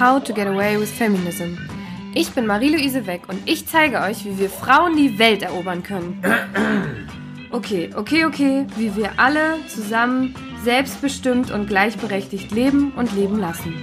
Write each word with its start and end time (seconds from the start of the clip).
How 0.00 0.18
to 0.18 0.32
Get 0.32 0.46
Away 0.46 0.80
with 0.80 0.90
Feminism. 0.90 1.58
Ich 2.14 2.32
bin 2.32 2.46
Marie-Louise 2.46 3.06
Weck 3.06 3.28
und 3.28 3.38
ich 3.44 3.66
zeige 3.66 4.00
euch, 4.00 4.24
wie 4.24 4.38
wir 4.38 4.48
Frauen 4.48 4.96
die 4.96 5.18
Welt 5.18 5.42
erobern 5.42 5.82
können. 5.82 6.22
Okay, 7.52 7.90
okay, 7.96 8.24
okay, 8.26 8.64
wie 8.76 8.94
wir 8.94 9.10
alle 9.16 9.56
zusammen 9.66 10.36
selbstbestimmt 10.62 11.50
und 11.50 11.66
gleichberechtigt 11.66 12.52
leben 12.52 12.92
und 12.92 13.12
leben 13.12 13.40
lassen. 13.40 13.74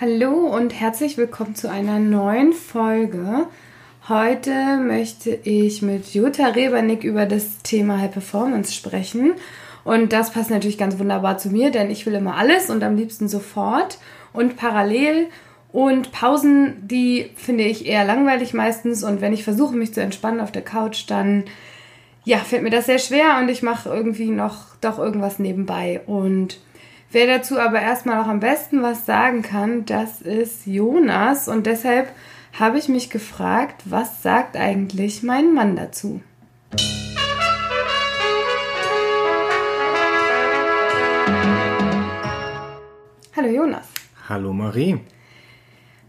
Hallo 0.00 0.32
und 0.32 0.74
herzlich 0.74 1.16
willkommen 1.16 1.54
zu 1.54 1.70
einer 1.70 2.00
neuen 2.00 2.52
Folge. 2.52 3.46
Heute 4.08 4.76
möchte 4.76 5.30
ich 5.30 5.82
mit 5.82 6.14
Jutta 6.14 6.46
Rebernick 6.46 7.02
über 7.02 7.26
das 7.26 7.58
Thema 7.64 7.98
High 7.98 8.12
Performance 8.12 8.72
sprechen. 8.72 9.32
Und 9.82 10.12
das 10.12 10.30
passt 10.30 10.48
natürlich 10.48 10.78
ganz 10.78 11.00
wunderbar 11.00 11.38
zu 11.38 11.48
mir, 11.48 11.72
denn 11.72 11.90
ich 11.90 12.06
will 12.06 12.14
immer 12.14 12.36
alles 12.36 12.70
und 12.70 12.84
am 12.84 12.94
liebsten 12.94 13.26
sofort 13.26 13.98
und 14.32 14.56
parallel. 14.56 15.26
Und 15.72 16.12
Pausen, 16.12 16.86
die 16.86 17.32
finde 17.34 17.64
ich 17.64 17.86
eher 17.86 18.04
langweilig 18.04 18.54
meistens. 18.54 19.02
Und 19.02 19.20
wenn 19.20 19.32
ich 19.32 19.42
versuche, 19.42 19.74
mich 19.74 19.92
zu 19.92 20.00
entspannen 20.00 20.38
auf 20.38 20.52
der 20.52 20.62
Couch, 20.62 21.06
dann 21.08 21.42
ja, 22.22 22.38
fällt 22.38 22.62
mir 22.62 22.70
das 22.70 22.86
sehr 22.86 23.00
schwer 23.00 23.38
und 23.40 23.48
ich 23.48 23.64
mache 23.64 23.88
irgendwie 23.88 24.30
noch 24.30 24.76
doch 24.80 25.00
irgendwas 25.00 25.40
nebenbei. 25.40 26.00
Und 26.06 26.60
wer 27.10 27.26
dazu 27.26 27.58
aber 27.58 27.82
erstmal 27.82 28.22
auch 28.22 28.28
am 28.28 28.38
besten 28.38 28.84
was 28.84 29.04
sagen 29.04 29.42
kann, 29.42 29.84
das 29.84 30.22
ist 30.22 30.64
Jonas. 30.64 31.48
Und 31.48 31.66
deshalb 31.66 32.06
habe 32.58 32.78
ich 32.78 32.88
mich 32.88 33.10
gefragt, 33.10 33.82
was 33.84 34.22
sagt 34.22 34.56
eigentlich 34.56 35.22
mein 35.22 35.52
Mann 35.52 35.76
dazu? 35.76 36.22
Hallo 43.36 43.48
Jonas. 43.48 43.86
Hallo 44.28 44.54
Marie. 44.54 45.00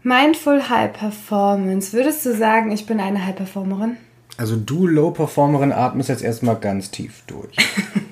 Mindful 0.02 0.70
High 0.70 0.92
Performance. 0.92 1.92
Würdest 1.92 2.24
du 2.24 2.34
sagen, 2.34 2.72
ich 2.72 2.86
bin 2.86 2.98
eine 2.98 3.26
High 3.26 3.36
Performerin? 3.36 3.98
Also 4.38 4.56
du 4.56 4.86
Low 4.86 5.10
Performerin 5.10 5.72
atmest 5.72 6.08
jetzt 6.08 6.22
erstmal 6.22 6.56
ganz 6.56 6.90
tief 6.90 7.24
durch. 7.26 7.54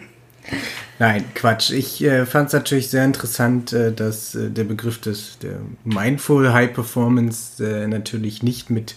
Nein, 0.99 1.25
Quatsch. 1.35 1.71
Ich 1.71 2.03
äh, 2.03 2.25
fand 2.25 2.49
es 2.49 2.53
natürlich 2.55 2.89
sehr 2.89 3.05
interessant, 3.05 3.73
äh, 3.73 3.93
dass 3.93 4.35
äh, 4.35 4.51
der 4.51 4.65
Begriff 4.65 5.01
des 5.01 5.39
der 5.39 5.61
Mindful 5.85 6.53
High 6.53 6.73
Performance 6.73 7.63
äh, 7.63 7.87
natürlich 7.87 8.43
nicht 8.43 8.71
mit 8.71 8.97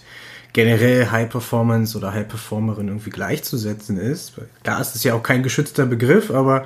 generell 0.52 1.10
High 1.10 1.28
Performance 1.28 1.96
oder 1.96 2.12
High 2.12 2.26
Performerin 2.26 2.88
irgendwie 2.88 3.10
gleichzusetzen 3.10 3.98
ist. 3.98 4.32
Klar 4.62 4.80
ist 4.80 4.96
es 4.96 5.04
ja 5.04 5.14
auch 5.14 5.22
kein 5.22 5.42
geschützter 5.42 5.86
Begriff, 5.86 6.30
aber 6.30 6.64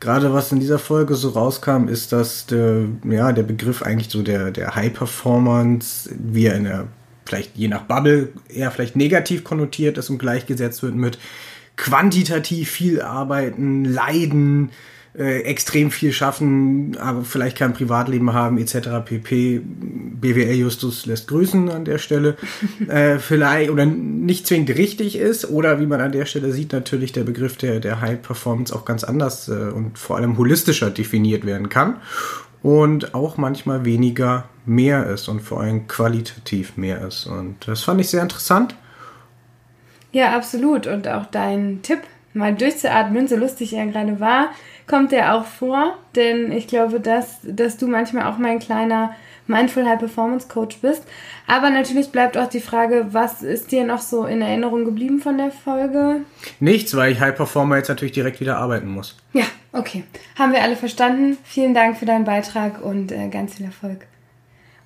gerade 0.00 0.32
was 0.32 0.50
in 0.50 0.60
dieser 0.60 0.78
Folge 0.78 1.14
so 1.14 1.28
rauskam, 1.28 1.86
ist, 1.88 2.12
dass 2.12 2.46
der, 2.46 2.86
ja, 3.04 3.32
der 3.32 3.42
Begriff 3.42 3.82
eigentlich 3.82 4.10
so 4.10 4.22
der, 4.22 4.50
der 4.50 4.74
High 4.74 4.92
Performance, 4.92 6.10
wie 6.18 6.46
er 6.46 6.56
in 6.56 6.64
der, 6.64 6.88
vielleicht 7.24 7.56
je 7.56 7.68
nach 7.68 7.82
Bubble 7.82 8.30
eher 8.48 8.70
vielleicht 8.70 8.96
negativ 8.96 9.44
konnotiert 9.44 9.98
ist 9.98 10.10
und 10.10 10.18
gleichgesetzt 10.18 10.82
wird 10.82 10.96
mit 10.96 11.18
quantitativ 11.80 12.70
viel 12.70 13.00
arbeiten, 13.00 13.86
leiden, 13.86 14.70
äh, 15.16 15.40
extrem 15.40 15.90
viel 15.90 16.12
schaffen, 16.12 16.96
aber 16.98 17.24
vielleicht 17.24 17.56
kein 17.56 17.72
Privatleben 17.72 18.34
haben, 18.34 18.58
etc. 18.58 19.02
pp. 19.04 19.62
BWL 19.64 20.54
Justus 20.54 21.06
lässt 21.06 21.26
grüßen 21.28 21.70
an 21.70 21.86
der 21.86 21.96
Stelle. 21.96 22.36
äh, 22.88 23.18
vielleicht 23.18 23.70
oder 23.70 23.86
nicht 23.86 24.46
zwingend 24.46 24.76
richtig 24.76 25.16
ist, 25.16 25.48
oder 25.48 25.80
wie 25.80 25.86
man 25.86 26.02
an 26.02 26.12
der 26.12 26.26
Stelle 26.26 26.52
sieht, 26.52 26.72
natürlich 26.74 27.12
der 27.12 27.24
Begriff 27.24 27.56
der, 27.56 27.80
der 27.80 28.02
High 28.02 28.20
Performance 28.20 28.74
auch 28.74 28.84
ganz 28.84 29.02
anders 29.02 29.48
äh, 29.48 29.52
und 29.52 29.98
vor 29.98 30.18
allem 30.18 30.36
holistischer 30.36 30.90
definiert 30.90 31.46
werden 31.46 31.70
kann. 31.70 31.96
Und 32.62 33.14
auch 33.14 33.38
manchmal 33.38 33.86
weniger 33.86 34.44
mehr 34.66 35.06
ist 35.06 35.28
und 35.28 35.40
vor 35.40 35.62
allem 35.62 35.88
qualitativ 35.88 36.76
mehr 36.76 37.06
ist. 37.06 37.24
Und 37.24 37.56
das 37.66 37.84
fand 37.84 38.02
ich 38.02 38.10
sehr 38.10 38.22
interessant. 38.22 38.74
Ja, 40.12 40.32
absolut. 40.36 40.86
Und 40.86 41.08
auch 41.08 41.26
dein 41.26 41.80
Tipp, 41.82 42.00
mal 42.32 42.54
durchzuatmen, 42.54 43.26
so 43.28 43.36
lustig 43.36 43.72
er 43.72 43.86
gerade 43.86 44.20
war, 44.20 44.50
kommt 44.86 45.12
der 45.12 45.34
auch 45.34 45.44
vor, 45.44 45.98
denn 46.16 46.52
ich 46.52 46.66
glaube, 46.66 47.00
dass, 47.00 47.38
dass 47.42 47.76
du 47.76 47.86
manchmal 47.86 48.26
auch 48.26 48.38
mein 48.38 48.58
kleiner 48.58 49.14
Mindful 49.46 49.84
High 49.84 49.98
Performance 49.98 50.48
Coach 50.48 50.78
bist. 50.78 51.02
Aber 51.46 51.70
natürlich 51.70 52.10
bleibt 52.10 52.38
auch 52.38 52.48
die 52.48 52.60
Frage, 52.60 53.08
was 53.10 53.42
ist 53.42 53.72
dir 53.72 53.84
noch 53.84 54.00
so 54.00 54.24
in 54.24 54.42
Erinnerung 54.42 54.84
geblieben 54.84 55.20
von 55.20 55.38
der 55.38 55.50
Folge? 55.50 56.20
Nichts, 56.60 56.96
weil 56.96 57.12
ich 57.12 57.20
High 57.20 57.34
Performer 57.34 57.76
jetzt 57.76 57.88
natürlich 57.88 58.12
direkt 58.12 58.40
wieder 58.40 58.58
arbeiten 58.58 58.88
muss. 58.88 59.16
Ja, 59.32 59.44
okay. 59.72 60.04
Haben 60.38 60.52
wir 60.52 60.62
alle 60.62 60.76
verstanden. 60.76 61.36
Vielen 61.44 61.74
Dank 61.74 61.96
für 61.96 62.06
deinen 62.06 62.24
Beitrag 62.24 62.80
und 62.80 63.10
äh, 63.10 63.28
ganz 63.28 63.54
viel 63.54 63.66
Erfolg. 63.66 64.06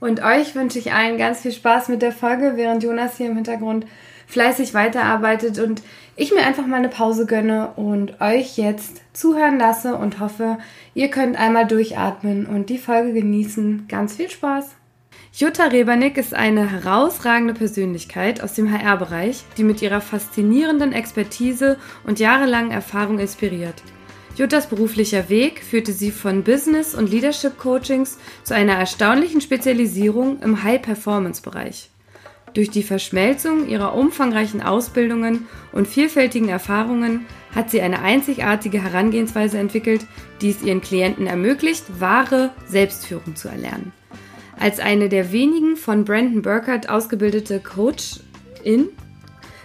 Und 0.00 0.22
euch 0.22 0.54
wünsche 0.54 0.78
ich 0.78 0.92
allen 0.92 1.18
ganz 1.18 1.40
viel 1.40 1.52
Spaß 1.52 1.88
mit 1.88 2.02
der 2.02 2.12
Folge, 2.12 2.54
während 2.56 2.82
Jonas 2.82 3.16
hier 3.16 3.26
im 3.26 3.36
Hintergrund 3.36 3.86
fleißig 4.26 4.74
weiterarbeitet 4.74 5.58
und 5.58 5.82
ich 6.16 6.32
mir 6.32 6.44
einfach 6.44 6.66
mal 6.66 6.76
eine 6.76 6.88
Pause 6.88 7.26
gönne 7.26 7.72
und 7.76 8.20
euch 8.20 8.56
jetzt 8.56 9.02
zuhören 9.12 9.58
lasse 9.58 9.96
und 9.96 10.20
hoffe, 10.20 10.58
ihr 10.94 11.08
könnt 11.08 11.36
einmal 11.36 11.66
durchatmen 11.66 12.46
und 12.46 12.70
die 12.70 12.78
Folge 12.78 13.12
genießen. 13.12 13.86
Ganz 13.88 14.14
viel 14.14 14.30
Spaß! 14.30 14.76
Jutta 15.36 15.64
Rebernick 15.64 16.16
ist 16.16 16.32
eine 16.32 16.70
herausragende 16.70 17.54
Persönlichkeit 17.54 18.40
aus 18.40 18.54
dem 18.54 18.70
HR-Bereich, 18.70 19.42
die 19.56 19.64
mit 19.64 19.82
ihrer 19.82 20.00
faszinierenden 20.00 20.92
Expertise 20.92 21.76
und 22.04 22.20
jahrelangen 22.20 22.70
Erfahrung 22.70 23.18
inspiriert. 23.18 23.82
Juttas 24.36 24.68
beruflicher 24.68 25.28
Weg 25.28 25.64
führte 25.64 25.92
sie 25.92 26.12
von 26.12 26.44
Business- 26.44 26.94
und 26.94 27.10
Leadership-Coachings 27.10 28.18
zu 28.44 28.54
einer 28.54 28.74
erstaunlichen 28.74 29.40
Spezialisierung 29.40 30.40
im 30.40 30.62
High-Performance-Bereich. 30.62 31.90
Durch 32.54 32.70
die 32.70 32.84
Verschmelzung 32.84 33.68
ihrer 33.68 33.94
umfangreichen 33.94 34.62
Ausbildungen 34.62 35.46
und 35.72 35.88
vielfältigen 35.88 36.48
Erfahrungen 36.48 37.26
hat 37.52 37.70
sie 37.70 37.82
eine 37.82 38.00
einzigartige 38.00 38.82
Herangehensweise 38.82 39.58
entwickelt, 39.58 40.06
die 40.40 40.50
es 40.50 40.62
ihren 40.62 40.80
Klienten 40.80 41.26
ermöglicht, 41.26 41.84
wahre 41.98 42.50
Selbstführung 42.66 43.34
zu 43.34 43.48
erlernen. 43.48 43.92
Als 44.58 44.78
eine 44.78 45.08
der 45.08 45.32
wenigen 45.32 45.76
von 45.76 46.04
Brandon 46.04 46.42
Burkhardt 46.42 46.88
ausgebildete 46.88 47.58
Coach-In 47.58 48.88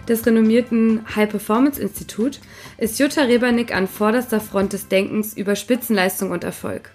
des 0.08 0.26
renommierten 0.26 1.02
High 1.14 1.30
Performance 1.30 1.80
Institut 1.80 2.40
ist 2.76 2.98
Jutta 2.98 3.22
Rebernick 3.22 3.72
an 3.72 3.86
vorderster 3.86 4.40
Front 4.40 4.72
des 4.72 4.88
Denkens 4.88 5.36
über 5.36 5.54
Spitzenleistung 5.54 6.32
und 6.32 6.42
Erfolg. 6.42 6.90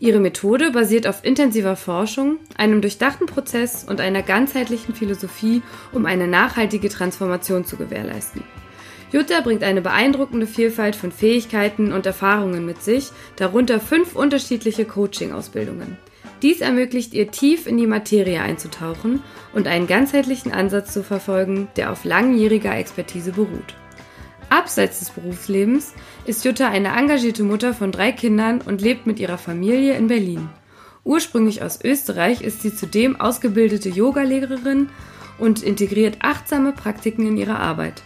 Ihre 0.00 0.18
Methode 0.18 0.70
basiert 0.70 1.06
auf 1.06 1.24
intensiver 1.24 1.76
Forschung, 1.76 2.38
einem 2.56 2.80
durchdachten 2.80 3.26
Prozess 3.26 3.84
und 3.86 4.00
einer 4.00 4.22
ganzheitlichen 4.22 4.94
Philosophie, 4.94 5.60
um 5.92 6.06
eine 6.06 6.26
nachhaltige 6.26 6.88
Transformation 6.88 7.66
zu 7.66 7.76
gewährleisten. 7.76 8.42
Jutta 9.12 9.42
bringt 9.42 9.62
eine 9.62 9.82
beeindruckende 9.82 10.46
Vielfalt 10.46 10.96
von 10.96 11.12
Fähigkeiten 11.12 11.92
und 11.92 12.06
Erfahrungen 12.06 12.64
mit 12.64 12.82
sich, 12.82 13.10
darunter 13.36 13.78
fünf 13.78 14.16
unterschiedliche 14.16 14.86
Coaching-Ausbildungen. 14.86 15.98
Dies 16.40 16.62
ermöglicht 16.62 17.12
ihr 17.12 17.30
tief 17.30 17.66
in 17.66 17.76
die 17.76 17.86
Materie 17.86 18.40
einzutauchen 18.40 19.22
und 19.52 19.66
einen 19.66 19.86
ganzheitlichen 19.86 20.52
Ansatz 20.52 20.94
zu 20.94 21.02
verfolgen, 21.02 21.68
der 21.76 21.92
auf 21.92 22.04
langjähriger 22.04 22.74
Expertise 22.74 23.32
beruht. 23.32 23.74
Abseits 24.50 24.98
des 24.98 25.10
Berufslebens 25.10 25.94
ist 26.26 26.44
Jutta 26.44 26.68
eine 26.68 26.88
engagierte 26.88 27.44
Mutter 27.44 27.72
von 27.72 27.92
drei 27.92 28.12
Kindern 28.12 28.60
und 28.60 28.82
lebt 28.82 29.06
mit 29.06 29.18
ihrer 29.20 29.38
Familie 29.38 29.94
in 29.94 30.08
Berlin. 30.08 30.48
Ursprünglich 31.04 31.62
aus 31.62 31.82
Österreich 31.82 32.42
ist 32.42 32.60
sie 32.60 32.74
zudem 32.74 33.18
ausgebildete 33.20 33.88
Yogalehrerin 33.88 34.90
und 35.38 35.62
integriert 35.62 36.18
achtsame 36.20 36.72
Praktiken 36.72 37.26
in 37.26 37.36
ihre 37.36 37.58
Arbeit. 37.58 38.02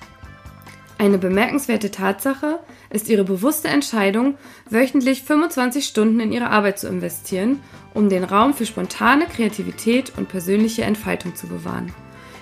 Eine 0.97 1.19
bemerkenswerte 1.19 1.91
Tatsache 1.91 2.61
ist 2.91 3.09
ihre 3.09 3.25
bewusste 3.25 3.69
Entscheidung, 3.69 4.37
wöchentlich 4.71 5.23
25 5.25 5.85
Stunden 5.87 6.21
in 6.21 6.31
ihre 6.31 6.51
Arbeit 6.51 6.79
zu 6.79 6.89
investieren, 6.89 7.61
um 7.95 8.09
den 8.09 8.23
Raum 8.23 8.55
für 8.55 8.65
spontane 8.65 9.27
Kreativität 9.27 10.13
und 10.17 10.29
persönliche 10.29 10.83
Entfaltung 10.83 11.35
zu 11.35 11.49
bewahren. 11.49 11.93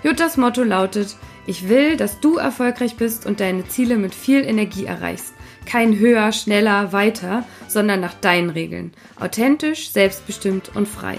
Juttas 0.02 0.36
Motto 0.36 0.64
lautet, 0.64 1.16
ich 1.46 1.68
will, 1.68 1.96
dass 1.96 2.20
du 2.20 2.36
erfolgreich 2.36 2.96
bist 2.96 3.26
und 3.26 3.40
deine 3.40 3.66
Ziele 3.66 3.96
mit 3.96 4.14
viel 4.14 4.44
Energie 4.44 4.86
erreichst. 4.86 5.34
Kein 5.66 5.98
höher, 5.98 6.32
schneller, 6.32 6.92
weiter, 6.92 7.44
sondern 7.68 8.00
nach 8.00 8.14
deinen 8.14 8.50
Regeln. 8.50 8.92
Authentisch, 9.18 9.90
selbstbestimmt 9.90 10.72
und 10.74 10.88
frei. 10.88 11.18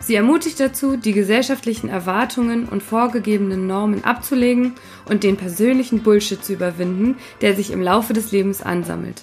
Sie 0.00 0.16
ermutigt 0.16 0.58
dazu, 0.58 0.96
die 0.96 1.12
gesellschaftlichen 1.12 1.88
Erwartungen 1.88 2.68
und 2.68 2.82
vorgegebenen 2.82 3.68
Normen 3.68 4.02
abzulegen 4.02 4.74
und 5.08 5.22
den 5.22 5.36
persönlichen 5.36 6.02
Bullshit 6.02 6.44
zu 6.44 6.54
überwinden, 6.54 7.16
der 7.40 7.54
sich 7.54 7.70
im 7.70 7.80
Laufe 7.80 8.12
des 8.12 8.32
Lebens 8.32 8.62
ansammelt. 8.62 9.22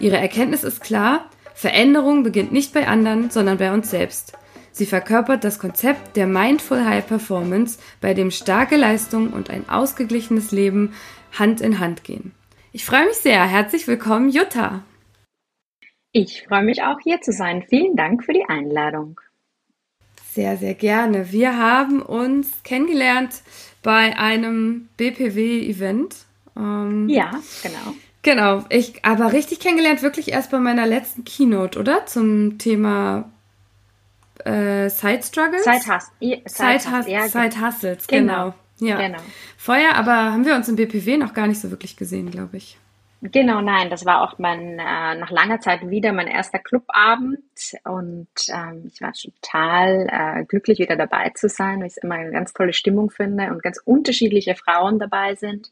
Ihre 0.00 0.18
Erkenntnis 0.18 0.62
ist 0.62 0.82
klar, 0.82 1.30
Veränderung 1.54 2.22
beginnt 2.22 2.52
nicht 2.52 2.74
bei 2.74 2.86
anderen, 2.86 3.30
sondern 3.30 3.56
bei 3.56 3.72
uns 3.72 3.90
selbst. 3.90 4.36
Sie 4.76 4.86
verkörpert 4.86 5.44
das 5.44 5.60
Konzept 5.60 6.16
der 6.16 6.26
Mindful 6.26 6.84
High 6.84 7.06
Performance, 7.06 7.78
bei 8.00 8.12
dem 8.12 8.32
starke 8.32 8.74
Leistung 8.74 9.32
und 9.32 9.48
ein 9.48 9.68
ausgeglichenes 9.68 10.50
Leben 10.50 10.94
Hand 11.32 11.60
in 11.60 11.78
Hand 11.78 12.02
gehen. 12.02 12.32
Ich 12.72 12.84
freue 12.84 13.06
mich 13.06 13.14
sehr. 13.18 13.46
Herzlich 13.46 13.86
willkommen, 13.86 14.30
Jutta. 14.30 14.82
Ich 16.10 16.42
freue 16.48 16.64
mich 16.64 16.82
auch 16.82 16.98
hier 17.04 17.20
zu 17.20 17.30
sein. 17.30 17.64
Vielen 17.68 17.94
Dank 17.94 18.24
für 18.24 18.32
die 18.32 18.46
Einladung. 18.48 19.20
Sehr, 20.32 20.56
sehr 20.56 20.74
gerne. 20.74 21.30
Wir 21.30 21.56
haben 21.56 22.02
uns 22.02 22.50
kennengelernt 22.64 23.42
bei 23.84 24.18
einem 24.18 24.88
BPW-Event. 24.96 26.16
Ähm, 26.56 27.08
ja, 27.08 27.30
genau. 27.62 27.94
Genau. 28.22 28.64
Ich 28.70 29.04
aber 29.04 29.32
richtig 29.32 29.60
kennengelernt 29.60 30.02
wirklich 30.02 30.32
erst 30.32 30.50
bei 30.50 30.58
meiner 30.58 30.86
letzten 30.86 31.22
Keynote, 31.22 31.78
oder? 31.78 32.06
Zum 32.06 32.58
Thema 32.58 33.30
äh, 34.44 34.88
Side 34.88 35.22
Struggles? 35.22 35.64
Side, 35.64 35.94
Hus 35.94 36.10
Side, 36.20 36.80
Side, 36.80 37.10
ja, 37.10 37.28
Side 37.28 37.60
Hustles, 37.60 38.06
genau. 38.06 38.32
genau. 38.34 38.54
Ja. 38.80 38.98
Genau. 38.98 39.18
Vorher 39.56 39.96
aber 39.96 40.32
haben 40.32 40.44
wir 40.44 40.54
uns 40.56 40.68
im 40.68 40.76
BPW 40.76 41.16
noch 41.16 41.32
gar 41.32 41.46
nicht 41.46 41.60
so 41.60 41.70
wirklich 41.70 41.96
gesehen, 41.96 42.30
glaube 42.30 42.56
ich. 42.56 42.78
Genau, 43.32 43.62
nein, 43.62 43.88
das 43.88 44.04
war 44.04 44.20
auch 44.20 44.38
mein, 44.38 44.78
äh, 44.78 45.14
nach 45.14 45.30
langer 45.30 45.58
Zeit 45.58 45.88
wieder 45.88 46.12
mein 46.12 46.26
erster 46.26 46.58
Clubabend 46.58 47.38
und 47.84 48.28
ähm, 48.48 48.90
ich 48.92 49.00
war 49.00 49.12
total 49.12 50.08
äh, 50.10 50.44
glücklich, 50.44 50.78
wieder 50.78 50.96
dabei 50.96 51.30
zu 51.30 51.48
sein, 51.48 51.80
weil 51.80 51.86
ich 51.86 51.94
es 51.96 52.02
immer 52.02 52.16
eine 52.16 52.32
ganz 52.32 52.52
tolle 52.52 52.74
Stimmung 52.74 53.08
finde 53.10 53.50
und 53.50 53.62
ganz 53.62 53.80
unterschiedliche 53.82 54.54
Frauen 54.56 54.98
dabei 54.98 55.36
sind. 55.36 55.70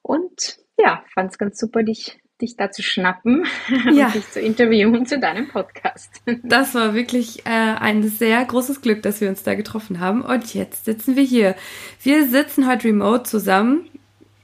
Und 0.00 0.56
ja, 0.78 1.04
fand 1.12 1.32
es 1.32 1.38
ganz 1.38 1.58
super, 1.58 1.82
dich, 1.82 2.18
dich 2.40 2.56
da 2.56 2.70
zu 2.70 2.82
schnappen 2.82 3.46
ja. 3.92 4.06
und 4.06 4.14
dich 4.14 4.30
zu 4.30 4.40
interviewen 4.40 5.06
zu 5.06 5.18
deinem 5.18 5.48
Podcast. 5.48 6.10
Das 6.42 6.74
war 6.74 6.94
wirklich 6.94 7.46
äh, 7.46 7.50
ein 7.50 8.08
sehr 8.08 8.44
großes 8.44 8.80
Glück, 8.80 9.02
dass 9.02 9.20
wir 9.20 9.28
uns 9.28 9.42
da 9.42 9.54
getroffen 9.54 10.00
haben. 10.00 10.22
Und 10.22 10.54
jetzt 10.54 10.84
sitzen 10.84 11.16
wir 11.16 11.22
hier. 11.22 11.54
Wir 12.02 12.26
sitzen 12.26 12.66
heute 12.66 12.88
remote 12.88 13.22
zusammen. 13.24 13.88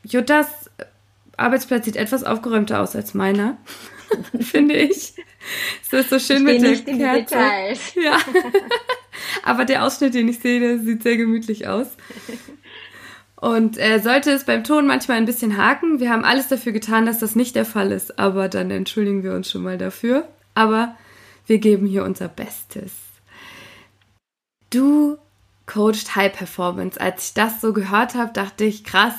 Juttas 0.04 0.70
Arbeitsplatz 1.36 1.86
sieht 1.86 1.96
etwas 1.96 2.22
aufgeräumter 2.22 2.80
aus 2.80 2.94
als 2.94 3.14
meiner, 3.14 3.56
finde 4.40 4.76
ich. 4.76 5.14
Es 5.82 5.92
ist 5.92 6.10
so 6.10 6.18
schön 6.18 6.46
ich 6.48 6.60
mit 6.60 6.62
der 6.62 6.70
nicht 6.70 6.86
Kerze. 6.86 7.34
Details. 7.34 7.94
Ja. 7.94 8.18
Aber 9.42 9.64
der 9.64 9.84
Ausschnitt, 9.84 10.14
den 10.14 10.28
ich 10.28 10.38
sehe, 10.38 10.60
der 10.60 10.78
sieht 10.78 11.02
sehr 11.02 11.16
gemütlich 11.16 11.66
aus. 11.66 11.88
Und 13.40 13.78
äh, 13.78 14.00
sollte 14.00 14.32
es 14.32 14.44
beim 14.44 14.64
Ton 14.64 14.86
manchmal 14.86 15.16
ein 15.16 15.24
bisschen 15.24 15.56
haken, 15.56 15.98
wir 15.98 16.10
haben 16.10 16.24
alles 16.24 16.48
dafür 16.48 16.72
getan, 16.72 17.06
dass 17.06 17.18
das 17.18 17.36
nicht 17.36 17.56
der 17.56 17.64
Fall 17.64 17.90
ist, 17.90 18.18
aber 18.18 18.48
dann 18.48 18.70
entschuldigen 18.70 19.22
wir 19.22 19.32
uns 19.32 19.50
schon 19.50 19.62
mal 19.62 19.78
dafür. 19.78 20.28
Aber 20.54 20.94
wir 21.46 21.58
geben 21.58 21.86
hier 21.86 22.04
unser 22.04 22.28
Bestes. 22.28 22.92
Du 24.68 25.16
coacht 25.66 26.16
High 26.16 26.32
Performance. 26.32 27.00
Als 27.00 27.28
ich 27.28 27.34
das 27.34 27.60
so 27.60 27.72
gehört 27.72 28.14
habe, 28.14 28.32
dachte 28.32 28.64
ich, 28.64 28.84
krass, 28.84 29.14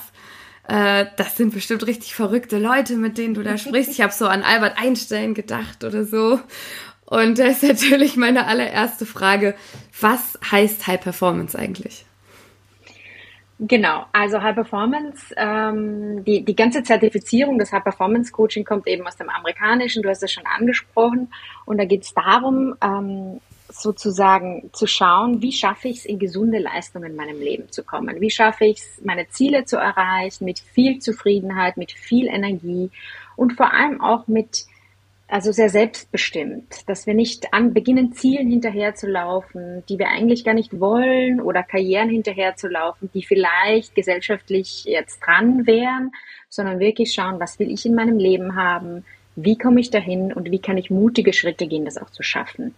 äh, 0.67 1.05
das 1.17 1.37
sind 1.37 1.53
bestimmt 1.53 1.87
richtig 1.87 2.13
verrückte 2.13 2.59
Leute, 2.59 2.97
mit 2.97 3.17
denen 3.17 3.33
du 3.33 3.41
da 3.41 3.57
sprichst. 3.57 3.91
Ich 3.91 4.01
habe 4.01 4.13
so 4.13 4.27
an 4.27 4.43
Albert 4.43 4.77
Einstein 4.77 5.33
gedacht 5.33 5.83
oder 5.83 6.05
so. 6.05 6.39
Und 7.05 7.39
da 7.39 7.45
ist 7.45 7.63
natürlich 7.63 8.17
meine 8.17 8.45
allererste 8.45 9.05
Frage, 9.05 9.55
was 9.99 10.37
heißt 10.49 10.87
High 10.87 11.01
Performance 11.01 11.57
eigentlich? 11.57 12.05
Genau, 13.63 14.07
also 14.11 14.41
High 14.41 14.55
Performance, 14.55 15.35
ähm, 15.37 16.23
die, 16.25 16.43
die 16.43 16.55
ganze 16.55 16.81
Zertifizierung 16.81 17.59
des 17.59 17.71
High 17.71 17.83
Performance 17.83 18.31
Coaching 18.31 18.65
kommt 18.65 18.87
eben 18.87 19.05
aus 19.05 19.17
dem 19.17 19.29
amerikanischen, 19.29 20.01
du 20.01 20.09
hast 20.09 20.23
es 20.23 20.31
schon 20.31 20.47
angesprochen. 20.47 21.31
Und 21.65 21.77
da 21.77 21.85
geht 21.85 22.01
es 22.01 22.11
darum, 22.15 22.73
ähm, 22.81 23.39
sozusagen 23.69 24.71
zu 24.73 24.87
schauen, 24.87 25.43
wie 25.43 25.51
schaffe 25.51 25.89
ich 25.89 25.99
es, 25.99 26.05
in 26.05 26.17
gesunde 26.17 26.57
Leistungen 26.57 27.11
in 27.11 27.15
meinem 27.15 27.39
Leben 27.39 27.71
zu 27.71 27.83
kommen? 27.83 28.19
Wie 28.19 28.31
schaffe 28.31 28.65
ich 28.65 28.79
es, 28.79 28.99
meine 29.05 29.29
Ziele 29.29 29.63
zu 29.63 29.77
erreichen 29.77 30.45
mit 30.45 30.57
viel 30.57 30.97
Zufriedenheit, 30.97 31.77
mit 31.77 31.91
viel 31.91 32.29
Energie 32.29 32.89
und 33.35 33.53
vor 33.53 33.71
allem 33.71 34.01
auch 34.01 34.27
mit, 34.27 34.65
also 35.31 35.53
sehr 35.53 35.69
selbstbestimmt, 35.69 36.89
dass 36.89 37.07
wir 37.07 37.13
nicht 37.13 37.53
an 37.53 37.73
beginnen, 37.73 38.11
Zielen 38.11 38.49
hinterherzulaufen, 38.49 39.83
die 39.87 39.97
wir 39.97 40.09
eigentlich 40.09 40.43
gar 40.43 40.53
nicht 40.53 40.77
wollen 40.79 41.39
oder 41.39 41.63
Karrieren 41.63 42.09
hinterherzulaufen, 42.09 43.09
die 43.13 43.23
vielleicht 43.23 43.95
gesellschaftlich 43.95 44.83
jetzt 44.83 45.19
dran 45.19 45.65
wären, 45.65 46.11
sondern 46.49 46.79
wirklich 46.79 47.13
schauen, 47.13 47.39
was 47.39 47.59
will 47.59 47.71
ich 47.71 47.85
in 47.85 47.95
meinem 47.95 48.17
Leben 48.17 48.55
haben? 48.55 49.05
Wie 49.37 49.57
komme 49.57 49.79
ich 49.79 49.89
dahin 49.89 50.33
und 50.33 50.51
wie 50.51 50.59
kann 50.59 50.77
ich 50.77 50.89
mutige 50.89 51.31
Schritte 51.31 51.65
gehen, 51.65 51.85
das 51.85 51.97
auch 51.97 52.09
zu 52.09 52.23
schaffen? 52.23 52.75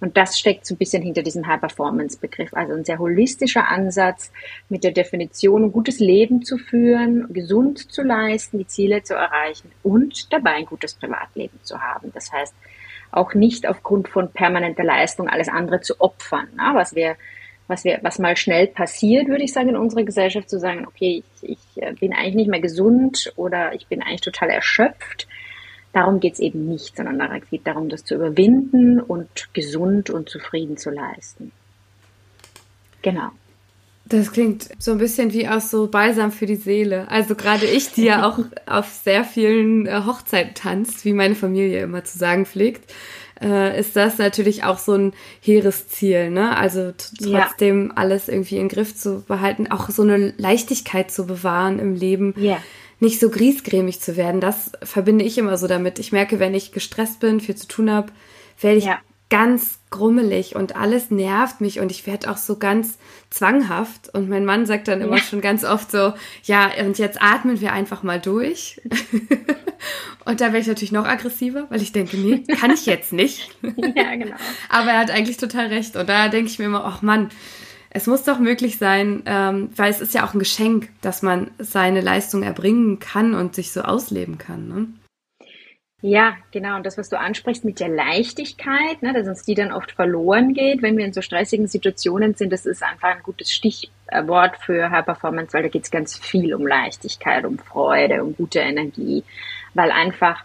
Und 0.00 0.16
das 0.16 0.38
steckt 0.38 0.66
so 0.66 0.74
ein 0.74 0.78
bisschen 0.78 1.02
hinter 1.02 1.22
diesem 1.22 1.46
High-Performance-Begriff. 1.46 2.54
Also 2.54 2.74
ein 2.74 2.84
sehr 2.84 2.98
holistischer 2.98 3.68
Ansatz 3.68 4.32
mit 4.68 4.84
der 4.84 4.92
Definition, 4.92 5.64
ein 5.64 5.72
gutes 5.72 5.98
Leben 5.98 6.42
zu 6.42 6.58
führen, 6.58 7.32
gesund 7.32 7.92
zu 7.92 8.02
leisten, 8.02 8.58
die 8.58 8.66
Ziele 8.66 9.02
zu 9.02 9.14
erreichen 9.14 9.70
und 9.82 10.32
dabei 10.32 10.52
ein 10.52 10.66
gutes 10.66 10.94
Privatleben 10.94 11.58
zu 11.62 11.80
haben. 11.80 12.12
Das 12.14 12.32
heißt, 12.32 12.54
auch 13.10 13.34
nicht 13.34 13.68
aufgrund 13.68 14.08
von 14.08 14.30
permanenter 14.32 14.84
Leistung 14.84 15.28
alles 15.28 15.48
andere 15.48 15.80
zu 15.80 16.00
opfern, 16.00 16.48
ne? 16.56 16.72
was 16.74 16.94
wir 16.94 17.16
was 17.66 17.84
wir, 17.84 17.98
was 18.02 18.18
mal 18.18 18.36
schnell 18.36 18.66
passiert, 18.66 19.28
würde 19.28 19.44
ich 19.44 19.52
sagen, 19.52 19.70
in 19.70 19.76
unserer 19.76 20.04
Gesellschaft, 20.04 20.50
zu 20.50 20.58
sagen, 20.58 20.86
okay, 20.86 21.24
ich, 21.40 21.50
ich 21.50 21.82
äh, 21.82 21.94
bin 21.94 22.12
eigentlich 22.12 22.34
nicht 22.34 22.50
mehr 22.50 22.60
gesund 22.60 23.32
oder 23.36 23.74
ich 23.74 23.86
bin 23.86 24.02
eigentlich 24.02 24.20
total 24.20 24.50
erschöpft 24.50 25.26
Darum 25.94 26.18
geht 26.18 26.34
es 26.34 26.40
eben 26.40 26.66
nicht, 26.66 26.96
sondern 26.96 27.20
es 27.20 27.48
geht 27.48 27.68
darum, 27.68 27.88
das 27.88 28.04
zu 28.04 28.16
überwinden 28.16 29.00
und 29.00 29.54
gesund 29.54 30.10
und 30.10 30.28
zufrieden 30.28 30.76
zu 30.76 30.90
leisten. 30.90 31.52
Genau. 33.00 33.30
Das 34.06 34.32
klingt 34.32 34.68
so 34.78 34.90
ein 34.90 34.98
bisschen 34.98 35.32
wie 35.32 35.48
aus 35.48 35.70
so 35.70 35.86
Balsam 35.86 36.32
für 36.32 36.46
die 36.46 36.56
Seele. 36.56 37.08
Also 37.10 37.36
gerade 37.36 37.64
ich, 37.66 37.92
die 37.92 38.04
ja 38.04 38.28
auch 38.28 38.40
auf 38.66 38.88
sehr 38.88 39.22
vielen 39.24 39.86
äh, 39.86 40.02
Hochzeiten 40.04 40.54
tanzt, 40.54 41.04
wie 41.04 41.12
meine 41.12 41.36
Familie 41.36 41.84
immer 41.84 42.02
zu 42.02 42.18
sagen 42.18 42.44
pflegt, 42.44 42.92
äh, 43.40 43.78
ist 43.78 43.94
das 43.94 44.18
natürlich 44.18 44.64
auch 44.64 44.78
so 44.78 44.94
ein 44.94 45.12
hehres 45.40 45.86
Ziel, 45.88 46.30
ne? 46.30 46.56
Also 46.56 46.92
trotzdem 47.22 47.88
ja. 47.88 47.92
alles 47.94 48.28
irgendwie 48.28 48.56
in 48.56 48.68
Griff 48.68 48.96
zu 48.96 49.22
behalten, 49.22 49.70
auch 49.70 49.88
so 49.90 50.02
eine 50.02 50.34
Leichtigkeit 50.38 51.12
zu 51.12 51.26
bewahren 51.26 51.78
im 51.78 51.94
Leben. 51.94 52.34
Ja 52.36 52.58
nicht 53.04 53.20
so 53.20 53.30
griesgrämig 53.30 54.00
zu 54.00 54.16
werden. 54.16 54.40
Das 54.40 54.72
verbinde 54.82 55.24
ich 55.24 55.38
immer 55.38 55.56
so 55.56 55.68
damit. 55.68 56.00
Ich 56.00 56.10
merke, 56.10 56.40
wenn 56.40 56.54
ich 56.54 56.72
gestresst 56.72 57.20
bin, 57.20 57.38
viel 57.38 57.54
zu 57.54 57.68
tun 57.68 57.90
habe, 57.90 58.10
werde 58.60 58.78
ich 58.78 58.86
ja. 58.86 58.98
ganz 59.30 59.78
grummelig 59.90 60.56
und 60.56 60.74
alles 60.74 61.12
nervt 61.12 61.60
mich 61.60 61.78
und 61.78 61.92
ich 61.92 62.04
werde 62.06 62.28
auch 62.30 62.36
so 62.36 62.56
ganz 62.56 62.98
zwanghaft. 63.30 64.12
Und 64.12 64.28
mein 64.28 64.44
Mann 64.44 64.66
sagt 64.66 64.88
dann 64.88 65.00
immer 65.00 65.18
ja. 65.18 65.22
schon 65.22 65.40
ganz 65.40 65.64
oft 65.64 65.90
so, 65.90 66.14
ja, 66.42 66.70
und 66.84 66.98
jetzt 66.98 67.22
atmen 67.22 67.60
wir 67.60 67.72
einfach 67.72 68.02
mal 68.02 68.20
durch. 68.20 68.80
und 70.24 70.40
da 70.40 70.46
werde 70.46 70.58
ich 70.58 70.66
natürlich 70.66 70.92
noch 70.92 71.06
aggressiver, 71.06 71.66
weil 71.68 71.82
ich 71.82 71.92
denke, 71.92 72.16
nee, 72.16 72.42
kann 72.58 72.72
ich 72.72 72.86
jetzt 72.86 73.12
nicht. 73.12 73.50
ja, 73.62 74.16
genau. 74.16 74.36
Aber 74.68 74.90
er 74.90 74.98
hat 74.98 75.10
eigentlich 75.10 75.36
total 75.36 75.66
recht. 75.66 75.94
Und 75.94 76.08
da 76.08 76.28
denke 76.28 76.50
ich 76.50 76.58
mir 76.58 76.64
immer, 76.64 76.84
ach 76.84 77.02
Mann, 77.02 77.30
es 77.94 78.08
muss 78.08 78.24
doch 78.24 78.40
möglich 78.40 78.76
sein, 78.76 79.22
ähm, 79.24 79.70
weil 79.76 79.90
es 79.90 80.00
ist 80.00 80.14
ja 80.14 80.26
auch 80.26 80.34
ein 80.34 80.40
Geschenk, 80.40 80.90
dass 81.00 81.22
man 81.22 81.52
seine 81.58 82.00
Leistung 82.00 82.42
erbringen 82.42 82.98
kann 82.98 83.34
und 83.34 83.54
sich 83.54 83.72
so 83.72 83.82
ausleben 83.82 84.36
kann. 84.36 84.68
Ne? 84.68 84.88
Ja, 86.02 86.34
genau. 86.50 86.76
Und 86.76 86.84
das, 86.84 86.98
was 86.98 87.08
du 87.08 87.18
ansprichst 87.18 87.64
mit 87.64 87.78
der 87.78 87.88
Leichtigkeit, 87.88 89.00
ne, 89.00 89.14
dass 89.14 89.28
uns 89.28 89.44
die 89.44 89.54
dann 89.54 89.72
oft 89.72 89.92
verloren 89.92 90.54
geht, 90.54 90.82
wenn 90.82 90.98
wir 90.98 91.04
in 91.04 91.12
so 91.12 91.22
stressigen 91.22 91.68
Situationen 91.68 92.34
sind, 92.34 92.52
das 92.52 92.66
ist 92.66 92.82
einfach 92.82 93.16
ein 93.16 93.22
gutes 93.22 93.52
Stichwort 93.52 94.56
für 94.58 94.90
High 94.90 95.04
Performance, 95.04 95.54
weil 95.54 95.62
da 95.62 95.68
geht 95.68 95.84
es 95.84 95.90
ganz 95.92 96.18
viel 96.18 96.52
um 96.52 96.66
Leichtigkeit, 96.66 97.44
um 97.44 97.58
Freude, 97.58 98.24
um 98.24 98.36
gute 98.36 98.58
Energie, 98.58 99.22
weil 99.72 99.92
einfach 99.92 100.44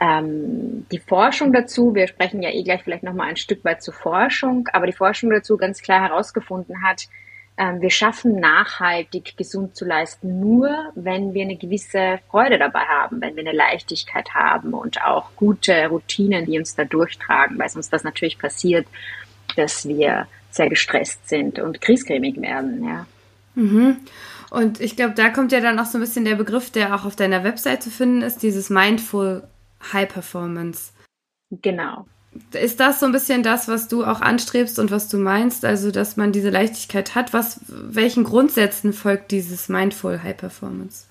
ähm, 0.00 0.86
die 0.90 0.98
Forschung 0.98 1.52
dazu, 1.52 1.94
wir 1.94 2.08
sprechen 2.08 2.42
ja 2.42 2.50
eh 2.50 2.62
gleich 2.62 2.82
vielleicht 2.82 3.02
nochmal 3.02 3.28
ein 3.28 3.36
Stück 3.36 3.64
weit 3.64 3.82
zur 3.82 3.92
Forschung, 3.92 4.66
aber 4.72 4.86
die 4.86 4.94
Forschung 4.94 5.30
dazu 5.30 5.58
ganz 5.58 5.82
klar 5.82 6.00
herausgefunden 6.00 6.82
hat, 6.82 7.06
ähm, 7.58 7.82
wir 7.82 7.90
schaffen 7.90 8.40
nachhaltig 8.40 9.36
gesund 9.36 9.76
zu 9.76 9.84
leisten, 9.84 10.40
nur 10.40 10.70
wenn 10.94 11.34
wir 11.34 11.42
eine 11.42 11.56
gewisse 11.56 12.18
Freude 12.30 12.58
dabei 12.58 12.80
haben, 12.80 13.20
wenn 13.20 13.36
wir 13.36 13.46
eine 13.46 13.56
Leichtigkeit 13.56 14.30
haben 14.34 14.72
und 14.72 15.02
auch 15.02 15.36
gute 15.36 15.88
Routinen, 15.88 16.46
die 16.46 16.58
uns 16.58 16.74
da 16.74 16.84
durchtragen, 16.84 17.58
weil 17.58 17.68
sonst 17.68 17.92
das 17.92 18.02
natürlich 18.02 18.38
passiert, 18.38 18.86
dass 19.56 19.86
wir 19.86 20.26
sehr 20.50 20.70
gestresst 20.70 21.28
sind 21.28 21.58
und 21.58 21.82
kriescremig 21.82 22.40
werden, 22.40 22.84
ja. 22.84 23.06
Mhm. 23.54 23.98
Und 24.50 24.80
ich 24.80 24.96
glaube, 24.96 25.12
da 25.14 25.28
kommt 25.28 25.52
ja 25.52 25.60
dann 25.60 25.78
auch 25.78 25.84
so 25.84 25.98
ein 25.98 26.00
bisschen 26.00 26.24
der 26.24 26.36
Begriff, 26.36 26.70
der 26.70 26.94
auch 26.94 27.04
auf 27.04 27.14
deiner 27.14 27.44
Website 27.44 27.82
zu 27.82 27.90
finden 27.90 28.22
ist, 28.22 28.42
dieses 28.42 28.70
Mindful 28.70 29.42
High 29.92 30.08
Performance. 30.08 30.92
Genau. 31.50 32.06
Ist 32.52 32.78
das 32.78 33.00
so 33.00 33.06
ein 33.06 33.12
bisschen 33.12 33.42
das, 33.42 33.66
was 33.66 33.88
du 33.88 34.04
auch 34.04 34.20
anstrebst 34.20 34.78
und 34.78 34.92
was 34.92 35.08
du 35.08 35.18
meinst, 35.18 35.64
also 35.64 35.90
dass 35.90 36.16
man 36.16 36.30
diese 36.30 36.50
Leichtigkeit 36.50 37.16
hat? 37.16 37.32
Was, 37.32 37.60
welchen 37.66 38.22
Grundsätzen 38.22 38.92
folgt 38.92 39.32
dieses 39.32 39.68
Mindful 39.68 40.22
High 40.22 40.36
Performance? 40.36 41.06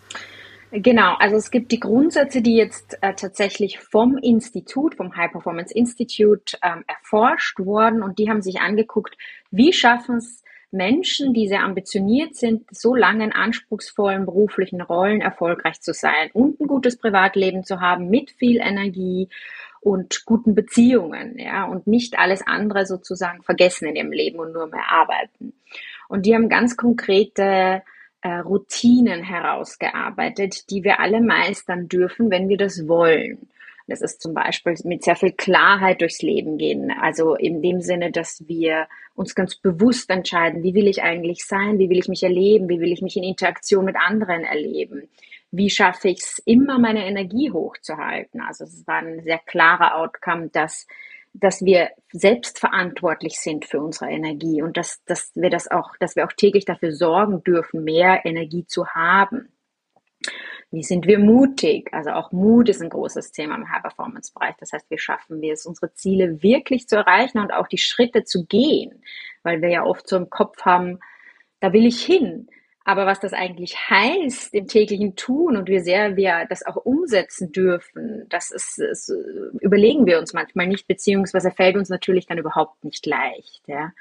Genau, 0.72 1.16
also 1.16 1.36
es 1.36 1.50
gibt 1.50 1.72
die 1.72 1.80
Grundsätze, 1.80 2.42
die 2.42 2.56
jetzt 2.56 2.98
äh, 3.02 3.16
tatsächlich 3.16 3.80
vom 3.80 4.18
Institut, 4.18 4.96
vom 4.96 5.16
High 5.16 5.32
Performance 5.32 5.74
Institute 5.74 6.58
ähm, 6.62 6.84
erforscht 6.88 7.60
wurden 7.60 8.04
und 8.04 8.20
die 8.20 8.30
haben 8.30 8.44
sich 8.44 8.62
angeguckt, 8.62 9.18
wie 9.50 9.74
schaffen 9.74 10.18
es 10.18 10.44
Menschen, 10.72 11.34
die 11.34 11.48
sehr 11.48 11.64
ambitioniert 11.64 12.36
sind, 12.36 12.68
so 12.72 12.96
lange 12.96 13.24
in 13.24 13.32
anspruchsvollen 13.32 14.26
beruflichen 14.26 14.82
Rollen 14.82 15.22
erfolgreich 15.22 15.82
zu 15.82 15.94
sein 15.94 16.30
und 16.34 16.60
ein 16.60 16.68
gutes 16.68 16.98
Privatleben 16.98 17.64
zu 17.64 17.82
haben 17.82 18.10
mit 18.10 18.32
viel 18.32 18.58
Energie 18.58 19.30
und 19.82 20.26
guten 20.26 20.56
Beziehungen, 20.56 21.38
ja, 21.38 21.66
und 21.66 21.88
nicht 21.88 22.20
alles 22.20 22.46
andere 22.46 22.86
sozusagen 22.86 23.44
vergessen 23.44 23.88
in 23.88 23.96
ihrem 23.96 24.12
Leben 24.12 24.40
und 24.40 24.54
nur 24.54 24.68
mehr 24.68 24.92
arbeiten. 24.92 25.54
Und 26.08 26.26
die 26.26 26.36
haben 26.36 26.50
ganz 26.50 26.76
konkrete 26.76 27.82
äh, 28.22 28.30
Routinen 28.40 29.24
herausgearbeitet, 29.24 30.70
die 30.70 30.84
wir 30.84 31.00
alle 31.00 31.22
meistern 31.22 31.88
dürfen, 31.88 32.30
wenn 32.30 32.50
wir 32.50 32.58
das 32.58 32.88
wollen. 32.88 33.49
Das 33.90 34.02
ist 34.02 34.22
zum 34.22 34.34
Beispiel 34.34 34.76
mit 34.84 35.04
sehr 35.04 35.16
viel 35.16 35.32
Klarheit 35.32 36.02
durchs 36.02 36.22
Leben 36.22 36.58
gehen. 36.58 36.92
Also 36.92 37.36
in 37.36 37.62
dem 37.62 37.82
Sinne, 37.82 38.12
dass 38.12 38.48
wir 38.48 38.88
uns 39.16 39.36
ganz 39.36 39.56
bewusst 39.56 40.10
entscheiden, 40.10 40.64
wie 40.64 40.74
will 40.74 40.88
ich 40.88 41.04
eigentlich 41.04 41.46
sein, 41.46 41.80
wie 41.80 41.90
will 41.90 42.00
ich 42.00 42.08
mich 42.08 42.24
erleben, 42.24 42.70
wie 42.70 42.80
will 42.80 42.92
ich 42.92 43.02
mich 43.02 43.18
in 43.18 43.24
Interaktion 43.24 43.86
mit 43.86 43.96
anderen 43.96 44.44
erleben. 44.44 45.10
Wie 45.52 45.70
schaffe 45.70 46.10
ich 46.10 46.20
es, 46.20 46.42
immer 46.46 46.80
meine 46.80 47.06
Energie 47.06 47.52
hochzuhalten? 47.52 48.42
Also 48.42 48.66
es 48.66 48.86
war 48.86 49.00
ein 49.00 49.24
sehr 49.24 49.40
klarer 49.40 49.96
Outcome, 49.96 50.50
dass 50.50 50.88
dass 51.34 51.64
wir 51.64 51.90
selbst 52.12 52.60
verantwortlich 52.60 53.40
sind 53.40 53.66
für 53.66 53.80
unsere 53.80 54.10
Energie 54.10 54.62
und 54.62 54.78
dass, 54.78 55.04
dass 55.06 55.32
wir 55.36 55.50
das 55.50 55.70
auch, 55.70 55.96
dass 56.00 56.16
wir 56.16 56.26
auch 56.26 56.34
täglich 56.34 56.66
dafür 56.66 56.92
sorgen 56.92 57.44
dürfen, 57.44 57.84
mehr 57.84 58.26
Energie 58.26 58.66
zu 58.66 58.88
haben. 58.88 59.50
Wie 60.72 60.84
sind 60.84 61.08
wir 61.08 61.18
mutig? 61.18 61.90
Also 61.94 62.12
auch 62.12 62.32
Mut 62.32 62.70
ist 62.70 62.82
ein 62.82 62.90
großes 62.90 63.32
Thema 63.32 63.56
im 63.56 63.70
High-Performance-Bereich. 63.70 64.56
Das 64.60 64.72
heißt, 64.72 64.90
wie 64.90 65.00
schaffen 65.00 65.42
wir 65.42 65.54
es, 65.54 65.66
unsere 65.66 65.94
Ziele 65.94 66.44
wirklich 66.44 66.88
zu 66.88 66.96
erreichen 66.96 67.40
und 67.40 67.52
auch 67.52 67.68
die 67.68 67.80
Schritte 67.80 68.24
zu 68.24 68.46
gehen? 68.46 69.04
Weil 69.42 69.62
wir 69.62 69.70
ja 69.70 69.84
oft 69.84 70.08
so 70.08 70.18
im 70.18 70.30
Kopf 70.30 70.62
haben, 70.62 71.00
da 71.60 71.74
will 71.74 71.88
ich 71.88 72.04
hin. 72.04 72.48
Aber 72.86 73.06
was 73.06 73.20
das 73.20 73.34
eigentlich 73.34 73.76
heißt 73.90 74.54
im 74.54 74.68
täglichen 74.68 75.16
Tun 75.16 75.58
und 75.58 75.70
wie 75.70 75.80
sehr 75.80 76.16
wir 76.16 76.46
das 76.50 76.66
auch 76.66 76.76
umsetzen 76.76 77.52
dürfen, 77.52 78.26
das 78.30 78.52
ist, 78.52 78.80
ist 78.80 79.14
überlegen 79.60 80.06
wir 80.06 80.20
uns 80.20 80.34
manchmal 80.34 80.68
nicht, 80.68 80.88
beziehungsweise 80.88 81.52
fällt 81.52 81.78
uns 81.78 81.90
natürlich 81.90 82.26
dann 82.26 82.38
überhaupt 82.38 82.84
nicht 82.84 83.06
leicht. 83.06 83.62
Ja. 83.68 83.92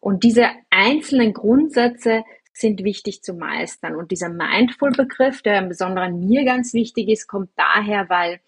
Und 0.00 0.24
diese 0.24 0.48
einzelnen 0.70 1.32
Grundsätze 1.32 2.22
sind 2.56 2.82
wichtig 2.84 3.22
zu 3.22 3.34
meistern. 3.34 3.94
Und 3.94 4.10
dieser 4.10 4.30
Mindful-Begriff, 4.30 5.42
der 5.42 5.58
im 5.58 5.68
Besonderen 5.68 6.20
mir 6.20 6.44
ganz 6.44 6.72
wichtig 6.72 7.08
ist, 7.08 7.26
kommt 7.26 7.50
daher, 7.56 8.08
weil, 8.08 8.40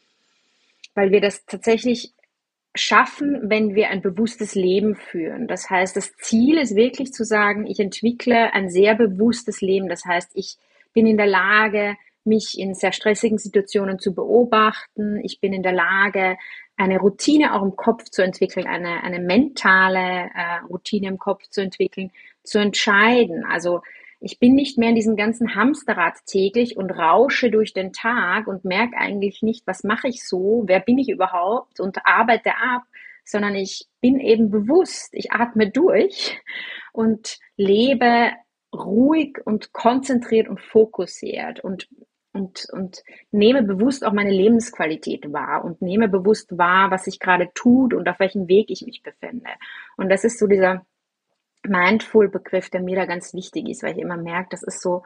weil 0.94 1.10
wir 1.10 1.20
das 1.20 1.44
tatsächlich 1.44 2.14
schaffen, 2.74 3.50
wenn 3.50 3.74
wir 3.74 3.90
ein 3.90 4.00
bewusstes 4.00 4.54
Leben 4.54 4.94
führen. 4.96 5.46
Das 5.46 5.68
heißt, 5.68 5.94
das 5.96 6.16
Ziel 6.16 6.56
ist 6.58 6.74
wirklich 6.74 7.12
zu 7.12 7.24
sagen, 7.24 7.66
ich 7.66 7.80
entwickle 7.80 8.54
ein 8.54 8.70
sehr 8.70 8.94
bewusstes 8.94 9.60
Leben. 9.60 9.88
Das 9.88 10.06
heißt, 10.06 10.30
ich 10.34 10.56
bin 10.94 11.06
in 11.06 11.18
der 11.18 11.26
Lage, 11.26 11.96
mich 12.24 12.58
in 12.58 12.74
sehr 12.74 12.92
stressigen 12.92 13.38
Situationen 13.38 13.98
zu 13.98 14.14
beobachten. 14.14 15.20
Ich 15.22 15.40
bin 15.40 15.52
in 15.52 15.62
der 15.62 15.72
Lage, 15.72 16.38
eine 16.78 16.98
Routine 16.98 17.54
auch 17.54 17.62
im 17.62 17.76
Kopf 17.76 18.04
zu 18.04 18.22
entwickeln, 18.22 18.66
eine, 18.66 19.02
eine 19.02 19.18
mentale 19.18 20.30
äh, 20.34 20.64
Routine 20.68 21.08
im 21.08 21.18
Kopf 21.18 21.48
zu 21.50 21.60
entwickeln, 21.60 22.10
zu 22.48 22.58
entscheiden. 22.58 23.44
Also 23.44 23.82
ich 24.20 24.38
bin 24.38 24.54
nicht 24.54 24.78
mehr 24.78 24.88
in 24.88 24.94
diesem 24.96 25.16
ganzen 25.16 25.54
Hamsterrad 25.54 26.14
täglich 26.26 26.76
und 26.76 26.90
rausche 26.90 27.50
durch 27.50 27.72
den 27.72 27.92
Tag 27.92 28.48
und 28.48 28.64
merke 28.64 28.96
eigentlich 28.96 29.42
nicht, 29.42 29.66
was 29.66 29.84
mache 29.84 30.08
ich 30.08 30.26
so, 30.26 30.64
wer 30.66 30.80
bin 30.80 30.98
ich 30.98 31.08
überhaupt 31.08 31.78
und 31.78 32.04
arbeite 32.04 32.50
ab, 32.56 32.82
sondern 33.24 33.54
ich 33.54 33.86
bin 34.00 34.18
eben 34.18 34.50
bewusst, 34.50 35.10
ich 35.12 35.30
atme 35.32 35.70
durch 35.70 36.40
und 36.92 37.38
lebe 37.56 38.32
ruhig 38.74 39.38
und 39.44 39.72
konzentriert 39.72 40.48
und 40.48 40.60
fokussiert 40.60 41.60
und 41.60 41.88
und, 42.34 42.68
und 42.72 43.02
nehme 43.32 43.62
bewusst 43.62 44.04
auch 44.04 44.12
meine 44.12 44.30
Lebensqualität 44.30 45.32
wahr 45.32 45.64
und 45.64 45.82
nehme 45.82 46.08
bewusst 46.08 46.56
wahr, 46.56 46.90
was 46.90 47.04
sich 47.04 47.18
gerade 47.18 47.50
tut 47.54 47.94
und 47.94 48.08
auf 48.08 48.20
welchem 48.20 48.48
Weg 48.48 48.70
ich 48.70 48.82
mich 48.82 49.02
befinde. 49.02 49.50
Und 49.96 50.08
das 50.08 50.24
ist 50.24 50.38
so 50.38 50.46
dieser 50.46 50.86
Mindful-Begriff, 51.66 52.70
der 52.70 52.82
mir 52.82 52.96
da 52.96 53.06
ganz 53.06 53.34
wichtig 53.34 53.68
ist, 53.68 53.82
weil 53.82 53.92
ich 53.92 53.98
immer 53.98 54.16
merke, 54.16 54.48
das 54.50 54.62
ist 54.62 54.80
so, 54.80 55.02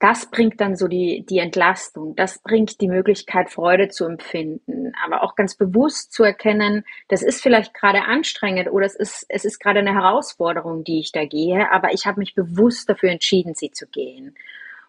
das 0.00 0.30
bringt 0.30 0.60
dann 0.60 0.76
so 0.76 0.88
die, 0.88 1.24
die 1.24 1.38
Entlastung, 1.38 2.14
das 2.16 2.40
bringt 2.40 2.80
die 2.80 2.88
Möglichkeit, 2.88 3.50
Freude 3.50 3.88
zu 3.88 4.04
empfinden, 4.04 4.92
aber 5.02 5.22
auch 5.22 5.34
ganz 5.34 5.54
bewusst 5.54 6.12
zu 6.12 6.24
erkennen, 6.24 6.84
das 7.08 7.22
ist 7.22 7.42
vielleicht 7.42 7.72
gerade 7.74 8.02
anstrengend 8.02 8.70
oder 8.70 8.84
es 8.86 8.96
ist, 8.96 9.24
es 9.28 9.44
ist 9.44 9.60
gerade 9.60 9.78
eine 9.78 9.94
Herausforderung, 9.94 10.84
die 10.84 11.00
ich 11.00 11.12
da 11.12 11.24
gehe, 11.24 11.70
aber 11.70 11.94
ich 11.94 12.06
habe 12.06 12.20
mich 12.20 12.34
bewusst 12.34 12.88
dafür 12.90 13.10
entschieden, 13.10 13.54
sie 13.54 13.70
zu 13.70 13.86
gehen. 13.86 14.36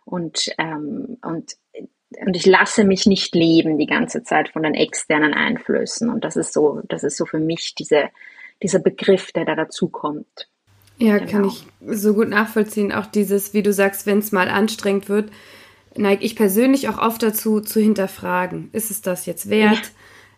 Und, 0.06 0.54
ähm, 0.58 1.18
und, 1.22 1.54
und 2.20 2.36
ich 2.36 2.46
lasse 2.46 2.84
mich 2.84 3.06
nicht 3.06 3.34
leben 3.36 3.78
die 3.78 3.88
ganze 3.88 4.24
Zeit 4.24 4.50
von 4.50 4.64
den 4.64 4.76
externen 4.76 5.34
Einflüssen. 5.34 6.10
Und 6.10 6.24
das 6.24 6.36
ist 6.36 6.54
so, 6.54 6.82
das 6.90 7.04
ist 7.04 7.18
so 7.18 7.26
für 7.26 7.40
mich 7.40 7.74
diese, 7.76 8.10
dieser 8.62 8.80
Begriff, 8.80 9.32
der 9.32 9.46
da 9.46 9.56
dazu 9.56 9.90
kommt. 9.90 10.50
Ja, 10.98 11.18
genau. 11.18 11.32
kann 11.32 11.46
ich 11.46 11.66
so 11.88 12.14
gut 12.14 12.30
nachvollziehen. 12.30 12.92
Auch 12.92 13.06
dieses, 13.06 13.54
wie 13.54 13.64
du 13.64 13.74
sagst, 13.74 14.06
wenn 14.06 14.20
es 14.20 14.32
mal 14.32 14.50
anstrengend 14.50 15.10
wird, 15.10 15.30
neige 15.98 16.24
ich 16.24 16.36
persönlich 16.36 16.90
auch 16.90 16.98
oft 16.98 17.22
dazu, 17.22 17.62
zu 17.62 17.80
hinterfragen. 17.80 18.70
Ist 18.72 18.92
es 18.92 19.02
das 19.02 19.26
jetzt 19.26 19.50
wert? 19.50 19.76
Ja. 19.76 19.82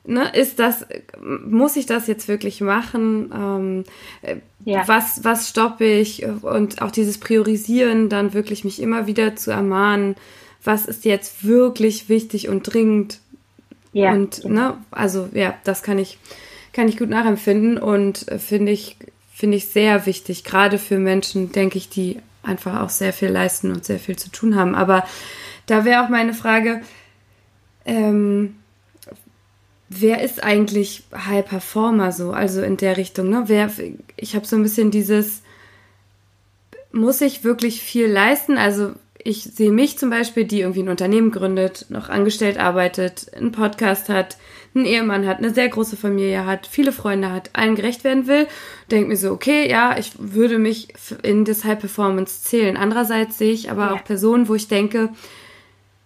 Ne, 0.10 0.32
ist 0.34 0.60
das, 0.60 0.86
muss 1.22 1.76
ich 1.76 1.86
das 1.86 2.08
jetzt 2.08 2.30
wirklich 2.30 2.62
machen? 2.62 3.30
Ähm, 3.36 3.84
äh, 4.22 4.38
ja. 4.64 4.88
Was, 4.88 5.26
was 5.26 5.50
stoppe 5.50 5.86
ich? 5.86 6.26
Und 6.26 6.82
auch 6.82 6.92
dieses 6.92 7.18
Priorisieren, 7.18 8.08
dann 8.08 8.34
wirklich 8.34 8.64
mich 8.64 8.82
immer 8.82 9.06
wieder 9.06 9.36
zu 9.36 9.52
ermahnen, 9.52 10.16
was 10.64 10.86
ist 10.86 11.04
jetzt 11.04 11.44
wirklich 11.44 12.08
wichtig 12.08 12.48
und 12.48 12.64
dringend. 12.64 13.20
Ja. 13.92 14.14
Und, 14.14 14.46
ne, 14.46 14.78
also, 14.92 15.28
ja, 15.34 15.56
das 15.66 15.84
kann 15.84 16.00
ich, 16.00 16.18
kann 16.72 16.88
ich 16.88 16.98
gut 16.98 17.10
nachempfinden 17.10 17.78
und 17.78 18.30
äh, 18.30 18.40
finde 18.40 18.72
ich 18.72 18.96
finde 19.38 19.58
ich 19.58 19.68
sehr 19.68 20.08
wichtig, 20.08 20.44
gerade 20.44 20.80
für 20.80 20.98
Menschen, 20.98 21.52
denke 21.52 21.78
ich, 21.78 21.90
die 21.90 22.18
einfach 22.42 22.82
auch 22.82 22.90
sehr 22.90 23.14
viel 23.14 23.30
leisten 23.30 23.72
und 23.72 23.86
sehr 23.86 24.00
viel 24.00 24.16
zu 24.16 24.32
tun 24.32 24.56
haben. 24.56 24.74
Aber 24.74 25.06
da 25.68 25.86
wäre 25.86 26.04
auch 26.04 26.10
meine 26.10 26.34
Frage, 26.34 26.82
ähm, 27.86 28.56
wer 29.90 30.24
ist 30.24 30.44
eigentlich 30.44 31.04
High 31.14 31.46
Performer 31.46 32.12
so, 32.12 32.32
also 32.32 32.64
in 32.64 32.78
der 32.78 32.98
Richtung, 32.98 33.30
ne? 33.30 33.44
Wer, 33.46 33.70
ich 34.16 34.36
habe 34.36 34.48
so 34.48 34.56
ein 34.56 34.64
bisschen 34.64 34.90
dieses, 34.90 35.44
muss 36.92 37.22
ich 37.22 37.44
wirklich 37.44 37.84
viel 37.84 38.08
leisten? 38.08 38.58
Also 38.58 38.94
ich 39.20 39.44
sehe 39.44 39.72
mich 39.72 40.00
zum 40.00 40.10
Beispiel, 40.10 40.46
die 40.46 40.62
irgendwie 40.62 40.82
ein 40.82 40.90
Unternehmen 40.90 41.30
gründet, 41.30 41.86
noch 41.90 42.10
angestellt 42.10 42.58
arbeitet, 42.58 43.32
einen 43.36 43.52
Podcast 43.52 44.10
hat, 44.10 44.38
einen 44.78 44.86
Ehemann 44.86 45.28
hat, 45.28 45.40
eine 45.40 45.54
sehr 45.54 45.70
große 45.70 45.98
Familie 45.98 46.46
hat, 46.46 46.68
viele 46.68 46.92
Freunde 46.92 47.32
hat, 47.32 47.50
allen 47.54 47.76
gerecht 47.76 48.04
werden 48.04 48.28
will, 48.28 48.48
denke 48.92 49.10
mir 49.10 49.18
so, 49.18 49.32
okay, 49.32 49.70
ja, 49.70 49.98
ich 49.98 50.14
würde 50.18 50.58
mich 50.58 50.90
in 51.24 51.46
das 51.46 51.64
High 51.64 51.80
Performance 51.80 52.44
zählen. 52.44 52.78
Andererseits 52.78 53.38
sehe 53.38 53.52
ich 53.52 53.70
aber 53.70 53.88
ja. 53.88 53.94
auch 53.94 54.04
Personen, 54.04 54.48
wo 54.48 54.56
ich 54.56 54.68
denke, 54.68 55.10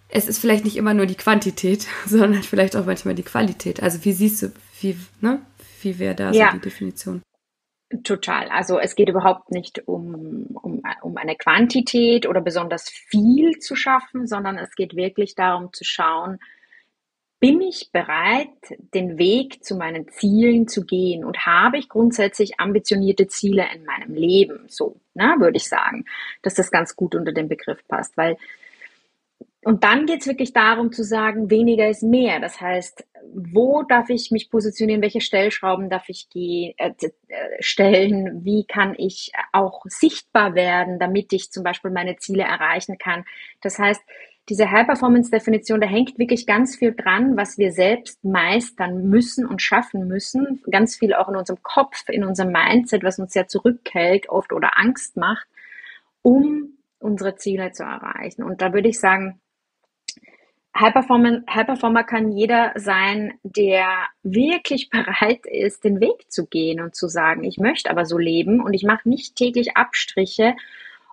es 0.08 0.28
ist 0.28 0.38
vielleicht 0.38 0.64
nicht 0.64 0.76
immer 0.76 0.94
nur 0.94 1.06
die 1.06 1.14
Quantität, 1.14 1.86
sondern 2.06 2.42
vielleicht 2.42 2.76
auch 2.76 2.86
manchmal 2.86 3.14
die 3.14 3.22
Qualität. 3.22 3.82
Also 3.82 4.04
wie 4.04 4.12
siehst 4.12 4.42
du, 4.42 4.52
wie, 4.80 4.96
ne? 5.20 5.40
Wie 5.80 5.98
wäre 5.98 6.14
da 6.14 6.30
ja. 6.30 6.50
so 6.50 6.58
die 6.58 6.62
Definition? 6.62 7.22
Total. 8.04 8.48
Also 8.48 8.78
es 8.78 8.94
geht 8.94 9.08
überhaupt 9.08 9.50
nicht 9.50 9.86
um, 9.86 10.46
um, 10.62 10.82
um 11.02 11.16
eine 11.16 11.36
Quantität 11.36 12.26
oder 12.26 12.40
besonders 12.40 12.88
viel 12.88 13.58
zu 13.58 13.76
schaffen, 13.76 14.26
sondern 14.26 14.56
es 14.56 14.74
geht 14.76 14.96
wirklich 14.96 15.34
darum 15.34 15.72
zu 15.72 15.84
schauen, 15.84 16.38
bin 17.42 17.60
ich 17.60 17.90
bereit, 17.90 18.50
den 18.94 19.18
Weg 19.18 19.64
zu 19.64 19.74
meinen 19.74 20.06
Zielen 20.06 20.68
zu 20.68 20.86
gehen 20.86 21.24
und 21.24 21.44
habe 21.44 21.76
ich 21.76 21.88
grundsätzlich 21.88 22.60
ambitionierte 22.60 23.26
Ziele 23.26 23.66
in 23.74 23.84
meinem 23.84 24.14
Leben? 24.14 24.66
So, 24.68 25.00
ne, 25.14 25.34
würde 25.40 25.56
ich 25.56 25.68
sagen, 25.68 26.04
dass 26.42 26.54
das 26.54 26.70
ganz 26.70 26.94
gut 26.94 27.16
unter 27.16 27.32
den 27.32 27.48
Begriff 27.48 27.80
passt, 27.88 28.16
weil 28.16 28.36
und 29.64 29.82
dann 29.82 30.06
geht 30.06 30.20
es 30.20 30.26
wirklich 30.26 30.52
darum 30.52 30.92
zu 30.92 31.04
sagen, 31.04 31.50
weniger 31.50 31.88
ist 31.88 32.02
mehr. 32.02 32.40
Das 32.40 32.60
heißt, 32.60 33.04
wo 33.32 33.82
darf 33.82 34.08
ich 34.10 34.30
mich 34.30 34.50
positionieren, 34.50 35.02
welche 35.02 35.20
Stellschrauben 35.20 35.88
darf 35.88 36.08
ich 36.08 36.28
äh, 36.34 36.72
äh, 36.76 37.10
stellen, 37.60 38.44
wie 38.44 38.64
kann 38.66 38.94
ich 38.98 39.32
auch 39.52 39.82
sichtbar 39.86 40.54
werden, 40.54 40.98
damit 41.00 41.32
ich 41.32 41.50
zum 41.50 41.62
Beispiel 41.64 41.90
meine 41.90 42.16
Ziele 42.16 42.42
erreichen 42.42 42.98
kann. 42.98 43.24
Das 43.60 43.78
heißt, 43.78 44.02
diese 44.48 44.70
High-Performance-Definition, 44.70 45.80
da 45.80 45.86
hängt 45.86 46.18
wirklich 46.18 46.46
ganz 46.46 46.76
viel 46.76 46.94
dran, 46.94 47.36
was 47.36 47.58
wir 47.58 47.72
selbst 47.72 48.24
meistern 48.24 49.08
müssen 49.08 49.46
und 49.46 49.62
schaffen 49.62 50.08
müssen. 50.08 50.62
Ganz 50.70 50.96
viel 50.96 51.14
auch 51.14 51.28
in 51.28 51.36
unserem 51.36 51.62
Kopf, 51.62 52.08
in 52.08 52.24
unserem 52.24 52.50
Mindset, 52.50 53.04
was 53.04 53.18
uns 53.18 53.34
ja 53.34 53.46
zurückhält 53.46 54.28
oft 54.28 54.52
oder 54.52 54.78
Angst 54.78 55.16
macht, 55.16 55.46
um 56.22 56.78
unsere 56.98 57.36
Ziele 57.36 57.70
zu 57.72 57.84
erreichen. 57.84 58.42
Und 58.42 58.62
da 58.62 58.72
würde 58.72 58.88
ich 58.88 58.98
sagen, 58.98 59.40
High 60.74 60.92
Performer, 60.94 61.42
High 61.48 62.06
kann 62.06 62.32
jeder 62.32 62.72
sein, 62.76 63.34
der 63.42 63.86
wirklich 64.22 64.90
bereit 64.90 65.46
ist, 65.46 65.84
den 65.84 66.00
Weg 66.00 66.30
zu 66.30 66.46
gehen 66.46 66.80
und 66.80 66.96
zu 66.96 67.08
sagen, 67.08 67.44
ich 67.44 67.58
möchte 67.58 67.90
aber 67.90 68.06
so 68.06 68.18
leben 68.18 68.60
und 68.60 68.72
ich 68.74 68.82
mache 68.82 69.08
nicht 69.08 69.36
täglich 69.36 69.76
Abstriche 69.76 70.56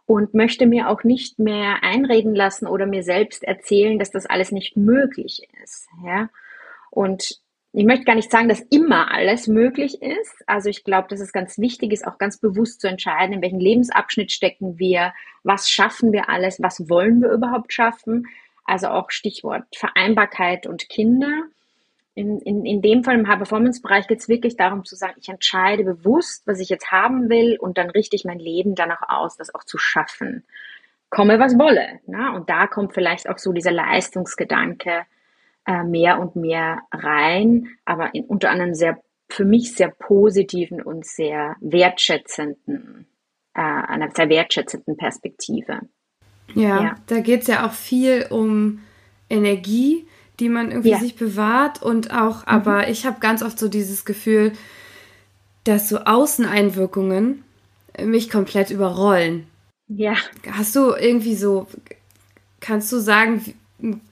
und 0.10 0.34
möchte 0.34 0.66
mir 0.66 0.90
auch 0.90 1.04
nicht 1.04 1.38
mehr 1.38 1.84
einreden 1.84 2.34
lassen 2.34 2.66
oder 2.66 2.88
mir 2.88 3.04
selbst 3.04 3.44
erzählen, 3.44 4.00
dass 4.00 4.10
das 4.10 4.26
alles 4.26 4.52
nicht 4.52 4.76
möglich 4.76 5.48
ist. 5.62 5.88
Ja? 6.04 6.30
Und 6.90 7.40
ich 7.74 7.86
möchte 7.86 8.06
gar 8.06 8.16
nicht 8.16 8.32
sagen, 8.32 8.50
dass 8.50 8.60
immer 8.72 9.12
alles 9.12 9.46
möglich 9.46 10.02
ist. 10.02 10.44
Also 10.48 10.68
ich 10.68 10.84
glaube, 10.84 11.10
dass 11.10 11.20
es 11.20 11.32
ganz 11.32 11.60
wichtig 11.60 11.94
ist, 11.94 12.08
auch 12.08 12.18
ganz 12.18 12.40
bewusst 12.40 12.82
zu 12.82 12.88
entscheiden, 12.88 13.36
in 13.36 13.42
welchem 13.44 13.60
Lebensabschnitt 13.60 14.32
stecken 14.32 14.80
wir, 14.80 15.14
was 15.44 15.70
schaffen 15.70 16.12
wir 16.12 16.28
alles, 16.28 16.60
was 16.60 16.90
wollen 16.90 17.22
wir 17.22 17.30
überhaupt 17.30 17.72
schaffen. 17.72 18.26
Also 18.66 18.88
auch 18.88 19.12
Stichwort 19.12 19.66
Vereinbarkeit 19.76 20.66
und 20.66 20.90
Kinder. 20.90 21.44
In, 22.20 22.40
in, 22.40 22.66
in 22.66 22.82
dem 22.82 23.06
Fall 23.06 23.18
im 23.18 23.30
High-Performance-Bereich 23.30 24.08
geht 24.08 24.20
es 24.20 24.28
wirklich 24.28 24.58
darum 24.58 24.84
zu 24.84 24.98
sagen, 24.98 25.14
ich 25.22 25.30
entscheide 25.30 25.86
bewusst, 25.86 26.46
was 26.46 26.60
ich 26.60 26.68
jetzt 26.68 26.92
haben 26.92 27.30
will 27.30 27.58
und 27.58 27.78
dann 27.78 27.90
richte 27.90 28.18
ich 28.18 28.26
mein 28.26 28.40
Leben 28.40 28.76
danach 28.76 29.04
aus, 29.08 29.38
das 29.38 29.56
auch 29.56 29.64
zu 29.64 29.78
schaffen. 29.78 30.44
Komme, 31.10 31.40
was 31.40 31.58
wolle. 31.58 32.02
Ne? 32.08 32.34
Und 32.36 32.50
da 32.50 32.68
kommt 32.68 32.94
vielleicht 32.94 33.30
auch 33.30 33.38
so 33.38 33.54
dieser 33.54 33.72
Leistungsgedanke 33.72 35.04
äh, 35.66 35.84
mehr 35.86 36.20
und 36.20 36.36
mehr 36.36 36.82
rein, 36.92 37.70
aber 37.86 38.14
in, 38.14 38.26
unter 38.26 38.50
anderem 38.50 38.74
sehr, 38.74 39.02
für 39.30 39.46
mich 39.46 39.74
sehr 39.74 39.88
positiven 39.88 40.82
und 40.82 41.06
sehr 41.06 41.56
wertschätzenden, 41.62 43.08
äh, 43.54 43.62
einer 43.62 44.12
sehr 44.12 44.28
wertschätzenden 44.28 44.98
Perspektive. 44.98 45.80
Ja, 46.54 46.84
ja. 46.84 46.96
da 47.08 47.22
geht 47.22 47.44
es 47.44 47.48
ja 47.48 47.66
auch 47.66 47.72
viel 47.72 48.28
um 48.30 48.82
Energie, 49.30 50.06
die 50.40 50.50
man 50.50 50.72
irgendwie 50.72 50.92
ja. 50.92 51.00
sich 51.00 51.16
bewahrt 51.16 51.82
und 51.82 52.12
auch, 52.12 52.42
mhm. 52.42 52.48
aber 52.48 52.90
ich 52.90 53.06
habe 53.06 53.20
ganz 53.20 53.42
oft 53.44 53.60
so 53.60 53.68
dieses 53.68 54.06
Gefühl, 54.06 54.54
dass 55.64 55.90
so 55.90 56.00
Außeneinwirkungen 56.00 57.44
mich 58.04 58.30
komplett 58.30 58.70
überrollen. 58.70 59.46
Ja. 59.88 60.16
Hast 60.52 60.76
du 60.76 60.94
irgendwie 60.94 61.36
so, 61.36 61.68
kannst 62.60 62.92
du 62.92 63.00
sagen, 63.00 63.54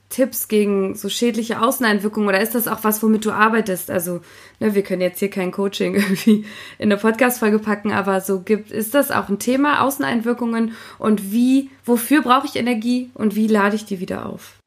Tipps 0.08 0.48
gegen 0.48 0.94
so 0.94 1.08
schädliche 1.08 1.60
Außeneinwirkungen 1.60 2.28
oder 2.28 2.40
ist 2.40 2.54
das 2.54 2.66
auch 2.66 2.82
was, 2.82 3.02
womit 3.02 3.26
du 3.26 3.30
arbeitest? 3.30 3.90
Also, 3.90 4.20
ne, 4.58 4.74
wir 4.74 4.82
können 4.82 5.02
jetzt 5.02 5.18
hier 5.18 5.30
kein 5.30 5.52
Coaching 5.52 5.94
irgendwie 5.96 6.46
in 6.78 6.88
der 6.88 6.96
Podcast-Folge 6.96 7.58
packen, 7.58 7.92
aber 7.92 8.20
so 8.20 8.40
gibt, 8.40 8.70
ist 8.70 8.94
das 8.94 9.10
auch 9.10 9.28
ein 9.28 9.38
Thema, 9.38 9.82
Außeneinwirkungen 9.82 10.72
und 10.98 11.30
wie, 11.30 11.70
wofür 11.84 12.22
brauche 12.22 12.46
ich 12.46 12.56
Energie 12.56 13.10
und 13.14 13.36
wie 13.36 13.46
lade 13.46 13.76
ich 13.76 13.84
die 13.84 14.00
wieder 14.00 14.26
auf? 14.26 14.57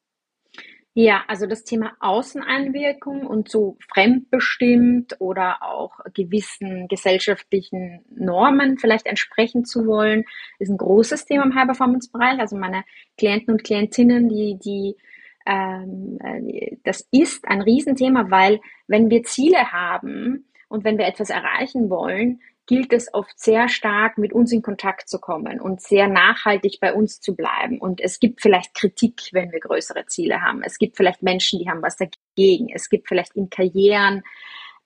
Ja, 0.94 1.24
also 1.28 1.48
das 1.48 1.64
Thema 1.64 1.94
Außeneinwirkung 2.02 3.26
und 3.26 3.50
so 3.50 3.78
fremdbestimmt 3.94 5.16
oder 5.20 5.64
auch 5.64 6.00
gewissen 6.14 6.90
gesellschaftlichen 6.90 8.04
Normen 8.14 8.78
vielleicht 8.78 9.06
entsprechen 9.06 9.64
zu 9.64 9.88
wollen, 9.88 10.26
ist 10.60 10.70
ein 10.70 10.78
großes 10.78 11.24
Thema 11.26 11.46
im 11.46 11.56
High-Performance-Bereich. 11.56 12.40
Also 12.40 12.58
meine 12.58 12.84
Klienten 13.18 13.54
und 13.54 13.64
Klientinnen, 13.64 14.28
die, 14.28 14.58
die 14.62 14.98
ähm, 15.46 16.20
äh, 16.22 16.76
das 16.84 17.08
ist 17.12 17.48
ein 17.48 17.62
Riesenthema, 17.62 18.30
weil 18.30 18.60
wenn 18.88 19.10
wir 19.10 19.24
Ziele 19.24 19.72
haben 19.72 20.46
und 20.68 20.84
wenn 20.84 20.98
wir 20.98 21.06
etwas 21.06 21.30
erreichen 21.30 21.90
wollen, 21.90 22.42
gilt 22.72 22.94
es 22.94 23.14
oft 23.14 23.38
sehr 23.38 23.68
stark, 23.68 24.18
mit 24.18 24.32
uns 24.32 24.54
in 24.54 24.62
Kontakt 24.62 25.10
zu 25.10 25.20
kommen 25.20 25.60
und 25.60 25.82
sehr 25.82 26.08
nachhaltig 26.08 26.78
bei 26.80 26.94
uns 26.94 27.20
zu 27.20 27.36
bleiben. 27.36 27.78
Und 27.80 28.00
es 28.00 28.18
gibt 28.18 28.42
vielleicht 28.42 28.74
Kritik, 28.74 29.24
wenn 29.34 29.52
wir 29.52 29.60
größere 29.60 30.06
Ziele 30.06 30.42
haben. 30.42 30.64
Es 30.64 30.78
gibt 30.78 30.96
vielleicht 30.96 31.22
Menschen, 31.22 31.60
die 31.60 31.70
haben 31.70 31.82
was 31.82 31.98
dagegen. 31.98 32.70
Es 32.74 32.88
gibt 32.88 33.10
vielleicht 33.10 33.36
in 33.36 33.50
Karrieren 33.50 34.24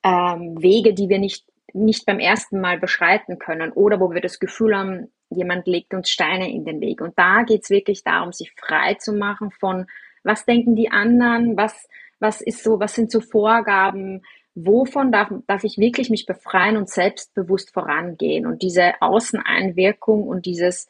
ähm, 0.02 0.60
Wege, 0.60 0.96
die 0.96 1.10
wir 1.10 1.20
nicht, 1.20 1.46
nicht 1.74 2.08
beim 2.08 2.18
ersten 2.18 2.60
Mal 2.60 2.80
beschreiten 2.80 3.38
können 3.38 3.72
oder 3.72 4.00
wo 4.00 4.12
wir 4.12 4.22
das 4.22 4.40
Gefühl 4.40 4.76
haben, 4.76 5.12
jemand 5.30 5.68
legt 5.68 5.94
uns 5.94 6.10
Steine 6.10 6.50
in 6.50 6.66
den 6.66 6.82
Weg. 6.82 7.02
Und 7.02 7.14
da 7.20 7.44
geht 7.44 7.66
es 7.66 7.70
wirklich 7.70 8.04
darum, 8.04 8.32
sich 8.32 8.52
frei 8.58 8.96
zu 8.96 9.14
machen 9.14 9.52
von 9.52 9.86
was 10.24 10.44
denken 10.44 10.76
die 10.76 10.90
anderen, 10.90 11.56
was, 11.56 11.88
was 12.20 12.42
ist 12.42 12.64
so, 12.64 12.80
was 12.80 12.96
sind 12.96 13.12
so 13.12 13.22
Vorgaben, 13.22 14.24
wovon 14.56 15.12
darf, 15.12 15.32
darf 15.48 15.64
ich 15.64 15.78
wirklich 15.78 16.10
mich 16.10 16.26
befreien 16.26 16.78
und 16.78 16.90
selbstbewusst 16.90 17.74
vorangehen 17.74 18.46
und 18.46 18.62
diese 18.62 19.02
Außeneinwirkung 19.02 20.24
und 20.24 20.46
dieses 20.46 20.88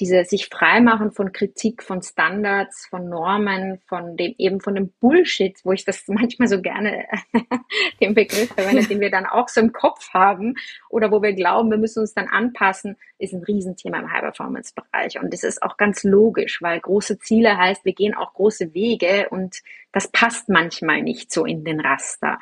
diese 0.00 0.24
sich 0.24 0.46
freimachen 0.46 1.10
von 1.10 1.32
Kritik, 1.32 1.82
von 1.82 2.02
Standards, 2.02 2.86
von 2.86 3.08
Normen, 3.08 3.80
von 3.86 4.16
dem 4.16 4.34
eben 4.38 4.60
von 4.60 4.74
dem 4.74 4.92
Bullshit, 5.00 5.58
wo 5.64 5.72
ich 5.72 5.84
das 5.84 6.04
manchmal 6.08 6.48
so 6.48 6.60
gerne 6.60 7.06
den 8.00 8.14
Begriff 8.14 8.52
verwende, 8.52 8.86
den 8.86 9.00
wir 9.00 9.10
dann 9.10 9.26
auch 9.26 9.48
so 9.48 9.60
im 9.60 9.72
Kopf 9.72 10.12
haben 10.12 10.54
oder 10.88 11.10
wo 11.10 11.22
wir 11.22 11.32
glauben, 11.32 11.70
wir 11.70 11.78
müssen 11.78 12.00
uns 12.00 12.14
dann 12.14 12.28
anpassen, 12.28 12.96
ist 13.18 13.34
ein 13.34 13.42
Riesenthema 13.42 13.98
im 13.98 14.12
High-Performance-Bereich. 14.12 15.20
Und 15.20 15.32
das 15.32 15.42
ist 15.42 15.62
auch 15.62 15.76
ganz 15.76 16.04
logisch, 16.04 16.62
weil 16.62 16.80
große 16.80 17.18
Ziele 17.18 17.56
heißt, 17.56 17.84
wir 17.84 17.94
gehen 17.94 18.14
auch 18.14 18.34
große 18.34 18.74
Wege 18.74 19.28
und 19.30 19.62
das 19.92 20.08
passt 20.08 20.48
manchmal 20.48 21.02
nicht 21.02 21.32
so 21.32 21.44
in 21.44 21.64
den 21.64 21.80
Raster. 21.80 22.38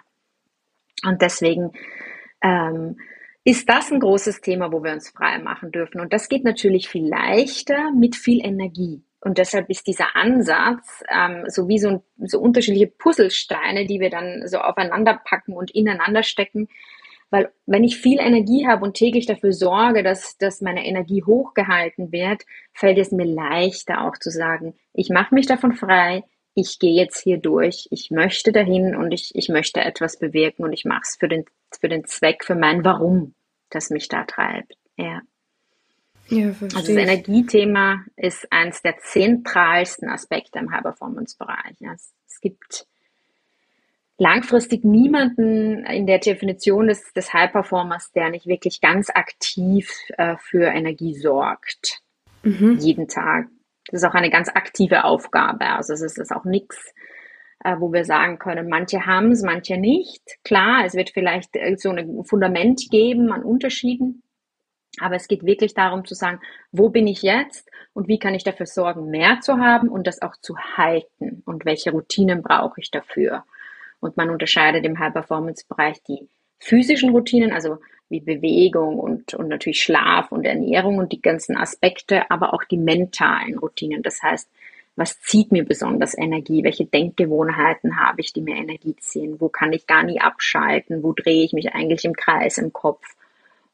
Und 1.05 1.23
deswegen 1.23 1.73
ähm, 2.43 2.97
ist 3.45 3.69
das 3.69 3.93
ein 3.93 4.01
großes 4.01 4.41
Thema, 4.41 4.73
wo 4.73 4.83
wir 4.83 4.93
uns 4.93 5.11
frei 5.11 5.39
machen 5.39 5.71
dürfen. 5.71 6.01
Und 6.01 6.13
das 6.13 6.29
geht 6.29 6.45
natürlich 6.45 6.89
viel 6.89 7.09
leichter 7.09 7.93
mit 7.93 8.17
viel 8.17 8.45
Energie. 8.45 9.03
Und 9.21 9.39
deshalb 9.39 9.71
ist 9.71 9.87
dieser 9.87 10.15
Ansatz 10.15 11.03
ähm, 11.09 11.45
so 11.49 11.69
wie 11.69 11.79
so, 11.79 12.03
so 12.19 12.41
unterschiedliche 12.41 12.87
Puzzlesteine, 12.87 13.87
die 13.87 14.01
wir 14.01 14.11
dann 14.11 14.47
so 14.47 14.59
aufeinander 14.59 15.21
packen 15.25 15.53
und 15.53 15.71
ineinander 15.71 16.23
stecken. 16.23 16.69
Weil 17.31 17.51
wenn 17.67 17.83
ich 17.83 17.99
viel 17.99 18.21
Energie 18.21 18.67
habe 18.67 18.85
und 18.85 18.95
täglich 18.95 19.27
dafür 19.27 19.53
sorge, 19.53 20.03
dass, 20.03 20.39
dass 20.39 20.61
meine 20.61 20.87
Energie 20.87 21.25
hochgehalten 21.25 22.13
wird, 22.13 22.45
fällt 22.73 22.99
es 22.99 23.11
mir 23.11 23.27
leichter 23.27 24.05
auch 24.05 24.17
zu 24.17 24.31
sagen, 24.31 24.75
ich 24.93 25.11
mache 25.11 25.35
mich 25.35 25.47
davon 25.47 25.73
frei, 25.73 26.23
ich 26.57 26.79
gehe 26.79 26.95
jetzt 26.95 27.23
hier 27.23 27.37
durch, 27.37 27.87
ich 27.90 28.11
möchte 28.11 28.51
dahin 28.51 28.97
und 28.97 29.12
ich, 29.12 29.35
ich 29.35 29.51
möchte 29.51 29.81
etwas 29.81 30.19
bewirken 30.19 30.64
und 30.64 30.73
ich 30.73 30.87
mache 30.87 31.03
es 31.03 31.16
für 31.21 31.29
den, 31.29 31.45
für 31.79 31.88
den 31.88 32.07
Zweck, 32.07 32.45
für 32.45 32.55
mein 32.55 32.83
Warum 32.83 33.35
das 33.69 33.90
mich 33.90 34.09
da 34.09 34.25
treibt. 34.25 34.77
Ja. 34.97 35.21
Ja, 36.29 36.49
also 36.49 36.66
das 36.66 36.88
Energiethema 36.88 38.05
ist 38.16 38.51
eines 38.51 38.83
der 38.83 38.99
zentralsten 38.99 40.09
Aspekte 40.09 40.59
im 40.59 40.73
High-Performance-Bereich. 40.73 41.77
Ja, 41.79 41.92
es, 41.92 42.11
es, 42.27 42.40
gibt 42.40 42.87
langfristig 44.19 44.83
niemanden 44.83 45.85
in 45.85 46.07
der 46.07 46.19
Definition 46.19 46.88
des, 46.88 47.12
des 47.12 47.33
High-Performers, 47.33 48.12
der 48.12 48.31
nicht 48.31 48.47
wirklich 48.47 48.81
ganz 48.81 49.11
aktiv 49.11 49.92
äh, 50.16 50.37
für 50.38 50.64
Energie 50.64 51.14
sorgt. 51.14 52.01
Mhm. 52.42 52.79
Jeden 52.81 53.09
Tag. 53.09 53.47
Das 53.88 54.03
ist 54.03 54.09
auch 54.09 54.14
eine 54.14 54.31
ganz 54.31 54.49
aktive 54.49 55.05
Aufgabe. 55.05 55.66
Also 55.66 55.92
es 55.92 56.03
ist, 56.03 56.33
auch 56.33 56.44
nichts, 56.44 56.92
äh, 57.64 57.77
wo 57.79 57.92
wir 57.92 58.05
sagen 58.05 58.38
können, 58.38 58.68
manche 58.68 59.07
haben 59.07 59.31
es, 59.31 59.42
manche 59.42 59.77
nicht. 59.77 60.22
Klar, 60.44 60.85
es 60.85 60.94
wird 60.94 61.11
vielleicht 61.11 61.55
äh, 61.57 61.77
so 61.77 61.90
ein 61.90 62.25
Fundament 62.25 62.83
geben 62.90 63.33
an 63.33 63.44
Unterschieden, 63.44 64.22
aber 65.01 65.16
es 65.16 65.29
geht 65.29 65.44
wirklich 65.44 65.75
darum 65.75 66.05
zu 66.05 66.14
sagen, 66.14 66.40
wo 66.72 66.88
bin 66.88 67.07
ich 67.07 67.22
jetzt 67.22 67.70
und 67.92 68.09
wie 68.09 68.18
kann 68.18 68.35
ich 68.35 68.44
dafür 68.44 68.66
sorgen, 68.66 69.11
mehr 69.11 69.40
zu 69.40 69.59
haben 69.59 69.88
und 69.88 70.07
das 70.07 70.22
auch 70.22 70.37
zu 70.37 70.57
halten 70.59 71.42
und 71.44 71.64
welche 71.64 71.92
Routinen 71.92 72.42
brauche 72.42 72.81
ich 72.81 72.90
dafür. 72.90 73.44
Und 74.01 74.16
man 74.16 74.31
unterscheidet 74.31 74.85
im 74.85 74.99
High-Performance-Bereich 74.99 76.03
die 76.03 76.29
physischen 76.59 77.11
Routinen, 77.11 77.53
also 77.53 77.79
wie 78.09 78.21
Bewegung 78.21 78.99
und, 78.99 79.35
und 79.35 79.49
natürlich 79.49 79.83
Schlaf 79.83 80.31
und 80.31 80.45
Ernährung 80.45 80.99
und 80.99 81.12
die 81.12 81.21
ganzen 81.21 81.57
Aspekte, 81.57 82.31
aber 82.31 82.55
auch 82.55 82.64
die 82.64 82.79
mentalen 82.79 83.59
Routinen. 83.59 84.03
Das 84.03 84.23
heißt, 84.23 84.49
was 84.95 85.21
zieht 85.21 85.53
mir 85.53 85.64
besonders 85.64 86.16
Energie, 86.16 86.64
welche 86.64 86.87
Denkgewohnheiten 86.87 88.01
habe 88.01 88.21
ich, 88.21 88.33
die 88.33 88.40
mir 88.40 88.57
Energie 88.57 88.97
ziehen, 88.97 89.40
wo 89.40 89.49
kann 89.49 89.73
ich 89.73 89.87
gar 89.87 90.03
nie 90.03 90.21
abschalten, 90.21 91.03
wo 91.03 91.12
drehe 91.12 91.45
ich 91.45 91.53
mich 91.53 91.75
eigentlich 91.75 92.05
im 92.05 92.14
Kreis 92.14 92.59
im 92.59 92.73
Kopf 92.73 93.05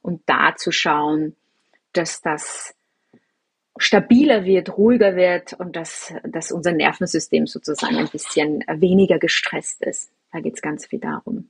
und 0.03 0.23
da 0.27 0.57
zu 0.57 0.73
schauen, 0.73 1.37
dass 1.93 2.23
das 2.23 2.75
stabiler 3.79 4.45
wird, 4.45 4.77
ruhiger 4.77 5.15
wird 5.15 5.53
und 5.55 5.77
dass, 5.77 6.13
dass 6.25 6.53
unser 6.53 6.73
Nervensystem 6.73 7.47
sozusagen 7.47 7.97
ein 7.97 8.09
bisschen 8.09 8.65
weniger 8.69 9.19
gestresst 9.19 9.83
ist. 9.83 10.11
Da 10.33 10.41
geht 10.41 10.55
es 10.55 10.63
ganz 10.63 10.87
viel 10.87 11.01
darum. 11.01 11.49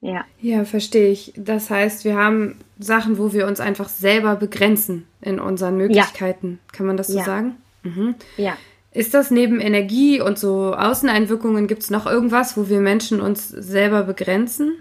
Ja. 0.00 0.24
Ja, 0.40 0.64
verstehe 0.64 1.10
ich. 1.10 1.32
Das 1.36 1.70
heißt, 1.70 2.04
wir 2.04 2.16
haben 2.16 2.56
Sachen, 2.78 3.18
wo 3.18 3.32
wir 3.32 3.46
uns 3.46 3.60
einfach 3.60 3.88
selber 3.88 4.36
begrenzen 4.36 5.06
in 5.20 5.40
unseren 5.40 5.76
Möglichkeiten. 5.76 6.60
Ja. 6.62 6.72
Kann 6.76 6.86
man 6.86 6.96
das 6.96 7.08
so 7.08 7.18
ja. 7.18 7.24
sagen? 7.24 7.56
Mhm. 7.82 8.14
Ja. 8.36 8.56
Ist 8.92 9.14
das 9.14 9.30
neben 9.30 9.60
Energie 9.60 10.20
und 10.20 10.38
so 10.38 10.74
Außeneinwirkungen, 10.74 11.66
gibt 11.66 11.82
es 11.82 11.90
noch 11.90 12.06
irgendwas, 12.06 12.56
wo 12.56 12.68
wir 12.68 12.80
Menschen 12.80 13.20
uns 13.20 13.48
selber 13.48 14.02
begrenzen? 14.02 14.76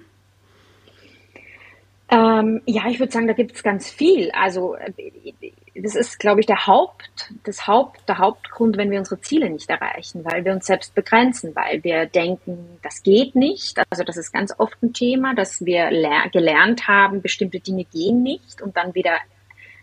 Ähm, 2.09 2.61
ja, 2.65 2.83
ich 2.87 2.99
würde 2.99 3.11
sagen, 3.11 3.27
da 3.27 3.33
gibt 3.33 3.55
es 3.55 3.63
ganz 3.63 3.89
viel. 3.89 4.31
Also 4.31 4.77
das 5.81 5.95
ist, 5.95 6.19
glaube 6.19 6.39
ich, 6.39 6.45
der 6.45 6.67
Haupt, 6.67 7.31
das 7.43 7.67
Haupt, 7.67 8.07
der 8.07 8.17
Hauptgrund, 8.17 8.77
wenn 8.77 8.91
wir 8.91 8.99
unsere 8.99 9.21
Ziele 9.21 9.49
nicht 9.49 9.69
erreichen, 9.69 10.23
weil 10.25 10.45
wir 10.45 10.53
uns 10.53 10.65
selbst 10.65 10.95
begrenzen, 10.95 11.55
weil 11.55 11.83
wir 11.83 12.05
denken, 12.05 12.79
das 12.81 13.03
geht 13.03 13.35
nicht. 13.35 13.79
Also 13.89 14.03
das 14.03 14.17
ist 14.17 14.31
ganz 14.31 14.53
oft 14.57 14.81
ein 14.81 14.93
Thema, 14.93 15.35
dass 15.35 15.65
wir 15.65 15.89
gelernt 16.31 16.87
haben, 16.87 17.21
bestimmte 17.21 17.59
Dinge 17.59 17.85
gehen 17.85 18.23
nicht 18.23 18.61
und 18.61 18.77
dann 18.77 18.95
wieder 18.95 19.17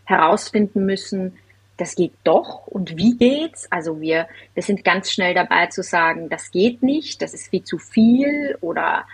herausfinden 0.04 0.84
müssen, 0.84 1.38
das 1.76 1.96
geht 1.96 2.12
doch 2.22 2.66
und 2.66 2.96
wie 2.96 3.16
geht's? 3.16 3.70
Also 3.70 4.00
wir, 4.00 4.28
wir 4.54 4.62
sind 4.62 4.84
ganz 4.84 5.10
schnell 5.10 5.34
dabei 5.34 5.66
zu 5.66 5.82
sagen, 5.82 6.28
das 6.28 6.50
geht 6.50 6.82
nicht, 6.82 7.20
das 7.20 7.34
ist 7.34 7.48
viel 7.48 7.64
zu 7.64 7.78
viel 7.78 8.56
oder 8.60 9.06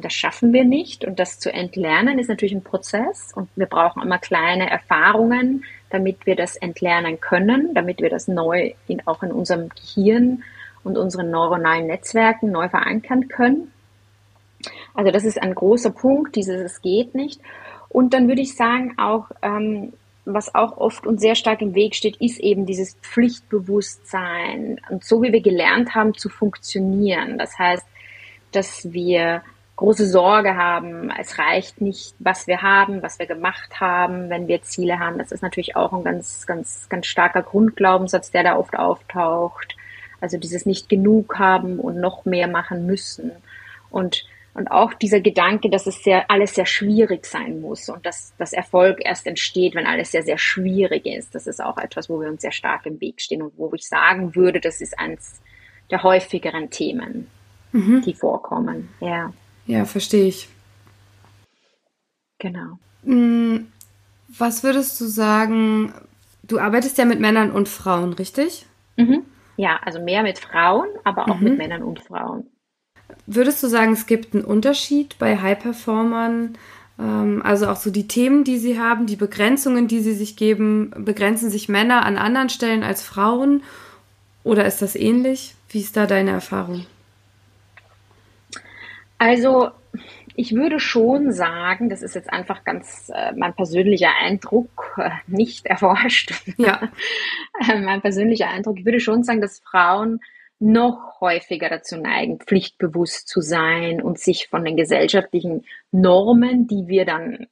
das 0.00 0.12
schaffen 0.12 0.52
wir 0.52 0.64
nicht. 0.64 1.04
Und 1.04 1.18
das 1.18 1.38
zu 1.38 1.52
entlernen 1.52 2.18
ist 2.18 2.28
natürlich 2.28 2.54
ein 2.54 2.64
Prozess 2.64 3.32
und 3.34 3.48
wir 3.56 3.66
brauchen 3.66 4.02
immer 4.02 4.18
kleine 4.18 4.70
Erfahrungen, 4.70 5.64
damit 5.90 6.26
wir 6.26 6.36
das 6.36 6.56
entlernen 6.56 7.20
können, 7.20 7.74
damit 7.74 8.00
wir 8.00 8.10
das 8.10 8.28
neu 8.28 8.72
in, 8.88 9.06
auch 9.06 9.22
in 9.22 9.32
unserem 9.32 9.68
Gehirn 9.68 10.42
und 10.84 10.96
unseren 10.96 11.30
neuronalen 11.30 11.86
Netzwerken 11.86 12.50
neu 12.50 12.68
verankern 12.68 13.28
können. 13.28 13.72
Also 14.94 15.10
das 15.10 15.24
ist 15.24 15.40
ein 15.40 15.54
großer 15.54 15.90
Punkt, 15.90 16.36
dieses 16.36 16.60
es 16.60 16.80
geht 16.80 17.14
nicht. 17.14 17.40
Und 17.88 18.14
dann 18.14 18.28
würde 18.28 18.42
ich 18.42 18.56
sagen 18.56 18.94
auch, 18.98 19.30
ähm, 19.42 19.92
was 20.24 20.54
auch 20.54 20.76
oft 20.78 21.06
und 21.06 21.20
sehr 21.20 21.36
stark 21.36 21.62
im 21.62 21.74
Weg 21.74 21.94
steht, 21.94 22.16
ist 22.16 22.40
eben 22.40 22.66
dieses 22.66 22.94
Pflichtbewusstsein 22.94 24.80
und 24.90 25.04
so 25.04 25.22
wie 25.22 25.32
wir 25.32 25.40
gelernt 25.40 25.94
haben 25.94 26.14
zu 26.14 26.28
funktionieren. 26.28 27.38
Das 27.38 27.56
heißt, 27.58 27.86
dass 28.50 28.92
wir 28.92 29.42
große 29.76 30.08
Sorge 30.08 30.56
haben, 30.56 31.10
es 31.20 31.38
reicht 31.38 31.80
nicht, 31.80 32.14
was 32.18 32.46
wir 32.46 32.62
haben, 32.62 33.02
was 33.02 33.18
wir 33.18 33.26
gemacht 33.26 33.78
haben, 33.78 34.30
wenn 34.30 34.48
wir 34.48 34.62
Ziele 34.62 34.98
haben. 34.98 35.18
Das 35.18 35.32
ist 35.32 35.42
natürlich 35.42 35.76
auch 35.76 35.92
ein 35.92 36.04
ganz, 36.04 36.46
ganz, 36.46 36.88
ganz 36.88 37.06
starker 37.06 37.42
Grundglaubenssatz, 37.42 38.30
der 38.30 38.42
da 38.42 38.56
oft 38.56 38.76
auftaucht. 38.76 39.76
Also 40.20 40.38
dieses 40.38 40.64
nicht 40.64 40.88
genug 40.88 41.38
haben 41.38 41.78
und 41.78 42.00
noch 42.00 42.24
mehr 42.24 42.48
machen 42.48 42.86
müssen. 42.86 43.32
Und 43.90 44.24
und 44.56 44.70
auch 44.70 44.94
dieser 44.94 45.20
Gedanke, 45.20 45.68
dass 45.68 45.86
es 45.86 46.02
sehr, 46.02 46.30
alles 46.30 46.54
sehr 46.54 46.64
schwierig 46.64 47.26
sein 47.26 47.60
muss 47.60 47.90
und 47.90 48.06
dass 48.06 48.32
das 48.38 48.54
Erfolg 48.54 49.04
erst 49.04 49.26
entsteht, 49.26 49.74
wenn 49.74 49.86
alles 49.86 50.12
sehr, 50.12 50.22
sehr 50.22 50.38
schwierig 50.38 51.04
ist. 51.04 51.34
Das 51.34 51.46
ist 51.46 51.62
auch 51.62 51.76
etwas, 51.76 52.08
wo 52.08 52.22
wir 52.22 52.30
uns 52.30 52.40
sehr 52.40 52.52
stark 52.52 52.86
im 52.86 52.98
Weg 53.02 53.20
stehen 53.20 53.42
und 53.42 53.52
wo 53.58 53.70
ich 53.74 53.86
sagen 53.86 54.34
würde, 54.34 54.58
das 54.58 54.80
ist 54.80 54.98
eines 54.98 55.42
der 55.90 56.02
häufigeren 56.02 56.70
Themen, 56.70 57.26
mhm. 57.72 58.00
die 58.00 58.14
vorkommen. 58.14 58.88
Ja. 59.00 59.30
Ja, 59.66 59.84
verstehe 59.84 60.26
ich. 60.26 60.48
Genau. 62.38 62.78
Mm, 63.02 63.66
was 64.28 64.62
würdest 64.62 65.00
du 65.00 65.06
sagen? 65.06 65.92
Du 66.42 66.58
arbeitest 66.58 66.98
ja 66.98 67.04
mit 67.04 67.20
Männern 67.20 67.50
und 67.50 67.68
Frauen, 67.68 68.12
richtig? 68.12 68.66
Mhm. 68.96 69.22
Ja, 69.56 69.80
also 69.84 70.00
mehr 70.00 70.22
mit 70.22 70.38
Frauen, 70.38 70.88
aber 71.04 71.28
auch 71.30 71.38
mhm. 71.38 71.44
mit 71.44 71.58
Männern 71.58 71.82
und 71.82 72.00
Frauen. 72.00 72.44
Würdest 73.26 73.62
du 73.62 73.68
sagen, 73.68 73.92
es 73.92 74.06
gibt 74.06 74.34
einen 74.34 74.44
Unterschied 74.44 75.18
bei 75.18 75.38
High-Performern? 75.38 76.58
Ähm, 76.98 77.42
also 77.44 77.68
auch 77.68 77.76
so 77.76 77.90
die 77.90 78.08
Themen, 78.08 78.44
die 78.44 78.58
sie 78.58 78.78
haben, 78.78 79.06
die 79.06 79.16
Begrenzungen, 79.16 79.88
die 79.88 80.00
sie 80.00 80.14
sich 80.14 80.36
geben, 80.36 80.92
begrenzen 80.96 81.50
sich 81.50 81.68
Männer 81.68 82.04
an 82.04 82.18
anderen 82.18 82.50
Stellen 82.50 82.82
als 82.82 83.02
Frauen? 83.02 83.62
Oder 84.44 84.66
ist 84.66 84.82
das 84.82 84.94
ähnlich? 84.94 85.54
Wie 85.70 85.80
ist 85.80 85.96
da 85.96 86.06
deine 86.06 86.30
Erfahrung? 86.30 86.86
Also 89.18 89.70
ich 90.34 90.54
würde 90.54 90.78
schon 90.78 91.32
sagen, 91.32 91.88
das 91.88 92.02
ist 92.02 92.14
jetzt 92.14 92.30
einfach 92.30 92.64
ganz 92.64 93.10
äh, 93.14 93.32
mein 93.32 93.54
persönlicher 93.54 94.10
Eindruck, 94.20 94.94
äh, 94.98 95.10
nicht 95.26 95.66
erforscht. 95.66 96.32
Ja. 96.58 96.90
mein 97.66 98.02
persönlicher 98.02 98.48
Eindruck. 98.48 98.78
Ich 98.78 98.84
würde 98.84 99.00
schon 99.00 99.22
sagen, 99.22 99.40
dass 99.40 99.60
Frauen 99.60 100.20
noch 100.58 101.20
häufiger 101.20 101.68
dazu 101.68 101.98
neigen, 101.98 102.38
pflichtbewusst 102.38 103.28
zu 103.28 103.40
sein 103.40 104.00
und 104.00 104.18
sich 104.18 104.48
von 104.48 104.64
den 104.64 104.76
gesellschaftlichen 104.76 105.66
Normen, 105.90 106.66
die 106.66 106.88
wir 106.88 107.04
dann 107.04 107.46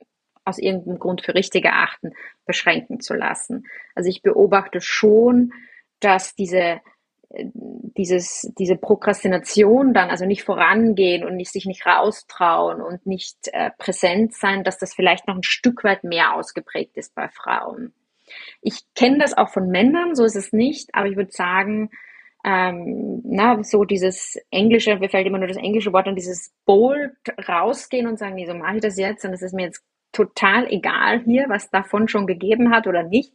aus 0.44 0.58
irgendeinem 0.58 0.98
Grund 0.98 1.22
für 1.22 1.34
richtig 1.34 1.64
erachten, 1.64 2.12
beschränken 2.46 3.00
zu 3.00 3.14
lassen. 3.14 3.66
Also 3.94 4.08
ich 4.08 4.22
beobachte 4.22 4.80
schon, 4.80 5.52
dass 6.00 6.34
diese 6.34 6.58
äh, 6.58 6.80
dieses, 7.96 8.50
diese 8.58 8.76
Prokrastination 8.76 9.94
dann, 9.94 10.10
also 10.10 10.26
nicht 10.26 10.44
vorangehen 10.44 11.24
und 11.24 11.36
nicht, 11.36 11.52
sich 11.52 11.66
nicht 11.66 11.86
raustrauen 11.86 12.80
und 12.80 13.06
nicht 13.06 13.48
äh, 13.52 13.70
präsent 13.78 14.34
sein, 14.34 14.64
dass 14.64 14.78
das 14.78 14.94
vielleicht 14.94 15.26
noch 15.26 15.36
ein 15.36 15.42
Stück 15.42 15.84
weit 15.84 16.04
mehr 16.04 16.34
ausgeprägt 16.34 16.96
ist 16.96 17.14
bei 17.14 17.28
Frauen. 17.28 17.92
Ich 18.62 18.80
kenne 18.94 19.18
das 19.18 19.36
auch 19.36 19.50
von 19.50 19.68
Männern, 19.68 20.14
so 20.14 20.24
ist 20.24 20.36
es 20.36 20.52
nicht, 20.52 20.94
aber 20.94 21.08
ich 21.08 21.16
würde 21.16 21.32
sagen, 21.32 21.90
ähm, 22.44 23.22
na, 23.24 23.62
so 23.62 23.84
dieses 23.84 24.38
englische, 24.50 24.96
mir 24.96 25.08
fällt 25.08 25.26
immer 25.26 25.38
nur 25.38 25.48
das 25.48 25.56
englische 25.56 25.92
Wort 25.92 26.06
und 26.06 26.16
dieses 26.16 26.52
bold 26.66 27.12
rausgehen 27.48 28.06
und 28.06 28.18
sagen, 28.18 28.34
nee, 28.34 28.46
so 28.46 28.54
mache 28.54 28.76
ich 28.76 28.82
das 28.82 28.98
jetzt 28.98 29.24
und 29.24 29.32
es 29.32 29.42
ist 29.42 29.54
mir 29.54 29.66
jetzt 29.66 29.82
total 30.12 30.70
egal 30.70 31.22
hier, 31.24 31.46
was 31.48 31.70
davon 31.70 32.06
schon 32.08 32.26
gegeben 32.26 32.70
hat 32.70 32.86
oder 32.86 33.02
nicht. 33.02 33.32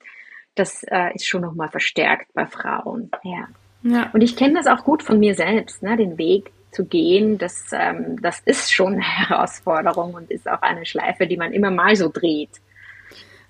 Das 0.56 0.84
äh, 0.84 1.14
ist 1.14 1.28
schon 1.28 1.42
nochmal 1.42 1.70
verstärkt 1.70 2.34
bei 2.34 2.46
Frauen. 2.46 3.12
Ja. 3.24 3.48
Ja. 3.84 4.10
Und 4.14 4.22
ich 4.22 4.36
kenne 4.36 4.56
das 4.56 4.68
auch 4.68 4.84
gut 4.84 5.04
von 5.04 5.20
mir 5.20 5.36
selbst, 5.36 5.84
ne, 5.84 5.98
den 5.98 6.18
Weg 6.18 6.52
zu 6.72 6.86
gehen, 6.86 7.38
das, 7.38 7.66
ähm, 7.72 8.22
das 8.22 8.40
ist 8.46 8.72
schon 8.72 8.94
eine 8.94 9.02
Herausforderung 9.30 10.14
und 10.14 10.30
ist 10.32 10.50
auch 10.50 10.62
eine 10.62 10.86
Schleife, 10.86 11.28
die 11.28 11.38
man 11.38 11.54
immer 11.54 11.72
mal 11.72 11.96
so 11.96 12.10
dreht. 12.10 12.62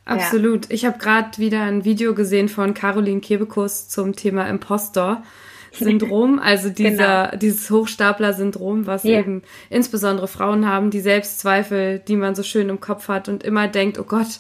Absolut. 0.05 0.65
Ja. 0.65 0.71
Ich 0.71 0.85
habe 0.85 0.97
gerade 0.97 1.37
wieder 1.37 1.63
ein 1.63 1.85
Video 1.85 2.15
gesehen 2.15 2.49
von 2.49 2.73
Caroline 2.73 3.21
Kebekus 3.21 3.89
zum 3.89 4.15
Thema 4.15 4.47
Impostor. 4.47 5.23
Syndrom, 5.71 6.39
also 6.43 6.69
dieser, 6.69 7.27
genau. 7.27 7.37
dieses 7.37 7.69
Hochstapler-Syndrom, 7.69 8.87
was 8.87 9.03
ja. 9.03 9.19
eben 9.19 9.43
insbesondere 9.69 10.27
Frauen 10.27 10.67
haben, 10.67 10.89
die 10.89 10.99
Selbstzweifel, 10.99 11.99
die 11.99 12.15
man 12.15 12.33
so 12.33 12.41
schön 12.41 12.69
im 12.69 12.79
Kopf 12.79 13.07
hat 13.07 13.29
und 13.29 13.43
immer 13.43 13.67
denkt, 13.67 13.99
oh 13.99 14.03
Gott, 14.03 14.39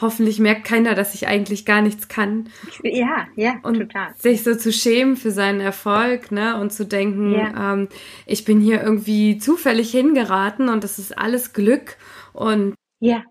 hoffentlich 0.00 0.38
merkt 0.38 0.64
keiner, 0.64 0.94
dass 0.94 1.14
ich 1.14 1.26
eigentlich 1.26 1.64
gar 1.64 1.82
nichts 1.82 2.08
kann. 2.08 2.48
Ja, 2.82 3.26
ja, 3.36 3.54
und 3.62 3.78
total. 3.78 4.14
Sich 4.18 4.42
so 4.42 4.54
zu 4.54 4.72
schämen 4.72 5.16
für 5.16 5.30
seinen 5.30 5.60
Erfolg, 5.60 6.32
ne, 6.32 6.60
und 6.60 6.72
zu 6.72 6.86
denken, 6.86 7.32
ja. 7.32 7.74
ähm, 7.74 7.88
ich 8.26 8.44
bin 8.44 8.60
hier 8.60 8.82
irgendwie 8.82 9.38
zufällig 9.38 9.90
hingeraten 9.90 10.68
und 10.68 10.84
das 10.84 10.98
ist 10.98 11.16
alles 11.18 11.52
Glück 11.52 11.96
und 12.32 12.74
ja. 13.00 13.24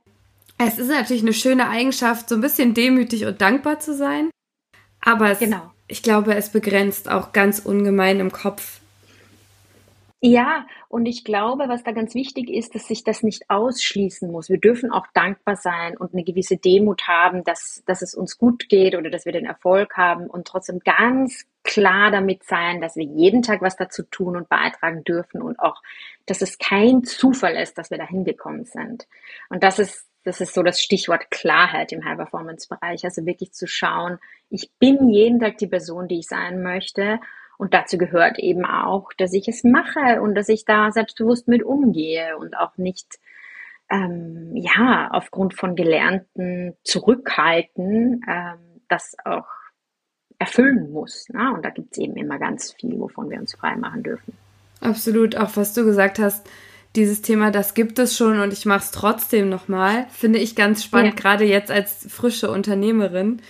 Es 0.62 0.78
ist 0.78 0.90
natürlich 0.90 1.22
eine 1.22 1.32
schöne 1.32 1.70
Eigenschaft, 1.70 2.28
so 2.28 2.36
ein 2.36 2.42
bisschen 2.42 2.74
demütig 2.74 3.26
und 3.26 3.40
dankbar 3.40 3.80
zu 3.80 3.96
sein. 3.96 4.30
Aber 5.00 5.32
es 5.32 5.40
genau 5.40 5.72
ich 5.90 6.04
glaube, 6.04 6.36
es 6.36 6.50
begrenzt 6.50 7.10
auch 7.10 7.34
ganz 7.34 7.60
ungemein 7.60 8.22
im 8.22 8.32
Kopf. 8.32 8.80
Ja, 10.22 10.68
und 10.90 11.06
ich 11.06 11.24
glaube, 11.24 11.70
was 11.70 11.84
da 11.84 11.94
ganz 11.94 12.14
wichtig 12.14 12.50
ist, 12.50 12.76
dass 12.76 12.88
sich 12.88 13.06
das 13.06 13.24
nicht 13.24 13.50
ausschließen 13.50 14.30
muss. 14.30 14.50
Wir 14.50 14.60
dürfen 14.60 14.92
auch 14.92 15.08
dankbar 15.14 15.56
sein 15.56 15.96
und 15.96 16.14
eine 16.14 16.26
gewisse 16.26 16.58
Demut 16.58 17.08
haben, 17.08 17.46
dass, 17.46 17.84
dass 17.86 18.02
es 18.02 18.16
uns 18.16 18.38
gut 18.38 18.68
geht 18.68 18.96
oder 18.96 19.10
dass 19.10 19.26
wir 19.26 19.32
den 19.32 19.46
Erfolg 19.46 19.96
haben 19.96 20.28
und 20.28 20.46
trotzdem 20.46 20.80
ganz 20.80 21.46
klar 21.64 22.12
damit 22.12 22.44
sein, 22.44 22.82
dass 22.82 22.98
wir 22.98 23.06
jeden 23.06 23.44
Tag 23.44 23.62
was 23.62 23.78
dazu 23.78 24.04
tun 24.04 24.36
und 24.36 24.50
beitragen 24.50 25.06
dürfen 25.06 25.42
und 25.42 25.58
auch, 25.60 25.82
dass 26.26 26.42
es 26.42 26.58
kein 26.58 27.06
Zufall 27.06 27.56
ist, 27.56 27.78
dass 27.78 27.90
wir 27.90 27.98
da 27.98 28.06
hingekommen 28.06 28.66
sind. 28.66 29.08
Und 29.50 29.64
das 29.64 29.80
ist 29.80 30.06
das 30.24 30.42
ist 30.42 30.54
so 30.54 30.64
das 30.64 30.82
Stichwort 30.82 31.32
Klarheit 31.32 31.94
im 31.94 32.04
High-Performance-Bereich. 32.04 33.06
Also 33.06 33.26
wirklich 33.26 33.54
zu 33.54 33.68
schauen, 33.68 34.20
ich 34.50 34.70
bin 34.78 35.10
jeden 35.10 35.40
Tag 35.40 35.58
die 35.58 35.68
Person, 35.68 36.10
die 36.10 36.20
ich 36.20 36.28
sein 36.28 36.62
möchte. 36.62 37.20
Und 37.60 37.74
dazu 37.74 37.98
gehört 37.98 38.40
eben 38.40 38.64
auch, 38.64 39.12
dass 39.18 39.34
ich 39.34 39.50
es 39.50 39.66
mache 39.66 40.22
und 40.22 40.34
dass 40.34 40.48
ich 40.48 40.64
da 40.64 40.94
selbstbewusst 40.94 41.50
mit 41.50 41.62
umgehe 41.62 42.38
und 42.38 42.56
auch 42.56 42.78
nicht, 42.78 43.20
ähm, 43.92 44.56
ja, 44.56 45.10
aufgrund 45.12 45.54
von 45.54 45.76
gelernten 45.76 46.78
Zurückhalten 46.86 48.22
ähm, 48.26 48.82
das 48.88 49.18
auch 49.26 49.50
erfüllen 50.40 50.94
muss. 50.94 51.28
Ne? 51.34 51.52
Und 51.54 51.66
da 51.66 51.70
gibt 51.70 51.92
es 51.92 51.98
eben 51.98 52.16
immer 52.16 52.40
ganz 52.40 52.72
viel, 52.72 52.98
wovon 52.98 53.30
wir 53.30 53.38
uns 53.38 53.56
frei 53.56 53.76
machen 53.76 54.04
dürfen. 54.04 54.38
Absolut, 54.80 55.36
auch 55.36 55.58
was 55.58 55.74
du 55.74 55.84
gesagt 55.84 56.18
hast, 56.18 56.50
dieses 56.96 57.22
Thema, 57.22 57.52
das 57.52 57.74
gibt 57.74 58.00
es 58.00 58.16
schon 58.16 58.40
und 58.40 58.54
ich 58.54 58.66
mache 58.66 58.84
es 58.86 58.92
trotzdem 58.92 59.50
nochmal, 59.50 60.08
finde 60.12 60.40
ich 60.40 60.56
ganz 60.56 60.82
spannend, 60.82 61.16
ja. 61.16 61.22
gerade 61.22 61.44
jetzt 61.44 61.72
als 61.72 62.08
frische 62.10 62.50
Unternehmerin. 62.50 63.42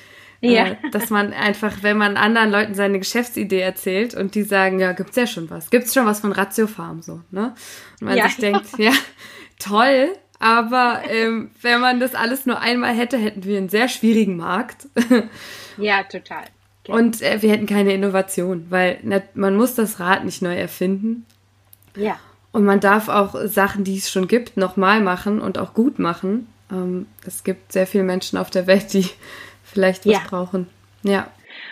Äh, 0.41 0.53
ja. 0.53 0.67
Äh, 0.67 0.75
dass 0.91 1.09
man 1.09 1.33
einfach, 1.33 1.83
wenn 1.83 1.97
man 1.97 2.17
anderen 2.17 2.51
Leuten 2.51 2.73
seine 2.73 2.99
Geschäftsidee 2.99 3.59
erzählt 3.59 4.15
und 4.15 4.35
die 4.35 4.43
sagen, 4.43 4.79
ja, 4.79 4.93
gibt's 4.93 5.15
ja 5.15 5.27
schon 5.27 5.49
was, 5.49 5.69
gibt's 5.69 5.93
schon 5.93 6.05
was 6.05 6.21
von 6.21 6.31
Ratio 6.31 6.67
Farm 6.67 7.01
so, 7.01 7.21
ne? 7.31 7.53
Und 7.99 8.07
man 8.07 8.17
ja. 8.17 8.27
sich 8.27 8.37
denkt, 8.37 8.65
ja, 8.77 8.93
toll, 9.59 10.09
aber 10.39 11.01
ähm, 11.09 11.51
wenn 11.61 11.81
man 11.81 11.99
das 11.99 12.15
alles 12.15 12.45
nur 12.45 12.59
einmal 12.59 12.93
hätte, 12.93 13.17
hätten 13.17 13.43
wir 13.43 13.57
einen 13.57 13.69
sehr 13.69 13.89
schwierigen 13.89 14.37
Markt. 14.37 14.87
ja, 15.77 16.03
total. 16.03 16.43
Okay. 16.83 16.91
Und 16.93 17.21
äh, 17.21 17.41
wir 17.41 17.51
hätten 17.51 17.65
keine 17.65 17.93
Innovation, 17.93 18.67
weil 18.69 18.99
man 19.33 19.57
muss 19.57 19.75
das 19.75 19.99
Rad 19.99 20.23
nicht 20.23 20.41
neu 20.41 20.55
erfinden. 20.55 21.25
Ja. 21.95 22.17
Und 22.51 22.63
man 22.63 22.79
darf 22.79 23.09
auch 23.09 23.35
Sachen, 23.45 23.83
die 23.83 23.97
es 23.97 24.09
schon 24.09 24.27
gibt, 24.27 24.55
nochmal 24.55 25.01
machen 25.01 25.41
und 25.41 25.57
auch 25.57 25.73
gut 25.73 25.99
machen. 25.99 26.47
Ähm, 26.71 27.05
es 27.25 27.43
gibt 27.43 27.73
sehr 27.73 27.85
viele 27.85 28.05
Menschen 28.05 28.37
auf 28.37 28.49
der 28.49 28.65
Welt, 28.65 28.93
die 28.93 29.09
vielleicht 29.71 30.05
was 30.05 30.13
ja. 30.13 30.21
brauchen. 30.27 30.67
Ja. 31.03 31.31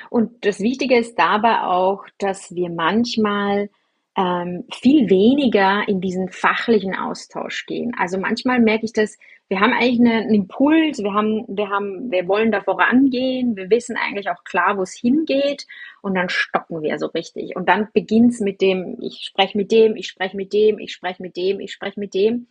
Und 0.09 0.45
das 0.45 0.59
Wichtige 0.59 0.97
ist 0.97 1.17
dabei 1.17 1.61
auch, 1.61 2.05
dass 2.17 2.53
wir 2.55 2.69
manchmal 2.69 3.69
ähm, 4.17 4.63
viel 4.73 5.09
weniger 5.09 5.87
in 5.87 6.01
diesen 6.01 6.29
fachlichen 6.29 6.95
Austausch 6.95 7.65
gehen. 7.65 7.93
Also 7.97 8.17
manchmal 8.17 8.59
merke 8.59 8.85
ich 8.85 8.93
das, 8.93 9.17
wir 9.49 9.61
haben 9.61 9.71
eigentlich 9.71 9.99
einen 9.99 10.33
Impuls, 10.33 11.01
wir 11.01 11.13
haben, 11.13 11.45
wir 11.47 11.69
haben, 11.69 12.11
wir 12.11 12.27
wollen 12.27 12.51
da 12.51 12.61
vorangehen, 12.61 13.55
wir 13.55 13.69
wissen 13.69 13.95
eigentlich 13.95 14.29
auch 14.29 14.43
klar, 14.43 14.77
wo 14.77 14.81
es 14.81 14.93
hingeht 14.93 15.65
und 16.01 16.15
dann 16.15 16.29
stocken 16.29 16.81
wir 16.81 16.97
so 16.99 17.07
richtig. 17.07 17.55
Und 17.55 17.69
dann 17.69 17.87
beginnt 17.93 18.33
es 18.33 18.41
mit 18.41 18.59
dem, 18.59 18.97
ich 18.99 19.21
spreche 19.23 19.57
mit 19.57 19.71
dem, 19.71 19.95
ich 19.95 20.07
spreche 20.07 20.35
mit 20.35 20.51
dem, 20.51 20.79
ich 20.79 20.91
spreche 20.91 21.21
mit 21.21 21.37
dem, 21.37 21.59
ich 21.61 21.71
spreche 21.71 21.99
mit 21.99 22.13
dem. 22.13 22.47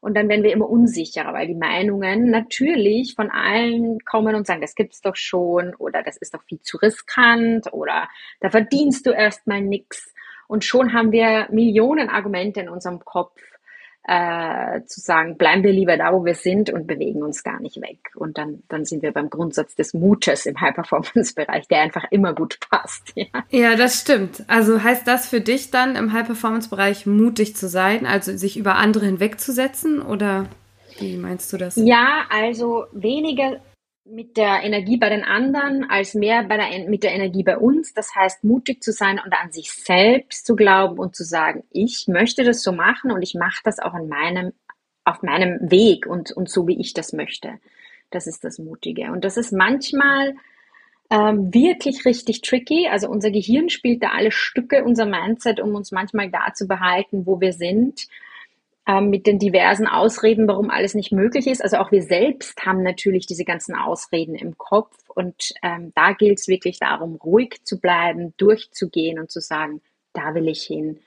Und 0.00 0.14
dann 0.16 0.28
werden 0.28 0.42
wir 0.42 0.52
immer 0.52 0.68
unsicherer, 0.68 1.34
weil 1.34 1.46
die 1.46 1.54
Meinungen 1.54 2.30
natürlich 2.30 3.14
von 3.14 3.30
allen 3.30 3.98
kommen 4.04 4.34
und 4.34 4.46
sagen, 4.46 4.62
das 4.62 4.74
gibt's 4.74 5.02
doch 5.02 5.16
schon 5.16 5.74
oder 5.74 6.02
das 6.02 6.16
ist 6.16 6.34
doch 6.34 6.42
viel 6.44 6.60
zu 6.60 6.78
riskant 6.78 7.72
oder 7.72 8.08
da 8.40 8.50
verdienst 8.50 9.06
du 9.06 9.10
erstmal 9.10 9.60
nix. 9.60 10.14
Und 10.48 10.64
schon 10.64 10.92
haben 10.94 11.12
wir 11.12 11.48
Millionen 11.50 12.08
Argumente 12.08 12.60
in 12.60 12.68
unserem 12.68 13.00
Kopf, 13.00 13.40
äh, 14.04 14.82
zu 14.86 15.00
sagen, 15.00 15.36
bleiben 15.36 15.62
wir 15.62 15.72
lieber 15.72 15.96
da, 15.96 16.12
wo 16.12 16.24
wir 16.24 16.34
sind 16.34 16.70
und 16.70 16.86
bewegen 16.86 17.22
uns 17.22 17.42
gar 17.42 17.60
nicht 17.60 17.80
weg. 17.80 17.98
Und 18.14 18.38
dann, 18.38 18.62
dann 18.68 18.84
sind 18.84 19.02
wir 19.02 19.12
beim 19.12 19.30
Grundsatz 19.30 19.74
des 19.74 19.92
Mutes 19.94 20.46
im 20.46 20.60
High-Performance-Bereich, 20.60 21.68
der 21.68 21.80
einfach 21.82 22.04
immer 22.10 22.34
gut 22.34 22.58
passt. 22.70 23.12
Ja. 23.20 23.26
ja, 23.50 23.76
das 23.76 24.00
stimmt. 24.00 24.44
Also 24.46 24.82
heißt 24.82 25.06
das 25.06 25.28
für 25.28 25.40
dich 25.40 25.70
dann 25.70 25.94
im 25.94 26.12
High-Performance-Bereich 26.12 27.06
mutig 27.06 27.54
zu 27.54 27.68
sein, 27.68 28.06
also 28.06 28.34
sich 28.36 28.56
über 28.56 28.76
andere 28.76 29.04
hinwegzusetzen 29.04 30.00
oder 30.00 30.46
wie 30.98 31.16
meinst 31.16 31.52
du 31.52 31.56
das? 31.56 31.76
Ja, 31.76 32.24
also 32.30 32.86
weniger 32.92 33.60
mit 34.04 34.36
der 34.36 34.62
Energie 34.62 34.96
bei 34.96 35.08
den 35.08 35.24
anderen 35.24 35.88
als 35.88 36.14
mehr 36.14 36.42
bei 36.44 36.56
der, 36.56 36.88
mit 36.88 37.02
der 37.02 37.12
Energie 37.12 37.42
bei 37.42 37.58
uns. 37.58 37.94
Das 37.94 38.14
heißt, 38.14 38.44
mutig 38.44 38.82
zu 38.82 38.92
sein 38.92 39.20
und 39.24 39.32
an 39.32 39.52
sich 39.52 39.72
selbst 39.72 40.46
zu 40.46 40.56
glauben 40.56 40.98
und 40.98 41.14
zu 41.14 41.24
sagen, 41.24 41.64
ich 41.70 42.06
möchte 42.08 42.44
das 42.44 42.62
so 42.62 42.72
machen 42.72 43.10
und 43.10 43.22
ich 43.22 43.34
mache 43.34 43.60
das 43.64 43.78
auch 43.78 43.94
in 43.94 44.08
meinem, 44.08 44.52
auf 45.04 45.22
meinem 45.22 45.70
Weg 45.70 46.06
und, 46.06 46.32
und 46.32 46.48
so, 46.48 46.66
wie 46.66 46.80
ich 46.80 46.94
das 46.94 47.12
möchte. 47.12 47.58
Das 48.10 48.26
ist 48.26 48.42
das 48.42 48.58
Mutige. 48.58 49.12
Und 49.12 49.24
das 49.24 49.36
ist 49.36 49.52
manchmal 49.52 50.34
ähm, 51.10 51.52
wirklich 51.52 52.04
richtig 52.04 52.40
tricky. 52.40 52.88
Also 52.88 53.08
unser 53.08 53.30
Gehirn 53.30 53.68
spielt 53.68 54.02
da 54.02 54.10
alle 54.10 54.32
Stücke, 54.32 54.84
unser 54.84 55.06
Mindset, 55.06 55.60
um 55.60 55.74
uns 55.74 55.92
manchmal 55.92 56.30
da 56.30 56.52
zu 56.54 56.66
behalten, 56.66 57.26
wo 57.26 57.40
wir 57.40 57.52
sind 57.52 58.08
mit 59.00 59.26
den 59.26 59.38
diversen 59.38 59.86
Ausreden, 59.86 60.48
warum 60.48 60.70
alles 60.70 60.94
nicht 60.94 61.12
möglich 61.12 61.46
ist. 61.46 61.62
Also 61.62 61.76
auch 61.76 61.92
wir 61.92 62.02
selbst 62.02 62.64
haben 62.64 62.82
natürlich 62.82 63.26
diese 63.26 63.44
ganzen 63.44 63.76
Ausreden 63.76 64.34
im 64.34 64.58
Kopf 64.58 64.96
und 65.14 65.52
ähm, 65.62 65.92
da 65.94 66.12
gilt 66.12 66.40
es 66.40 66.48
wirklich 66.48 66.78
darum, 66.78 67.16
ruhig 67.16 67.60
zu 67.64 67.78
bleiben, 67.78 68.34
durchzugehen 68.36 69.20
und 69.20 69.30
zu 69.30 69.40
sagen, 69.40 69.80
da 70.12 70.34
will 70.34 70.48
ich 70.48 70.62
hin 70.62 71.00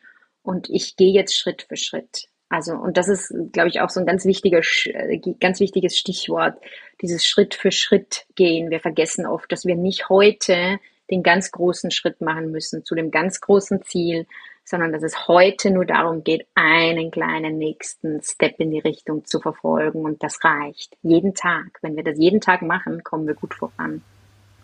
und 0.43 0.69
ich 0.69 0.95
gehe 0.95 1.12
jetzt 1.12 1.36
Schritt 1.36 1.63
für 1.63 1.75
Schritt. 1.75 2.27
Also, 2.49 2.73
und 2.73 2.97
das 2.97 3.09
ist, 3.09 3.33
glaube 3.51 3.69
ich, 3.69 3.81
auch 3.81 3.89
so 3.89 3.99
ein 3.99 4.05
ganz 4.05 4.25
wichtiger, 4.25 4.62
äh, 4.86 5.17
ganz 5.39 5.59
wichtiges 5.59 5.97
Stichwort, 5.97 6.55
dieses 7.01 7.25
Schritt 7.25 7.55
für 7.55 7.71
Schritt 7.71 8.27
gehen. 8.36 8.69
Wir 8.69 8.79
vergessen 8.79 9.25
oft, 9.25 9.51
dass 9.51 9.65
wir 9.65 9.75
nicht 9.75 10.07
heute 10.09 10.79
den 11.09 11.23
ganz 11.23 11.51
großen 11.51 11.89
Schritt 11.89 12.21
machen 12.21 12.51
müssen 12.51 12.86
zu 12.86 12.93
dem 12.93 13.09
ganz 13.09 13.41
großen 13.41 13.81
Ziel, 13.81 14.27
sondern 14.65 14.91
dass 14.91 15.04
es 15.04 15.28
heute 15.28 15.71
nur 15.71 15.86
darum 15.86 16.23
geht, 16.23 16.47
einen 16.56 17.12
kleinen 17.12 17.58
nächsten 17.58 18.21
Step 18.21 18.60
in 18.60 18.71
die 18.71 18.80
Richtung 18.80 19.26
zu 19.26 19.39
verfolgen 19.39 20.04
und 20.06 20.23
das 20.23 20.43
reicht. 20.43 20.95
Jeden 21.02 21.36
Tag. 21.36 21.80
Wenn 21.82 21.95
wir 21.95 22.04
das 22.04 22.17
jeden 22.17 22.41
Tag 22.41 22.62
machen, 22.62 23.04
kommen 23.04 23.28
wir 23.28 23.34
gut 23.34 23.54
voran. 23.54 24.02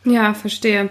Ja, 0.06 0.34
verstehe. 0.34 0.90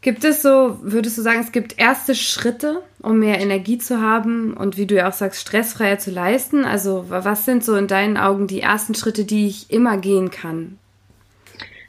Gibt 0.00 0.24
es 0.24 0.40
so, 0.40 0.78
würdest 0.82 1.18
du 1.18 1.22
sagen, 1.22 1.40
es 1.40 1.50
gibt 1.50 1.80
erste 1.80 2.14
Schritte, 2.14 2.82
um 3.02 3.18
mehr 3.18 3.40
Energie 3.40 3.78
zu 3.78 4.00
haben 4.00 4.54
und 4.54 4.76
wie 4.76 4.86
du 4.86 4.94
ja 4.94 5.08
auch 5.08 5.12
sagst, 5.12 5.40
stressfreier 5.40 5.98
zu 5.98 6.12
leisten? 6.12 6.64
Also 6.64 7.06
was 7.08 7.44
sind 7.44 7.64
so 7.64 7.74
in 7.74 7.88
deinen 7.88 8.16
Augen 8.16 8.46
die 8.46 8.60
ersten 8.60 8.94
Schritte, 8.94 9.24
die 9.24 9.48
ich 9.48 9.70
immer 9.70 9.98
gehen 9.98 10.30
kann? 10.30 10.78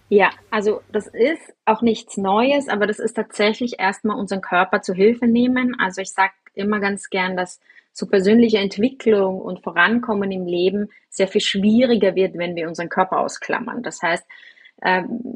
Ja, 0.10 0.30
also 0.50 0.82
das 0.92 1.08
ist 1.08 1.54
auch 1.66 1.82
nichts 1.82 2.16
Neues, 2.16 2.70
aber 2.70 2.88
das 2.88 3.00
ist 3.00 3.14
tatsächlich 3.14 3.80
erstmal 3.80 4.18
unseren 4.18 4.42
Körper 4.42 4.82
zu 4.82 4.94
Hilfe 4.94 5.28
nehmen. 5.28 5.76
Also 5.80 6.02
ich 6.02 6.12
sage 6.12 6.32
immer 6.54 6.80
ganz 6.80 7.10
gern, 7.10 7.36
dass 7.36 7.60
so 7.92 8.06
persönliche 8.06 8.60
Entwicklung 8.60 9.42
und 9.42 9.64
Vorankommen 9.64 10.32
im 10.32 10.46
Leben 10.46 10.90
sehr 11.10 11.28
viel 11.28 11.42
schwieriger 11.42 12.16
wird, 12.16 12.38
wenn 12.38 12.56
wir 12.56 12.68
unseren 12.68 12.90
Körper 12.90 13.20
ausklammern. 13.20 13.84
Das 13.84 14.02
heißt, 14.02 14.24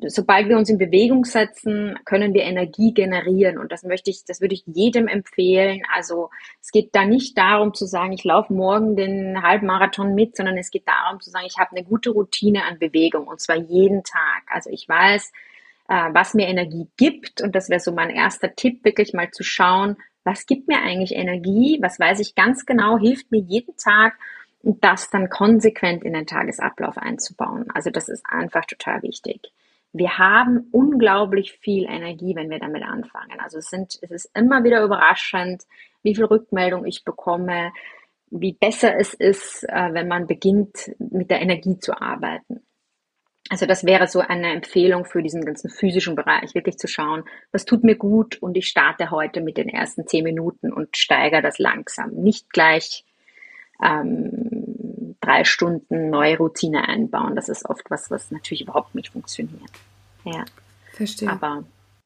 sobald 0.08 0.49
wir 0.49 0.58
uns 0.58 0.69
in 0.69 0.77
Bewegung 0.77 1.25
setzen, 1.25 1.97
können 2.06 2.36
wir 2.36 2.43
Energie 2.43 2.93
generieren. 2.93 3.58
Und 3.58 3.71
das 3.71 3.84
möchte 3.84 4.12
ich, 4.12 4.23
das 4.23 4.39
würde 4.39 4.54
ich 4.54 4.63
jedem 4.67 5.08
empfehlen. 5.08 5.82
Also 5.95 6.30
es 6.62 6.71
geht 6.71 6.93
da 6.93 7.06
nicht 7.06 7.38
darum 7.38 7.73
zu 7.73 7.88
sagen, 7.88 8.13
ich 8.13 8.23
laufe 8.23 8.54
morgen 8.54 8.95
den 8.95 9.41
Halbmarathon 9.41 10.13
mit, 10.13 10.38
sondern 10.38 10.58
es 10.58 10.69
geht 10.69 10.88
darum 10.88 11.19
zu 11.21 11.32
sagen, 11.32 11.45
ich 11.47 11.58
habe 11.58 11.75
eine 11.75 11.84
gute 11.84 12.12
Routine 12.12 12.65
an 12.65 12.77
Bewegung 12.77 13.27
und 13.27 13.41
zwar 13.41 13.58
jeden 13.58 14.04
Tag. 14.04 14.43
Also 14.47 14.69
ich 14.69 14.88
weiß, 14.88 15.32
äh, 15.88 16.10
was 16.13 16.36
mir 16.36 16.47
Energie 16.47 16.88
gibt. 16.97 17.41
Und 17.41 17.56
das 17.56 17.69
wäre 17.69 17.80
so 17.80 17.91
mein 17.91 18.12
erster 18.12 18.56
Tipp, 18.56 18.86
wirklich 18.86 19.13
mal 19.13 19.32
zu 19.32 19.43
schauen, 19.43 19.97
was 20.23 20.45
gibt 20.45 20.67
mir 20.67 20.80
eigentlich 20.84 21.15
Energie, 21.15 21.80
was 21.82 21.99
weiß 21.99 22.19
ich 22.19 22.36
ganz 22.36 22.65
genau, 22.65 22.99
hilft 22.99 23.32
mir 23.32 23.41
jeden 23.41 23.75
Tag 23.75 24.19
das 24.63 25.10
dann 25.10 25.30
konsequent 25.30 26.04
in 26.04 26.13
den 26.13 26.28
Tagesablauf 26.28 26.97
einzubauen. 26.97 27.65
Also 27.74 27.89
das 27.89 28.10
ist 28.10 28.26
einfach 28.28 28.65
total 28.65 29.02
wichtig. 29.02 29.52
Wir 29.93 30.17
haben 30.17 30.67
unglaublich 30.71 31.54
viel 31.54 31.86
Energie, 31.86 32.36
wenn 32.36 32.50
wir 32.50 32.60
damit 32.60 32.84
anfangen. 32.84 33.39
Also 33.39 33.58
es, 33.58 33.69
sind, 33.69 34.00
es 34.02 34.12
ist 34.12 34.32
immer 34.34 34.63
wieder 34.63 34.84
überraschend, 34.84 35.63
wie 36.04 36.15
viel 36.15 36.26
Rückmeldung 36.26 36.86
ich 36.86 37.04
bekomme, 37.04 37.71
wie 38.30 38.54
besser 38.54 38.97
es 38.97 39.13
ist, 39.13 39.65
äh, 39.67 39.93
wenn 39.93 40.08
man 40.08 40.28
beginnt, 40.28 40.91
mit 41.00 41.30
der 41.30 41.41
Energie 41.41 41.78
zu 41.78 42.00
arbeiten. 42.00 42.62
Also 43.50 43.65
das 43.65 43.86
wäre 43.86 44.08
so 44.08 44.21
eine 44.21 44.54
Empfehlung 44.54 45.04
für 45.04 45.21
diesen 45.21 45.43
ganzen 45.43 45.69
physischen 45.69 46.15
Bereich, 46.15 46.56
wirklich 46.56 46.78
zu 46.78 46.88
schauen, 46.88 47.26
was 47.52 47.65
tut 47.65 47.84
mir 47.84 47.95
gut 47.95 48.41
und 48.41 48.56
ich 48.56 48.67
starte 48.67 49.12
heute 49.12 49.41
mit 49.41 49.58
den 49.58 49.67
ersten 49.67 50.08
zehn 50.08 50.24
Minuten 50.24 50.71
und 50.71 50.95
steigere 50.95 51.41
das 51.41 51.60
langsam. 51.60 52.12
Nicht 52.12 52.50
gleich 52.52 53.04
ähm, 53.84 54.50
drei 55.21 55.43
Stunden 55.43 56.10
neue 56.10 56.38
Routine 56.38 56.88
einbauen. 56.88 57.36
Das 57.36 57.47
ist 57.47 57.69
oft 57.69 57.89
was, 57.89 58.12
was 58.12 58.31
natürlich 58.31 58.62
überhaupt 58.62 58.95
nicht 58.95 59.13
funktioniert. 59.13 59.71
Ja. 60.25 60.43
Verstehe. 60.91 61.29
Aber 61.29 61.63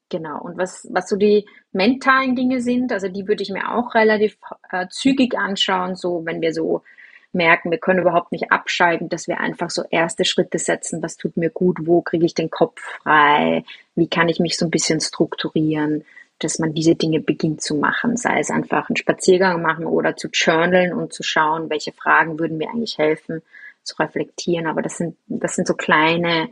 genau. 0.09 0.41
Und 0.41 0.57
was, 0.57 0.87
was 0.91 1.09
so 1.09 1.15
die 1.15 1.45
mentalen 1.71 2.35
Dinge 2.35 2.61
sind, 2.61 2.91
also 2.91 3.07
die 3.07 3.27
würde 3.27 3.43
ich 3.43 3.49
mir 3.49 3.73
auch 3.73 3.95
relativ 3.95 4.37
äh, 4.69 4.87
zügig 4.89 5.37
anschauen, 5.37 5.95
so 5.95 6.25
wenn 6.25 6.41
wir 6.41 6.53
so 6.53 6.83
merken, 7.31 7.69
wir 7.69 7.77
können 7.77 7.99
überhaupt 7.99 8.31
nicht 8.31 8.51
abschalten, 8.51 9.09
dass 9.09 9.27
wir 9.27 9.39
einfach 9.39 9.69
so 9.69 9.83
erste 9.89 10.23
Schritte 10.23 10.57
setzen, 10.57 11.03
was 11.03 11.17
tut 11.17 11.35
mir 11.35 11.49
gut, 11.49 11.85
wo 11.85 12.01
kriege 12.01 12.25
ich 12.25 12.33
den 12.33 12.49
Kopf 12.49 12.81
frei, 13.03 13.65
wie 13.95 14.07
kann 14.07 14.29
ich 14.29 14.39
mich 14.39 14.57
so 14.57 14.65
ein 14.65 14.71
bisschen 14.71 15.01
strukturieren, 15.01 16.05
dass 16.39 16.59
man 16.59 16.73
diese 16.73 16.95
Dinge 16.95 17.19
beginnt 17.21 17.61
zu 17.61 17.75
machen, 17.75 18.17
sei 18.17 18.39
es 18.39 18.49
einfach 18.49 18.89
einen 18.89 18.97
Spaziergang 18.97 19.61
machen 19.61 19.85
oder 19.85 20.15
zu 20.17 20.27
journalen 20.31 20.93
und 20.93 21.13
zu 21.13 21.23
schauen, 21.23 21.69
welche 21.69 21.93
Fragen 21.93 22.39
würden 22.39 22.57
mir 22.57 22.69
eigentlich 22.69 22.97
helfen, 22.97 23.41
zu 23.83 23.95
reflektieren. 23.97 24.67
Aber 24.67 24.81
das 24.81 24.97
sind, 24.97 25.15
das 25.27 25.55
sind 25.55 25.67
so 25.67 25.75
kleine 25.75 26.49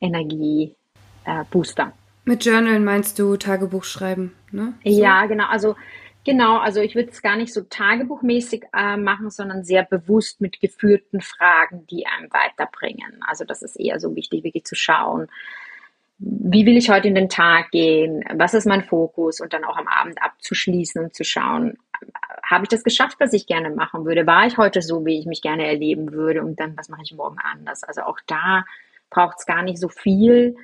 Energiebooster. 0.00 1.92
Mit 2.24 2.44
Journalen 2.44 2.84
meinst 2.84 3.18
du 3.18 3.36
Tagebuch 3.36 3.84
schreiben, 3.84 4.34
ne? 4.50 4.74
So? 4.84 4.90
Ja, 4.90 5.26
genau. 5.26 5.46
Also 5.46 5.76
Genau, 6.28 6.58
also 6.58 6.80
ich 6.82 6.94
würde 6.94 7.08
es 7.08 7.22
gar 7.22 7.36
nicht 7.36 7.54
so 7.54 7.62
tagebuchmäßig 7.62 8.64
äh, 8.74 8.98
machen, 8.98 9.30
sondern 9.30 9.64
sehr 9.64 9.82
bewusst 9.82 10.42
mit 10.42 10.60
geführten 10.60 11.22
Fragen, 11.22 11.86
die 11.86 12.06
einem 12.06 12.30
weiterbringen. 12.30 13.22
Also 13.26 13.46
das 13.46 13.62
ist 13.62 13.76
eher 13.76 13.98
so 13.98 14.14
wichtig, 14.14 14.44
wirklich 14.44 14.64
zu 14.64 14.74
schauen, 14.74 15.28
wie 16.18 16.66
will 16.66 16.76
ich 16.76 16.90
heute 16.90 17.08
in 17.08 17.14
den 17.14 17.28
Tag 17.28 17.70
gehen, 17.70 18.24
was 18.34 18.54
ist 18.54 18.66
mein 18.66 18.82
Fokus 18.82 19.40
und 19.40 19.52
dann 19.52 19.64
auch 19.64 19.76
am 19.76 19.86
Abend 19.86 20.20
abzuschließen 20.20 21.02
und 21.02 21.14
zu 21.14 21.24
schauen, 21.24 21.78
habe 22.42 22.64
ich 22.64 22.68
das 22.68 22.82
geschafft, 22.82 23.16
was 23.20 23.32
ich 23.32 23.46
gerne 23.46 23.70
machen 23.70 24.04
würde? 24.04 24.26
War 24.26 24.46
ich 24.46 24.58
heute 24.58 24.82
so, 24.82 25.04
wie 25.06 25.18
ich 25.18 25.26
mich 25.26 25.42
gerne 25.42 25.66
erleben 25.66 26.12
würde? 26.12 26.42
Und 26.42 26.58
dann, 26.58 26.76
was 26.76 26.88
mache 26.88 27.02
ich 27.04 27.14
morgen 27.14 27.38
anders? 27.38 27.84
Also 27.84 28.02
auch 28.02 28.18
da 28.26 28.64
braucht 29.10 29.36
es 29.38 29.46
gar 29.46 29.62
nicht 29.62 29.78
so 29.78 29.88
viel, 29.88 30.56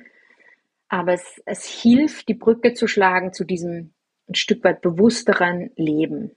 aber 0.89 1.13
es, 1.13 1.41
es 1.45 1.65
hilft, 1.65 2.27
die 2.27 2.33
Brücke 2.33 2.73
zu 2.73 2.87
schlagen 2.87 3.33
zu 3.33 3.43
diesem 3.43 3.91
ein 4.27 4.35
Stück 4.35 4.63
weit 4.63 4.81
bewussteren 4.81 5.71
Leben. 5.75 6.31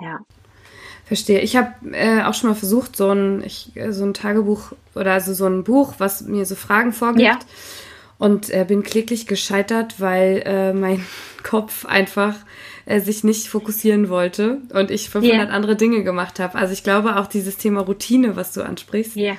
Ja. 0.00 0.20
Verstehe. 1.04 1.40
Ich 1.40 1.56
habe 1.56 1.74
äh, 1.92 2.22
auch 2.22 2.32
schon 2.32 2.50
mal 2.50 2.56
versucht, 2.56 2.96
so 2.96 3.10
ein, 3.10 3.42
ich, 3.44 3.76
äh, 3.76 3.92
so 3.92 4.04
ein 4.04 4.14
Tagebuch 4.14 4.72
oder 4.94 5.12
also 5.12 5.34
so 5.34 5.46
ein 5.46 5.62
Buch, 5.62 5.94
was 5.98 6.22
mir 6.22 6.46
so 6.46 6.54
Fragen 6.54 6.92
vorgibt. 6.92 7.22
Ja. 7.22 7.38
Und 8.24 8.48
äh, 8.48 8.64
bin 8.66 8.82
kläglich 8.82 9.26
gescheitert, 9.26 9.96
weil 9.98 10.42
äh, 10.46 10.72
mein 10.72 11.04
Kopf 11.42 11.84
einfach 11.84 12.34
äh, 12.86 13.00
sich 13.00 13.22
nicht 13.22 13.48
fokussieren 13.48 14.08
wollte 14.08 14.62
und 14.72 14.90
ich 14.90 15.10
500 15.10 15.48
yeah. 15.48 15.54
andere 15.54 15.76
Dinge 15.76 16.04
gemacht 16.04 16.40
habe. 16.40 16.56
Also 16.56 16.72
ich 16.72 16.82
glaube 16.82 17.16
auch 17.16 17.26
dieses 17.26 17.58
Thema 17.58 17.82
Routine, 17.82 18.34
was 18.34 18.54
du 18.54 18.62
ansprichst, 18.62 19.16
yeah. 19.16 19.36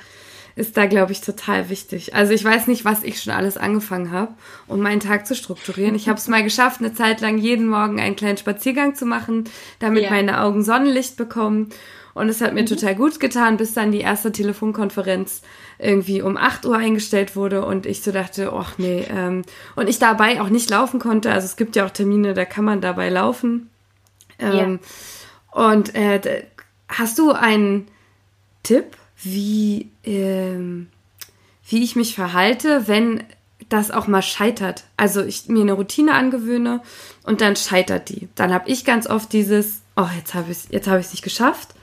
ist 0.54 0.76
da, 0.76 0.86
glaube 0.86 1.10
ich, 1.10 1.20
total 1.20 1.68
wichtig. 1.68 2.14
Also 2.14 2.32
ich 2.32 2.44
weiß 2.44 2.68
nicht, 2.68 2.84
was 2.84 3.02
ich 3.02 3.20
schon 3.20 3.32
alles 3.32 3.56
angefangen 3.56 4.12
habe, 4.12 4.34
um 4.68 4.78
meinen 4.78 5.00
Tag 5.00 5.26
zu 5.26 5.34
strukturieren. 5.34 5.96
Ich 5.96 6.08
habe 6.08 6.20
es 6.20 6.28
mal 6.28 6.44
geschafft, 6.44 6.78
eine 6.78 6.94
Zeit 6.94 7.20
lang 7.20 7.38
jeden 7.38 7.66
Morgen 7.66 7.98
einen 7.98 8.14
kleinen 8.14 8.38
Spaziergang 8.38 8.94
zu 8.94 9.04
machen, 9.04 9.48
damit 9.80 10.04
ja. 10.04 10.10
meine 10.10 10.40
Augen 10.42 10.62
Sonnenlicht 10.62 11.16
bekommen. 11.16 11.70
Und 12.16 12.30
es 12.30 12.40
hat 12.40 12.54
mir 12.54 12.62
mhm. 12.62 12.66
total 12.66 12.94
gut 12.94 13.20
getan, 13.20 13.58
bis 13.58 13.74
dann 13.74 13.92
die 13.92 14.00
erste 14.00 14.32
Telefonkonferenz 14.32 15.42
irgendwie 15.78 16.22
um 16.22 16.38
8 16.38 16.64
Uhr 16.64 16.74
eingestellt 16.74 17.36
wurde 17.36 17.62
und 17.62 17.84
ich 17.84 18.02
so 18.02 18.10
dachte, 18.10 18.54
ach 18.54 18.78
nee, 18.78 19.04
ähm, 19.10 19.42
und 19.74 19.86
ich 19.90 19.98
dabei 19.98 20.40
auch 20.40 20.48
nicht 20.48 20.70
laufen 20.70 20.98
konnte. 20.98 21.30
Also 21.30 21.44
es 21.44 21.56
gibt 21.56 21.76
ja 21.76 21.84
auch 21.84 21.90
Termine, 21.90 22.32
da 22.32 22.46
kann 22.46 22.64
man 22.64 22.80
dabei 22.80 23.10
laufen. 23.10 23.68
Ähm, 24.38 24.80
ja. 25.52 25.62
Und 25.62 25.94
äh, 25.94 26.46
hast 26.88 27.18
du 27.18 27.32
einen 27.32 27.86
Tipp, 28.62 28.96
wie, 29.22 29.90
ähm, 30.02 30.88
wie 31.68 31.84
ich 31.84 31.96
mich 31.96 32.14
verhalte, 32.14 32.88
wenn 32.88 33.24
das 33.68 33.90
auch 33.90 34.06
mal 34.06 34.22
scheitert. 34.22 34.84
Also 34.96 35.22
ich 35.22 35.48
mir 35.48 35.60
eine 35.60 35.74
Routine 35.74 36.14
angewöhne 36.14 36.80
und 37.24 37.42
dann 37.42 37.56
scheitert 37.56 38.08
die. 38.08 38.30
Dann 38.36 38.54
habe 38.54 38.70
ich 38.70 38.86
ganz 38.86 39.06
oft 39.06 39.34
dieses, 39.34 39.82
oh, 39.96 40.08
jetzt 40.16 40.32
habe 40.32 40.50
ich 40.50 40.72
es 40.72 41.12
nicht 41.12 41.22
geschafft 41.22 41.75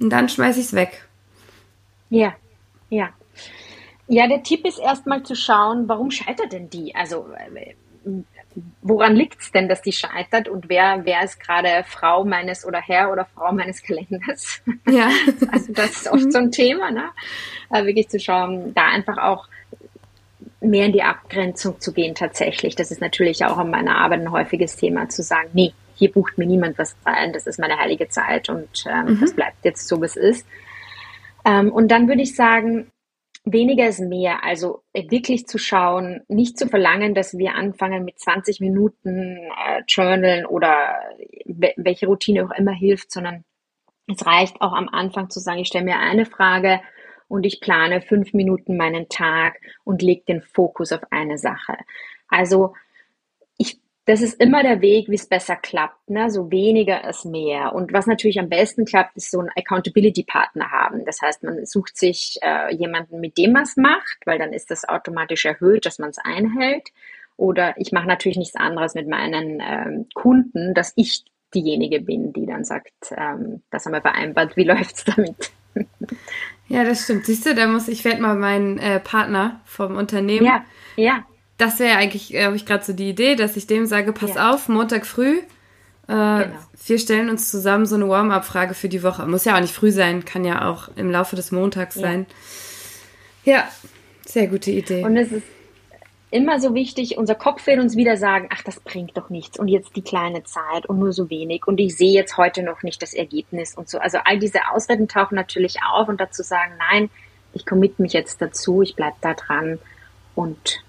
und 0.00 0.10
dann 0.10 0.28
schmeiße 0.28 0.60
ich 0.60 0.66
es 0.66 0.72
weg. 0.74 1.08
Ja, 2.10 2.34
ja. 2.90 3.10
Ja, 4.06 4.26
der 4.26 4.42
Tipp 4.42 4.66
ist 4.66 4.78
erstmal 4.78 5.22
zu 5.22 5.34
schauen, 5.34 5.88
warum 5.88 6.10
scheitert 6.10 6.52
denn 6.52 6.70
die? 6.70 6.94
Also 6.94 7.26
äh, 7.52 7.74
woran 8.82 9.14
liegt 9.14 9.40
es 9.40 9.52
denn, 9.52 9.68
dass 9.68 9.82
die 9.82 9.92
scheitert 9.92 10.48
und 10.48 10.68
wer, 10.68 11.04
wer 11.04 11.22
ist 11.22 11.38
gerade 11.38 11.84
Frau 11.86 12.24
meines 12.24 12.64
oder 12.64 12.80
Herr 12.80 13.12
oder 13.12 13.26
Frau 13.26 13.52
meines 13.52 13.82
Kalenders? 13.82 14.62
Ja. 14.88 15.10
also 15.52 15.72
das 15.72 15.90
ist 15.90 16.08
oft 16.08 16.32
so 16.32 16.38
ein 16.38 16.50
Thema, 16.50 16.90
ne? 16.90 17.10
Aber 17.68 17.86
wirklich 17.86 18.08
zu 18.08 18.18
schauen, 18.18 18.72
da 18.74 18.86
einfach 18.86 19.18
auch 19.18 19.48
mehr 20.60 20.86
in 20.86 20.92
die 20.92 21.02
Abgrenzung 21.02 21.78
zu 21.78 21.92
gehen 21.92 22.14
tatsächlich. 22.14 22.74
Das 22.74 22.90
ist 22.90 23.00
natürlich 23.00 23.44
auch 23.44 23.58
in 23.58 23.70
meiner 23.70 23.98
Arbeit 23.98 24.20
ein 24.20 24.32
häufiges 24.32 24.76
Thema, 24.76 25.08
zu 25.08 25.22
sagen, 25.22 25.50
nee, 25.52 25.74
hier 25.98 26.12
bucht 26.12 26.38
mir 26.38 26.46
niemand 26.46 26.78
was 26.78 26.98
zahlen, 27.02 27.32
das 27.32 27.46
ist 27.46 27.58
meine 27.58 27.78
heilige 27.78 28.08
Zeit 28.08 28.48
und 28.48 28.84
ähm, 28.86 29.14
mhm. 29.14 29.20
das 29.20 29.34
bleibt 29.34 29.64
jetzt 29.64 29.88
so, 29.88 30.00
wie 30.00 30.06
es 30.06 30.16
ist. 30.16 30.46
Ähm, 31.44 31.72
und 31.72 31.88
dann 31.88 32.08
würde 32.08 32.22
ich 32.22 32.34
sagen, 32.36 32.90
weniger 33.44 33.88
ist 33.88 34.00
mehr. 34.00 34.44
Also 34.44 34.82
äh, 34.92 35.10
wirklich 35.10 35.46
zu 35.46 35.58
schauen, 35.58 36.22
nicht 36.28 36.58
zu 36.58 36.68
verlangen, 36.68 37.14
dass 37.14 37.36
wir 37.36 37.54
anfangen 37.54 38.04
mit 38.04 38.18
20 38.18 38.60
Minuten 38.60 39.36
äh, 39.36 39.82
Journalen 39.86 40.46
oder 40.46 41.00
welche 41.76 42.06
Routine 42.06 42.44
auch 42.44 42.56
immer 42.56 42.72
hilft, 42.72 43.10
sondern 43.10 43.44
es 44.06 44.24
reicht 44.26 44.60
auch 44.60 44.72
am 44.72 44.88
Anfang 44.88 45.30
zu 45.30 45.40
sagen, 45.40 45.58
ich 45.58 45.68
stelle 45.68 45.84
mir 45.84 45.98
eine 45.98 46.26
Frage 46.26 46.80
und 47.28 47.44
ich 47.44 47.60
plane 47.60 48.00
fünf 48.00 48.32
Minuten 48.32 48.76
meinen 48.76 49.08
Tag 49.08 49.60
und 49.84 50.02
lege 50.02 50.22
den 50.26 50.40
Fokus 50.40 50.92
auf 50.92 51.02
eine 51.10 51.38
Sache. 51.38 51.76
Also 52.28 52.74
das 54.08 54.22
ist 54.22 54.40
immer 54.40 54.62
der 54.62 54.80
Weg, 54.80 55.10
wie 55.10 55.16
es 55.16 55.26
besser 55.26 55.54
klappt. 55.54 56.08
Ne? 56.08 56.30
So 56.30 56.50
weniger 56.50 57.06
ist 57.06 57.26
mehr. 57.26 57.74
Und 57.74 57.92
was 57.92 58.06
natürlich 58.06 58.40
am 58.40 58.48
besten 58.48 58.86
klappt, 58.86 59.14
ist 59.18 59.30
so 59.30 59.38
ein 59.38 59.50
Accountability-Partner 59.54 60.70
haben. 60.70 61.04
Das 61.04 61.20
heißt, 61.20 61.42
man 61.42 61.66
sucht 61.66 61.98
sich 61.98 62.38
äh, 62.40 62.74
jemanden, 62.74 63.20
mit 63.20 63.36
dem 63.36 63.52
man 63.52 63.64
es 63.64 63.76
macht, 63.76 64.18
weil 64.24 64.38
dann 64.38 64.54
ist 64.54 64.70
das 64.70 64.88
automatisch 64.88 65.44
erhöht, 65.44 65.84
dass 65.84 65.98
man 65.98 66.08
es 66.08 66.16
einhält. 66.16 66.88
Oder 67.36 67.74
ich 67.76 67.92
mache 67.92 68.08
natürlich 68.08 68.38
nichts 68.38 68.56
anderes 68.56 68.94
mit 68.94 69.08
meinen 69.08 69.60
ähm, 69.60 70.06
Kunden, 70.14 70.72
dass 70.72 70.94
ich 70.96 71.24
diejenige 71.54 72.00
bin, 72.00 72.32
die 72.32 72.46
dann 72.46 72.64
sagt, 72.64 73.12
ähm, 73.14 73.62
das 73.70 73.84
haben 73.84 73.92
wir 73.92 74.00
vereinbart, 74.00 74.56
wie 74.56 74.64
läuft's 74.64 75.04
damit? 75.04 75.52
ja, 76.68 76.82
das 76.82 77.04
stimmt. 77.04 77.26
Siehst 77.26 77.44
du, 77.44 77.54
da 77.54 77.66
muss 77.66 77.88
ich 77.88 78.06
werde 78.06 78.22
mal 78.22 78.36
meinen 78.36 78.78
äh, 78.78 79.00
Partner 79.00 79.60
vom 79.66 79.96
Unternehmen 79.96 80.46
ja, 80.46 80.64
ja 80.96 81.26
das 81.58 81.78
wäre 81.80 81.98
eigentlich, 81.98 82.34
äh, 82.34 82.44
habe 82.44 82.56
ich 82.56 82.64
gerade 82.64 82.84
so 82.84 82.92
die 82.92 83.10
Idee, 83.10 83.34
dass 83.34 83.56
ich 83.56 83.66
dem 83.66 83.86
sage, 83.86 84.12
pass 84.12 84.34
ja. 84.34 84.52
auf, 84.52 84.68
Montag 84.68 85.06
früh, 85.06 85.38
äh, 85.38 85.42
genau. 86.06 86.46
wir 86.86 86.98
stellen 86.98 87.28
uns 87.28 87.50
zusammen 87.50 87.84
so 87.84 87.96
eine 87.96 88.08
Warm-up-Frage 88.08 88.72
für 88.72 88.88
die 88.88 89.02
Woche. 89.02 89.26
Muss 89.26 89.44
ja 89.44 89.56
auch 89.56 89.60
nicht 89.60 89.74
früh 89.74 89.90
sein, 89.90 90.24
kann 90.24 90.44
ja 90.44 90.70
auch 90.70 90.88
im 90.96 91.10
Laufe 91.10 91.36
des 91.36 91.52
Montags 91.52 91.96
ja. 91.96 92.02
sein. 92.02 92.26
Ja, 93.44 93.68
sehr 94.24 94.46
gute 94.46 94.70
Idee. 94.70 95.04
Und 95.04 95.16
es 95.16 95.32
ist 95.32 95.44
immer 96.30 96.60
so 96.60 96.74
wichtig, 96.74 97.18
unser 97.18 97.34
Kopf 97.34 97.66
will 97.66 97.80
uns 97.80 97.96
wieder 97.96 98.16
sagen, 98.16 98.48
ach, 98.52 98.62
das 98.62 98.80
bringt 98.80 99.16
doch 99.16 99.28
nichts 99.28 99.58
und 99.58 99.68
jetzt 99.68 99.96
die 99.96 100.02
kleine 100.02 100.44
Zeit 100.44 100.86
und 100.86 100.98
nur 100.98 101.12
so 101.12 101.30
wenig 101.30 101.66
und 101.66 101.78
ich 101.78 101.96
sehe 101.96 102.12
jetzt 102.12 102.36
heute 102.36 102.62
noch 102.62 102.82
nicht 102.82 103.02
das 103.02 103.14
Ergebnis 103.14 103.74
und 103.74 103.88
so. 103.88 103.98
Also 103.98 104.18
all 104.24 104.38
diese 104.38 104.70
Ausreden 104.70 105.08
tauchen 105.08 105.34
natürlich 105.34 105.78
auf 105.90 106.08
und 106.08 106.20
dazu 106.20 106.42
sagen, 106.42 106.72
nein, 106.78 107.10
ich 107.54 107.66
commit 107.66 107.98
mich 107.98 108.12
jetzt 108.12 108.40
dazu, 108.40 108.82
ich 108.82 108.94
bleibe 108.94 109.16
da 109.20 109.34
dran 109.34 109.78
und. 110.34 110.84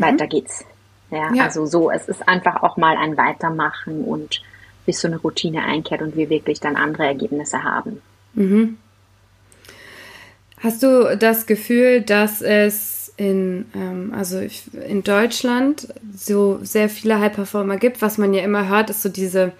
Weiter 0.00 0.26
geht's. 0.26 0.64
Ja, 1.10 1.32
ja, 1.34 1.44
also 1.44 1.66
so, 1.66 1.90
es 1.90 2.08
ist 2.08 2.28
einfach 2.28 2.62
auch 2.62 2.76
mal 2.76 2.96
ein 2.96 3.16
Weitermachen 3.16 4.04
und 4.04 4.42
bis 4.86 5.00
so 5.00 5.08
eine 5.08 5.18
Routine 5.18 5.64
einkehrt 5.64 6.02
und 6.02 6.16
wir 6.16 6.30
wirklich 6.30 6.60
dann 6.60 6.76
andere 6.76 7.04
Ergebnisse 7.04 7.64
haben. 7.64 8.00
Mhm. 8.34 8.78
Hast 10.62 10.82
du 10.82 11.16
das 11.18 11.46
Gefühl, 11.46 12.02
dass 12.02 12.42
es 12.42 13.12
in, 13.16 13.66
ähm, 13.74 14.12
also 14.16 14.40
in 14.86 15.02
Deutschland 15.02 15.88
so 16.14 16.58
sehr 16.62 16.88
viele 16.88 17.18
High-Performer 17.18 17.76
gibt? 17.76 18.02
Was 18.02 18.18
man 18.18 18.34
ja 18.34 18.42
immer 18.42 18.68
hört, 18.68 18.90
ist 18.90 19.02
so 19.02 19.08
diese 19.08 19.52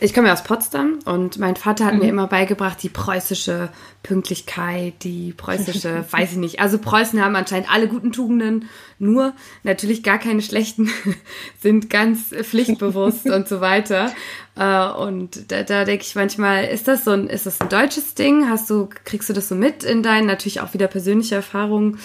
ich 0.00 0.14
komme 0.14 0.28
ja 0.28 0.32
aus 0.32 0.44
Potsdam 0.44 1.00
und 1.06 1.38
mein 1.38 1.56
Vater 1.56 1.84
hat 1.84 1.94
mhm. 1.94 2.00
mir 2.00 2.08
immer 2.08 2.28
beigebracht, 2.28 2.80
die 2.82 2.88
preußische 2.88 3.68
Pünktlichkeit, 4.04 4.94
die 5.02 5.32
preußische, 5.32 6.04
weiß 6.10 6.32
ich 6.32 6.38
nicht. 6.38 6.60
Also 6.60 6.78
Preußen 6.78 7.20
haben 7.20 7.34
anscheinend 7.34 7.72
alle 7.72 7.88
guten 7.88 8.12
Tugenden, 8.12 8.68
nur 9.00 9.32
natürlich 9.64 10.04
gar 10.04 10.18
keine 10.18 10.40
schlechten, 10.40 10.88
sind 11.60 11.90
ganz 11.90 12.28
pflichtbewusst 12.30 13.26
und 13.30 13.48
so 13.48 13.60
weiter. 13.60 14.12
Äh, 14.54 14.88
und 14.88 15.50
da, 15.50 15.64
da 15.64 15.84
denke 15.84 16.04
ich 16.04 16.14
manchmal, 16.14 16.66
ist 16.66 16.86
das 16.86 17.04
so 17.04 17.10
ein, 17.10 17.26
ist 17.26 17.46
das 17.46 17.60
ein 17.60 17.68
deutsches 17.68 18.14
Ding? 18.14 18.48
Hast 18.48 18.70
du, 18.70 18.88
kriegst 19.04 19.28
du 19.28 19.32
das 19.32 19.48
so 19.48 19.56
mit 19.56 19.82
in 19.82 20.04
deinen, 20.04 20.26
natürlich 20.28 20.60
auch 20.60 20.74
wieder 20.74 20.86
persönliche 20.86 21.34
Erfahrungen? 21.34 21.98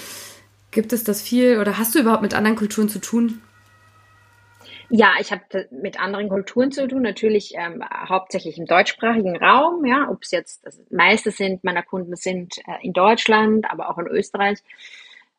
Gibt 0.71 0.93
es 0.93 1.03
das 1.03 1.21
viel 1.21 1.59
oder 1.59 1.77
hast 1.77 1.93
du 1.93 1.99
überhaupt 1.99 2.23
mit 2.23 2.33
anderen 2.33 2.55
Kulturen 2.55 2.89
zu 2.89 2.99
tun? 2.99 3.39
Ja, 4.95 5.13
ich 5.19 5.31
habe 5.31 5.67
mit 5.71 5.99
anderen 5.99 6.29
Kulturen 6.29 6.71
zu 6.71 6.87
tun, 6.87 7.01
natürlich 7.01 7.55
ähm, 7.57 7.83
hauptsächlich 7.83 8.59
im 8.59 8.67
deutschsprachigen 8.67 9.35
Raum, 9.35 9.83
ja, 9.85 10.07
ob 10.07 10.21
es 10.21 10.29
jetzt 10.29 10.63
das 10.67 10.79
meiste 10.91 11.31
sind 11.31 11.63
meiner 11.63 11.81
Kunden 11.81 12.15
sind 12.15 12.59
äh, 12.67 12.85
in 12.85 12.93
Deutschland, 12.93 13.65
aber 13.71 13.89
auch 13.89 13.97
in 13.97 14.05
Österreich. 14.05 14.59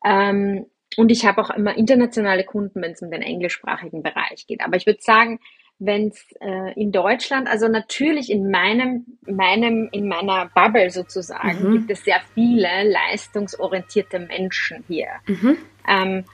Ähm, 0.03 0.65
und 0.97 1.09
ich 1.09 1.25
habe 1.25 1.41
auch 1.41 1.51
immer 1.51 1.77
internationale 1.77 2.43
Kunden, 2.43 2.81
wenn 2.81 2.91
es 2.91 3.01
um 3.01 3.09
den 3.09 3.21
englischsprachigen 3.21 4.03
Bereich 4.03 4.45
geht. 4.45 4.59
Aber 4.59 4.75
ich 4.75 4.85
würde 4.85 4.99
sagen, 5.01 5.39
wenn 5.79 6.09
es 6.09 6.21
äh, 6.41 6.73
in 6.73 6.91
Deutschland, 6.91 7.47
also 7.47 7.69
natürlich 7.69 8.29
in 8.29 8.51
meinem, 8.51 9.05
meinem, 9.25 9.87
in 9.93 10.09
meiner 10.09 10.49
Bubble 10.53 10.89
sozusagen, 10.89 11.69
mhm. 11.69 11.71
gibt 11.77 11.91
es 11.91 12.03
sehr 12.03 12.19
viele 12.33 12.91
leistungsorientierte 12.91 14.19
Menschen 14.19 14.83
hier. 14.89 15.07
Mhm. 15.27 15.57
Ähm, 15.87 16.25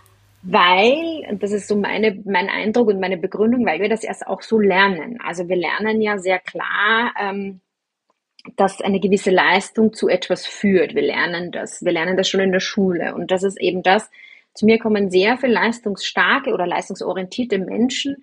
weil, 0.43 1.23
und 1.29 1.43
das 1.43 1.51
ist 1.51 1.67
so 1.67 1.75
meine, 1.75 2.19
mein 2.25 2.49
Eindruck 2.49 2.87
und 2.87 2.99
meine 2.99 3.17
Begründung, 3.17 3.65
weil 3.65 3.79
wir 3.79 3.89
das 3.89 4.03
erst 4.03 4.25
auch 4.25 4.41
so 4.41 4.59
lernen. 4.59 5.19
Also 5.23 5.47
wir 5.47 5.55
lernen 5.55 6.01
ja 6.01 6.17
sehr 6.17 6.39
klar, 6.39 7.13
ähm, 7.19 7.61
dass 8.55 8.81
eine 8.81 8.99
gewisse 8.99 9.29
Leistung 9.29 9.93
zu 9.93 10.09
etwas 10.09 10.47
führt. 10.47 10.95
Wir 10.95 11.03
lernen 11.03 11.51
das. 11.51 11.83
Wir 11.83 11.91
lernen 11.91 12.17
das 12.17 12.27
schon 12.27 12.41
in 12.41 12.51
der 12.51 12.59
Schule. 12.59 13.13
Und 13.13 13.29
das 13.29 13.43
ist 13.43 13.59
eben 13.61 13.83
das, 13.83 14.09
zu 14.53 14.65
mir 14.65 14.79
kommen 14.79 15.11
sehr 15.11 15.37
viel 15.37 15.51
leistungsstarke 15.51 16.51
oder 16.51 16.65
leistungsorientierte 16.65 17.59
Menschen, 17.59 18.17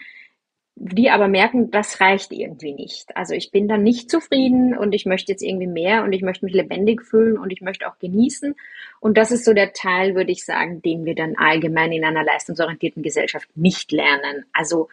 die 0.80 1.10
aber 1.10 1.26
merken, 1.26 1.72
das 1.72 2.00
reicht 2.00 2.32
irgendwie 2.32 2.72
nicht. 2.72 3.16
Also 3.16 3.34
ich 3.34 3.50
bin 3.50 3.66
dann 3.66 3.82
nicht 3.82 4.10
zufrieden 4.10 4.78
und 4.78 4.94
ich 4.94 5.06
möchte 5.06 5.32
jetzt 5.32 5.42
irgendwie 5.42 5.66
mehr 5.66 6.04
und 6.04 6.12
ich 6.12 6.22
möchte 6.22 6.44
mich 6.44 6.54
lebendig 6.54 7.02
fühlen 7.02 7.36
und 7.36 7.50
ich 7.52 7.60
möchte 7.60 7.88
auch 7.88 7.98
genießen. 7.98 8.54
Und 9.00 9.18
das 9.18 9.32
ist 9.32 9.44
so 9.44 9.54
der 9.54 9.72
Teil, 9.72 10.14
würde 10.14 10.30
ich 10.30 10.44
sagen, 10.44 10.80
den 10.80 11.04
wir 11.04 11.16
dann 11.16 11.36
allgemein 11.36 11.90
in 11.90 12.04
einer 12.04 12.22
leistungsorientierten 12.22 13.02
Gesellschaft 13.02 13.48
nicht 13.56 13.90
lernen. 13.90 14.44
Also 14.52 14.88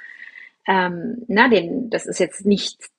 ähm, 0.67 1.23
na, 1.27 1.49
den, 1.49 1.91
das 1.91 2.07
ist 2.07 2.19
jetzt 2.19 2.47
nicht 2.47 2.89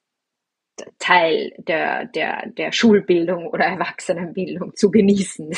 Teil 1.00 1.54
der, 1.58 2.04
der, 2.04 2.46
der 2.46 2.70
Schulbildung 2.70 3.48
oder 3.48 3.64
Erwachsenenbildung 3.64 4.76
zu 4.76 4.92
genießen. 4.92 5.50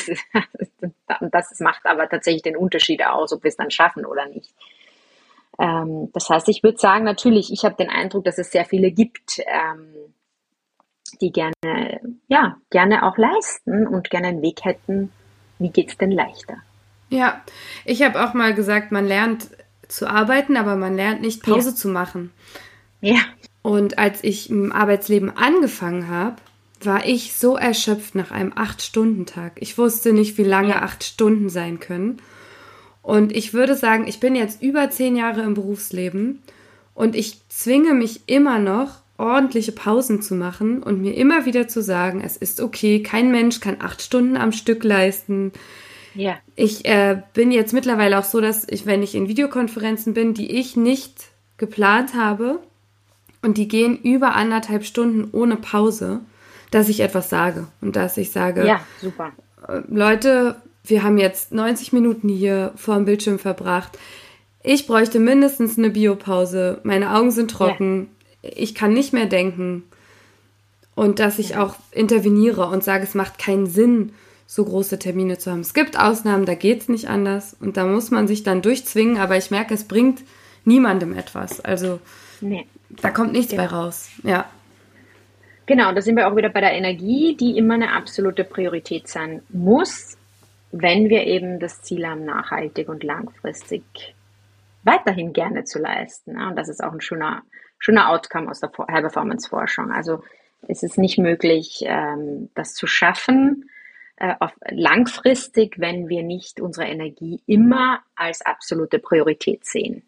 Das 1.31 1.59
macht 1.59 1.85
aber 1.85 2.09
tatsächlich 2.09 2.41
den 2.41 2.57
Unterschied 2.57 3.05
aus, 3.05 3.33
ob 3.33 3.43
wir 3.43 3.49
es 3.49 3.57
dann 3.57 3.69
schaffen 3.69 4.05
oder 4.05 4.25
nicht. 4.27 4.51
Ähm, 5.59 6.09
das 6.13 6.29
heißt, 6.29 6.47
ich 6.49 6.63
würde 6.63 6.77
sagen, 6.77 7.03
natürlich, 7.03 7.51
ich 7.51 7.65
habe 7.65 7.75
den 7.75 7.89
Eindruck, 7.89 8.23
dass 8.23 8.37
es 8.37 8.51
sehr 8.51 8.65
viele 8.65 8.91
gibt, 8.91 9.39
ähm, 9.39 10.13
die 11.21 11.31
gerne, 11.31 11.53
ja, 12.27 12.57
gerne 12.69 13.03
auch 13.03 13.17
leisten 13.17 13.87
und 13.87 14.09
gerne 14.09 14.27
einen 14.27 14.41
Weg 14.41 14.63
hätten, 14.63 15.11
wie 15.57 15.69
geht 15.69 15.89
es 15.89 15.97
denn 15.97 16.11
leichter? 16.11 16.57
Ja, 17.09 17.41
ich 17.85 18.03
habe 18.03 18.23
auch 18.23 18.33
mal 18.33 18.53
gesagt, 18.53 18.91
man 18.91 19.05
lernt 19.05 19.49
zu 19.87 20.07
arbeiten, 20.07 20.55
aber 20.55 20.75
man 20.75 20.95
lernt 20.95 21.21
nicht 21.21 21.43
Pause 21.43 21.71
ja. 21.71 21.75
zu 21.75 21.89
machen. 21.89 22.31
Ja. 23.01 23.19
Und 23.61 23.97
als 23.97 24.23
ich 24.23 24.49
im 24.49 24.71
Arbeitsleben 24.71 25.35
angefangen 25.35 26.07
habe, 26.07 26.37
war 26.81 27.05
ich 27.05 27.35
so 27.35 27.57
erschöpft 27.57 28.15
nach 28.15 28.31
einem 28.31 28.53
Acht-Stunden-Tag. 28.55 29.53
Ich 29.55 29.77
wusste 29.77 30.13
nicht, 30.13 30.37
wie 30.37 30.43
lange 30.43 30.81
acht 30.81 31.03
Stunden 31.03 31.49
sein 31.49 31.79
können. 31.79 32.21
Und 33.09 33.35
ich 33.35 33.55
würde 33.55 33.75
sagen, 33.75 34.05
ich 34.05 34.19
bin 34.19 34.35
jetzt 34.35 34.61
über 34.61 34.91
zehn 34.91 35.15
Jahre 35.15 35.41
im 35.41 35.55
Berufsleben 35.55 36.43
und 36.93 37.15
ich 37.15 37.39
zwinge 37.49 37.95
mich 37.95 38.21
immer 38.27 38.59
noch, 38.59 39.01
ordentliche 39.17 39.71
Pausen 39.71 40.21
zu 40.21 40.35
machen 40.35 40.83
und 40.83 41.01
mir 41.01 41.17
immer 41.17 41.47
wieder 41.47 41.67
zu 41.67 41.81
sagen, 41.81 42.21
es 42.23 42.37
ist 42.37 42.61
okay, 42.61 43.01
kein 43.01 43.31
Mensch 43.31 43.61
kann 43.61 43.77
acht 43.79 44.03
Stunden 44.03 44.37
am 44.37 44.51
Stück 44.51 44.83
leisten. 44.83 45.53
Ja. 46.13 46.37
Ich 46.55 46.85
äh, 46.85 47.19
bin 47.33 47.51
jetzt 47.51 47.73
mittlerweile 47.73 48.19
auch 48.19 48.25
so, 48.25 48.41
dass 48.41 48.67
ich, 48.69 48.85
wenn 48.85 49.01
ich 49.01 49.15
in 49.15 49.27
Videokonferenzen 49.27 50.13
bin, 50.13 50.35
die 50.35 50.59
ich 50.59 50.75
nicht 50.75 51.29
geplant 51.57 52.13
habe 52.13 52.59
und 53.41 53.57
die 53.57 53.67
gehen 53.67 53.97
über 53.97 54.35
anderthalb 54.35 54.85
Stunden 54.85 55.29
ohne 55.31 55.55
Pause, 55.55 56.19
dass 56.69 56.89
ich 56.89 56.99
etwas 56.99 57.31
sage 57.31 57.65
und 57.81 57.95
dass 57.95 58.17
ich 58.17 58.29
sage, 58.29 58.67
ja, 58.67 58.81
super. 59.01 59.31
Äh, 59.67 59.81
Leute, 59.87 60.57
wir 60.83 61.03
haben 61.03 61.17
jetzt 61.17 61.51
90 61.51 61.93
Minuten 61.93 62.29
hier 62.29 62.73
vor 62.75 62.95
dem 62.95 63.05
Bildschirm 63.05 63.39
verbracht. 63.39 63.97
Ich 64.63 64.87
bräuchte 64.87 65.19
mindestens 65.19 65.77
eine 65.77 65.89
Biopause. 65.89 66.79
Meine 66.83 67.15
Augen 67.15 67.31
sind 67.31 67.51
trocken. 67.51 68.09
Ja. 68.41 68.49
Ich 68.55 68.75
kann 68.75 68.93
nicht 68.93 69.13
mehr 69.13 69.25
denken. 69.25 69.83
Und 70.95 71.19
dass 71.19 71.39
ich 71.39 71.55
auch 71.55 71.75
interveniere 71.91 72.67
und 72.67 72.83
sage, 72.83 73.03
es 73.03 73.15
macht 73.15 73.39
keinen 73.39 73.67
Sinn, 73.67 74.11
so 74.47 74.65
große 74.65 74.99
Termine 74.99 75.37
zu 75.37 75.51
haben. 75.51 75.59
Es 75.59 75.73
gibt 75.73 75.97
Ausnahmen, 75.97 76.45
da 76.45 76.55
geht 76.55 76.81
es 76.81 76.89
nicht 76.89 77.07
anders 77.07 77.55
und 77.59 77.77
da 77.77 77.85
muss 77.85 78.09
man 78.09 78.27
sich 78.27 78.41
dann 78.41 78.63
durchzwingen, 78.63 79.17
aber 79.17 79.37
ich 79.37 79.51
merke, 79.51 79.75
es 79.75 79.83
bringt 79.83 80.23
niemandem 80.65 81.13
etwas. 81.13 81.61
Also 81.61 81.99
nee. 82.41 82.65
da 83.01 83.11
kommt 83.11 83.31
nichts 83.31 83.51
ja. 83.51 83.57
bei 83.57 83.67
raus. 83.67 84.09
Ja. 84.23 84.49
Genau, 85.67 85.93
da 85.93 86.01
sind 86.01 86.15
wir 86.15 86.27
auch 86.27 86.35
wieder 86.35 86.49
bei 86.49 86.61
der 86.61 86.73
Energie, 86.73 87.37
die 87.39 87.57
immer 87.57 87.75
eine 87.75 87.93
absolute 87.93 88.43
Priorität 88.43 89.07
sein 89.07 89.43
muss, 89.49 90.17
wenn 90.71 91.09
wir 91.09 91.23
eben 91.25 91.59
das 91.59 91.81
Ziel 91.81 92.07
haben, 92.07 92.25
nachhaltig 92.25 92.89
und 92.89 93.03
langfristig 93.03 94.15
weiterhin 94.83 95.33
gerne 95.33 95.63
zu 95.63 95.79
leisten. 95.79 96.39
Und 96.39 96.55
das 96.55 96.69
ist 96.69 96.83
auch 96.83 96.93
ein 96.93 97.01
schöner, 97.01 97.43
schöner 97.79 98.09
Outcome 98.09 98.49
aus 98.49 98.59
der 98.59 98.71
High 98.77 99.01
Performance 99.01 99.49
Forschung. 99.49 99.91
Also 99.91 100.23
es 100.67 100.83
ist 100.83 100.97
nicht 100.97 101.17
möglich, 101.17 101.83
ähm, 101.85 102.49
das 102.55 102.73
zu 102.73 102.87
schaffen, 102.87 103.69
äh, 104.17 104.35
langfristig, 104.69 105.79
wenn 105.79 106.09
wir 106.09 106.23
nicht 106.23 106.59
unsere 106.59 106.87
Energie 106.87 107.41
immer 107.45 108.01
als 108.15 108.41
absolute 108.41 108.99
Priorität 108.99 109.65
sehen. 109.65 110.03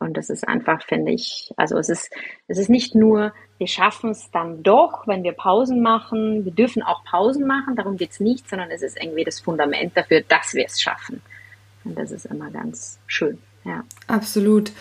Und 0.00 0.16
das 0.16 0.30
ist 0.30 0.48
einfach, 0.48 0.82
finde 0.82 1.12
ich, 1.12 1.52
also 1.56 1.76
es 1.76 1.90
ist, 1.90 2.10
es 2.48 2.58
ist 2.58 2.70
nicht 2.70 2.94
nur, 2.94 3.34
wir 3.58 3.66
schaffen 3.66 4.10
es 4.10 4.30
dann 4.30 4.62
doch, 4.62 5.06
wenn 5.06 5.22
wir 5.22 5.32
Pausen 5.32 5.82
machen. 5.82 6.46
Wir 6.46 6.52
dürfen 6.52 6.82
auch 6.82 7.04
Pausen 7.04 7.46
machen, 7.46 7.76
darum 7.76 7.98
geht 7.98 8.12
es 8.12 8.18
nicht, 8.18 8.48
sondern 8.48 8.70
es 8.70 8.80
ist 8.80 8.96
irgendwie 9.00 9.24
das 9.24 9.40
Fundament 9.40 9.94
dafür, 9.94 10.22
dass 10.22 10.54
wir 10.54 10.64
es 10.64 10.80
schaffen. 10.80 11.20
Und 11.84 11.98
das 11.98 12.10
ist 12.10 12.24
immer 12.24 12.50
ganz 12.50 12.98
schön. 13.06 13.38
Ja. 13.64 13.84
Absolut. 14.06 14.72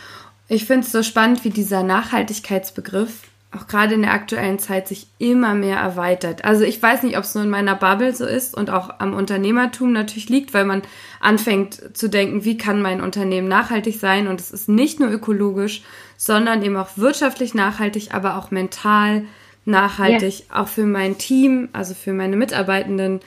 Ich 0.47 0.65
finde 0.65 0.85
es 0.85 0.91
so 0.93 1.03
spannend, 1.03 1.43
wie 1.43 1.49
dieser 1.49 1.83
Nachhaltigkeitsbegriff 1.83 3.29
auch 3.51 3.65
gerade 3.65 3.95
in 3.95 4.03
der 4.03 4.13
aktuellen 4.13 4.59
Zeit 4.59 4.87
sich 4.87 5.07
immer 5.17 5.55
mehr 5.55 5.77
erweitert. 5.77 6.45
Also 6.45 6.63
ich 6.63 6.81
weiß 6.81 7.01
nicht, 7.01 7.17
ob 7.17 7.23
es 7.23 7.33
nur 7.33 7.43
in 7.43 7.49
meiner 7.49 7.75
Bubble 7.75 8.13
so 8.13 8.25
ist 8.25 8.55
und 8.55 8.69
auch 8.69 8.99
am 8.99 9.15
Unternehmertum 9.15 9.91
natürlich 9.91 10.29
liegt, 10.29 10.53
weil 10.53 10.65
man 10.65 10.83
anfängt 11.19 11.97
zu 11.97 12.09
denken, 12.09 12.45
wie 12.45 12.57
kann 12.57 12.81
mein 12.81 13.01
Unternehmen 13.01 13.47
nachhaltig 13.47 13.99
sein 13.99 14.27
und 14.27 14.39
es 14.39 14.51
ist 14.51 14.69
nicht 14.69 14.99
nur 14.99 15.09
ökologisch, 15.09 15.81
sondern 16.15 16.61
eben 16.61 16.77
auch 16.77 16.89
wirtschaftlich 16.95 17.55
nachhaltig, 17.55 18.13
aber 18.13 18.37
auch 18.37 18.51
mental 18.51 19.25
nachhaltig, 19.65 20.43
yeah. 20.51 20.61
auch 20.61 20.67
für 20.67 20.85
mein 20.85 21.17
Team, 21.17 21.69
also 21.73 21.95
für 21.95 22.13
meine 22.13 22.35
Mitarbeitenden 22.35 23.19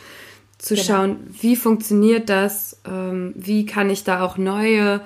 zu 0.58 0.74
genau. 0.74 0.86
schauen, 0.86 1.16
wie 1.40 1.56
funktioniert 1.56 2.28
das, 2.28 2.80
ähm, 2.86 3.32
wie 3.34 3.66
kann 3.66 3.90
ich 3.90 4.04
da 4.04 4.22
auch 4.22 4.36
neue 4.36 5.00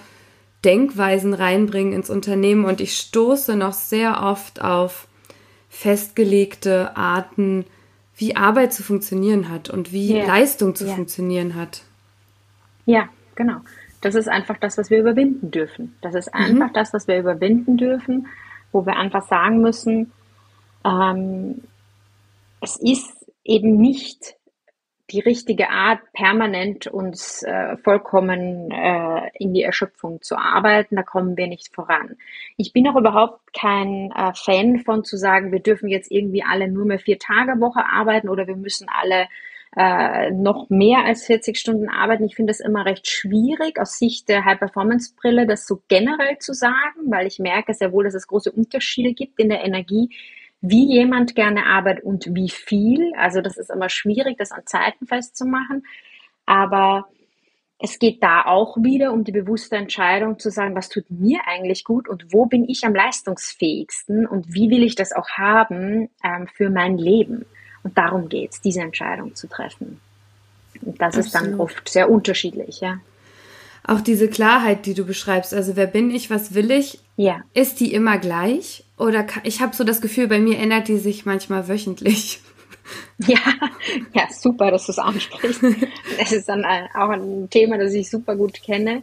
Denkweisen 0.67 1.33
reinbringen 1.33 1.93
ins 1.93 2.11
Unternehmen 2.11 2.65
und 2.65 2.81
ich 2.81 2.97
stoße 2.99 3.57
noch 3.57 3.73
sehr 3.73 4.23
oft 4.23 4.61
auf 4.61 5.07
festgelegte 5.69 6.97
Arten, 6.97 7.65
wie 8.17 8.35
Arbeit 8.35 8.73
zu 8.73 8.83
funktionieren 8.83 9.49
hat 9.49 9.71
und 9.71 9.93
wie 9.93 10.15
yeah. 10.15 10.27
Leistung 10.27 10.75
zu 10.75 10.87
yeah. 10.87 10.95
funktionieren 10.95 11.55
hat. 11.55 11.83
Ja, 12.85 13.09
genau. 13.37 13.61
Das 14.01 14.15
ist 14.15 14.29
einfach 14.29 14.57
das, 14.59 14.77
was 14.79 14.91
wir 14.91 14.99
überwinden 14.99 15.51
dürfen. 15.51 15.95
Das 16.01 16.15
ist 16.15 16.33
mhm. 16.35 16.41
einfach 16.41 16.69
mhm. 16.69 16.75
das, 16.75 16.93
was 16.93 17.07
wir 17.07 17.19
überwinden 17.19 17.77
dürfen, 17.77 18.27
wo 18.73 18.85
wir 18.87 18.97
einfach 18.97 19.27
sagen 19.29 19.61
müssen, 19.61 20.13
ähm, 20.85 21.63
es 22.61 22.77
ist 22.77 23.13
eben 23.45 23.77
nicht 23.77 24.36
die 25.11 25.21
richtige 25.21 25.71
Art, 25.71 26.01
permanent 26.13 26.89
uns 26.89 27.43
äh, 27.45 27.77
vollkommen 27.77 28.71
äh, 28.73 29.31
in 29.35 29.55
die 29.55 29.63
Erschöpfung 29.63 30.21
zu 30.21 30.37
arbeiten. 30.37 30.97
Da 30.97 31.03
kommen 31.03 31.37
wir 31.37 31.47
nicht 31.47 31.73
voran. 31.73 32.17
Ich 32.57 32.73
bin 32.73 32.89
auch 32.89 32.97
überhaupt 32.97 33.53
kein 33.53 34.11
äh, 34.11 34.33
Fan 34.35 34.81
von 34.81 35.05
zu 35.05 35.17
sagen, 35.17 35.53
wir 35.53 35.61
dürfen 35.61 35.89
jetzt 35.89 36.11
irgendwie 36.11 36.43
alle 36.43 36.69
nur 36.69 36.87
mehr 36.87 36.99
vier 36.99 37.19
Tage 37.19 37.61
Woche 37.61 37.85
arbeiten 37.85 38.29
oder 38.29 38.49
wir 38.49 38.57
müssen 38.57 38.89
alle 38.89 39.29
äh, 39.77 40.31
noch 40.31 40.71
mehr 40.71 41.05
als 41.05 41.27
40 41.27 41.57
Stunden 41.57 41.89
arbeiten. 41.89 42.25
Ich 42.25 42.35
finde 42.35 42.51
es 42.51 42.61
immer 42.61 42.85
recht 42.87 43.07
schwierig 43.07 43.79
aus 43.79 43.99
Sicht 43.99 44.29
der 44.29 44.45
High-Performance-Brille, 44.45 45.47
das 45.47 45.67
so 45.67 45.83
generell 45.89 46.39
zu 46.39 46.53
sagen, 46.53 47.11
weil 47.11 47.27
ich 47.27 47.39
merke 47.39 47.75
sehr 47.75 47.93
wohl, 47.93 48.05
dass 48.05 48.15
es 48.15 48.27
große 48.27 48.51
Unterschiede 48.51 49.13
gibt 49.13 49.39
in 49.39 49.51
der 49.51 49.65
Energie, 49.65 50.09
wie 50.61 50.87
jemand 50.93 51.35
gerne 51.35 51.67
arbeitet 51.67 52.05
und 52.05 52.27
wie 52.35 52.49
viel. 52.49 53.13
Also 53.17 53.41
das 53.41 53.57
ist 53.57 53.71
immer 53.71 53.89
schwierig, 53.89 54.39
das 54.39 54.53
an 54.53 54.67
Zeiten 54.67 55.07
festzumachen. 55.07 55.85
Aber 56.47 57.09
es 57.79 57.99
geht 57.99 58.23
da 58.23 58.43
auch 58.47 58.77
wieder 58.79 59.13
um 59.13 59.25
die 59.25 59.33
bewusste 59.33 59.77
Entscheidung 59.77 60.39
zu 60.39 60.51
sagen, 60.51 60.75
was 60.75 60.89
tut 60.89 61.05
mir 61.11 61.41
eigentlich 61.47 61.85
gut 61.85 62.09
und 62.09 62.33
wo 62.33 62.47
bin 62.47 62.69
ich 62.69 62.85
am 62.85 62.95
leistungsfähigsten 62.95 64.27
und 64.27 64.55
wie 64.55 64.71
will 64.71 64.83
ich 64.83 64.95
das 64.95 65.13
auch 65.13 65.29
haben 65.31 66.09
ähm, 66.25 66.49
für 66.55 66.71
mein 66.71 66.97
Leben. 66.97 67.45
Und 67.83 67.99
darum 67.99 68.29
geht 68.29 68.53
es, 68.53 68.61
diese 68.61 68.81
Entscheidung 68.81 69.35
zu 69.35 69.47
treffen. 69.47 70.01
Und 70.81 71.01
das 71.01 71.17
Absolut. 71.17 71.27
ist 71.27 71.35
dann 71.35 71.61
oft 71.61 71.89
sehr 71.89 72.11
unterschiedlich, 72.11 72.81
ja 72.81 72.99
auch 73.87 74.01
diese 74.01 74.29
Klarheit, 74.29 74.87
die 74.87 74.95
du 74.95 75.05
beschreibst, 75.05 75.55
also 75.55 75.77
wer 75.77 75.87
bin 75.87 76.11
ich, 76.11 76.29
was 76.29 76.55
will 76.55 76.71
ich, 76.71 76.99
ja. 77.17 77.43
ist 77.55 77.81
die 77.81 77.95
immer 77.95 78.19
gleich? 78.19 78.85
Oder 78.99 79.23
kann, 79.23 79.43
ich 79.45 79.61
habe 79.61 79.77
so 79.77 79.85
das 79.85 80.01
Gefühl, 80.01 80.27
bei 80.27 80.41
mir 80.41 80.59
ändert 80.59 80.89
die 80.89 80.99
sich 80.99 81.25
manchmal 81.25 81.69
wöchentlich. 81.69 82.41
Ja, 83.27 83.41
ja, 84.13 84.29
super, 84.31 84.71
dass 84.71 84.87
du 84.87 84.93
es 84.93 84.99
ansprichst. 85.01 85.61
Das 86.21 86.31
ist 86.31 86.49
dann 86.49 86.65
auch 86.65 87.09
ein 87.09 87.51
Thema, 87.51 87.79
das 87.79 87.93
ich 87.95 88.09
super 88.09 88.37
gut 88.37 88.63
kenne. 88.63 89.03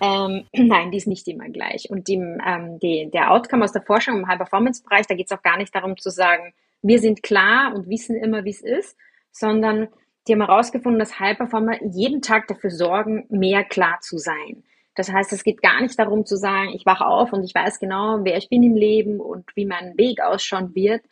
Ähm, 0.00 0.44
nein, 0.52 0.92
die 0.92 0.98
ist 0.98 1.08
nicht 1.08 1.26
immer 1.26 1.48
gleich. 1.48 1.90
Und 1.90 2.06
die, 2.06 2.14
ähm, 2.14 2.78
die, 2.80 3.10
der 3.12 3.32
Outcome 3.32 3.64
aus 3.64 3.72
der 3.72 3.82
Forschung 3.82 4.18
im 4.18 4.28
High-Performance-Bereich, 4.28 5.08
da 5.08 5.16
geht 5.16 5.26
es 5.26 5.36
auch 5.36 5.42
gar 5.42 5.56
nicht 5.56 5.74
darum 5.74 5.96
zu 5.96 6.10
sagen, 6.10 6.54
wir 6.82 7.00
sind 7.00 7.22
klar 7.22 7.74
und 7.74 7.88
wissen 7.88 8.14
immer, 8.14 8.44
wie 8.44 8.50
es 8.50 8.60
ist, 8.60 8.96
sondern 9.32 9.88
die 10.26 10.32
haben 10.32 10.44
herausgefunden, 10.44 10.98
dass 10.98 11.20
High-Performer 11.20 11.82
jeden 11.84 12.22
Tag 12.22 12.48
dafür 12.48 12.70
sorgen, 12.70 13.26
mehr 13.28 13.64
klar 13.64 13.98
zu 14.00 14.18
sein. 14.18 14.64
Das 14.94 15.12
heißt, 15.12 15.32
es 15.32 15.44
geht 15.44 15.62
gar 15.62 15.80
nicht 15.80 15.98
darum 15.98 16.24
zu 16.24 16.36
sagen, 16.36 16.70
ich 16.70 16.86
wache 16.86 17.06
auf 17.06 17.32
und 17.32 17.44
ich 17.44 17.54
weiß 17.54 17.78
genau, 17.78 18.20
wer 18.24 18.36
ich 18.36 18.48
bin 18.48 18.62
im 18.62 18.74
Leben 18.74 19.20
und 19.20 19.44
wie 19.54 19.66
mein 19.66 19.96
Weg 19.98 20.22
ausschauen 20.22 20.74
wird, 20.74 21.02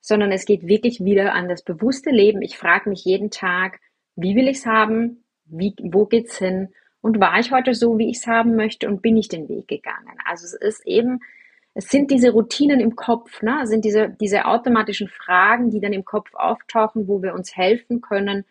sondern 0.00 0.32
es 0.32 0.44
geht 0.44 0.66
wirklich 0.66 1.04
wieder 1.04 1.32
an 1.34 1.48
das 1.48 1.62
bewusste 1.62 2.10
Leben. 2.10 2.42
Ich 2.42 2.58
frage 2.58 2.90
mich 2.90 3.04
jeden 3.04 3.30
Tag, 3.30 3.80
wie 4.16 4.34
will 4.34 4.48
ich 4.48 4.58
es 4.58 4.66
haben? 4.66 5.24
Wie, 5.44 5.74
wo 5.80 6.06
geht's 6.06 6.38
hin? 6.38 6.70
Und 7.00 7.20
war 7.20 7.38
ich 7.38 7.52
heute 7.52 7.74
so, 7.74 7.98
wie 7.98 8.10
ich 8.10 8.18
es 8.18 8.26
haben 8.26 8.56
möchte 8.56 8.88
und 8.88 9.00
bin 9.00 9.16
ich 9.16 9.28
den 9.28 9.48
Weg 9.48 9.68
gegangen? 9.68 10.18
Also 10.24 10.44
es 10.44 10.54
ist 10.54 10.86
eben, 10.86 11.20
es 11.74 11.88
sind 11.88 12.10
diese 12.10 12.30
Routinen 12.30 12.80
im 12.80 12.96
Kopf, 12.96 13.42
ne? 13.42 13.60
Es 13.62 13.70
sind 13.70 13.84
diese, 13.84 14.10
diese 14.20 14.44
automatischen 14.46 15.08
Fragen, 15.08 15.70
die 15.70 15.80
dann 15.80 15.92
im 15.92 16.04
Kopf 16.04 16.34
auftauchen, 16.34 17.06
wo 17.06 17.22
wir 17.22 17.34
uns 17.34 17.56
helfen 17.56 18.00
können, 18.00 18.44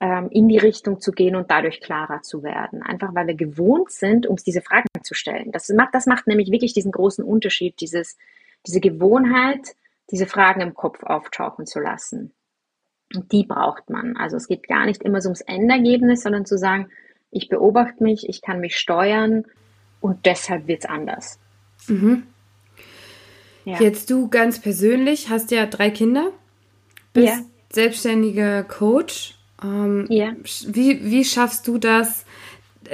ähm, 0.00 0.28
in 0.30 0.48
die 0.48 0.58
Richtung 0.58 1.00
zu 1.00 1.12
gehen 1.12 1.36
und 1.36 1.50
dadurch 1.50 1.80
klarer 1.80 2.22
zu 2.22 2.42
werden. 2.42 2.82
Einfach 2.82 3.14
weil 3.14 3.28
wir 3.28 3.34
gewohnt 3.34 3.90
sind, 3.90 4.26
uns 4.26 4.42
diese 4.42 4.62
Fragen 4.62 4.88
zu 5.02 5.14
stellen. 5.14 5.52
Das 5.52 5.68
macht, 5.68 5.94
das 5.94 6.06
macht 6.06 6.26
nämlich 6.26 6.50
wirklich 6.50 6.74
diesen 6.74 6.90
großen 6.90 7.24
Unterschied, 7.24 7.80
dieses, 7.80 8.18
diese 8.66 8.80
Gewohnheit, 8.80 9.76
diese 10.10 10.26
Fragen 10.26 10.60
im 10.60 10.74
Kopf 10.74 11.02
auftauchen 11.04 11.66
zu 11.66 11.78
lassen. 11.78 12.32
Und 13.14 13.30
die 13.30 13.46
braucht 13.46 13.90
man. 13.90 14.16
Also 14.16 14.36
es 14.36 14.48
geht 14.48 14.66
gar 14.66 14.86
nicht 14.86 15.02
immer 15.02 15.20
so 15.20 15.28
ums 15.28 15.42
Endergebnis, 15.42 16.22
sondern 16.22 16.46
zu 16.46 16.58
sagen, 16.58 16.90
ich 17.30 17.48
beobachte 17.48 18.02
mich, 18.02 18.28
ich 18.28 18.42
kann 18.42 18.60
mich 18.60 18.76
steuern 18.76 19.44
und 20.00 20.26
deshalb 20.26 20.66
wird 20.66 20.84
es 20.84 20.90
anders. 20.90 21.38
Mhm. 21.88 22.24
Ja. 23.64 23.80
Jetzt 23.80 24.10
du 24.10 24.28
ganz 24.28 24.60
persönlich 24.60 25.30
hast 25.30 25.50
ja 25.50 25.66
drei 25.66 25.90
Kinder, 25.90 26.32
bist 27.12 27.28
ja. 27.28 27.40
selbstständiger 27.72 28.62
Coach. 28.62 29.36
Ähm, 29.62 30.06
ja. 30.10 30.34
Wie, 30.66 31.04
wie 31.04 31.24
schaffst 31.24 31.66
du 31.66 31.78
das? 31.78 32.26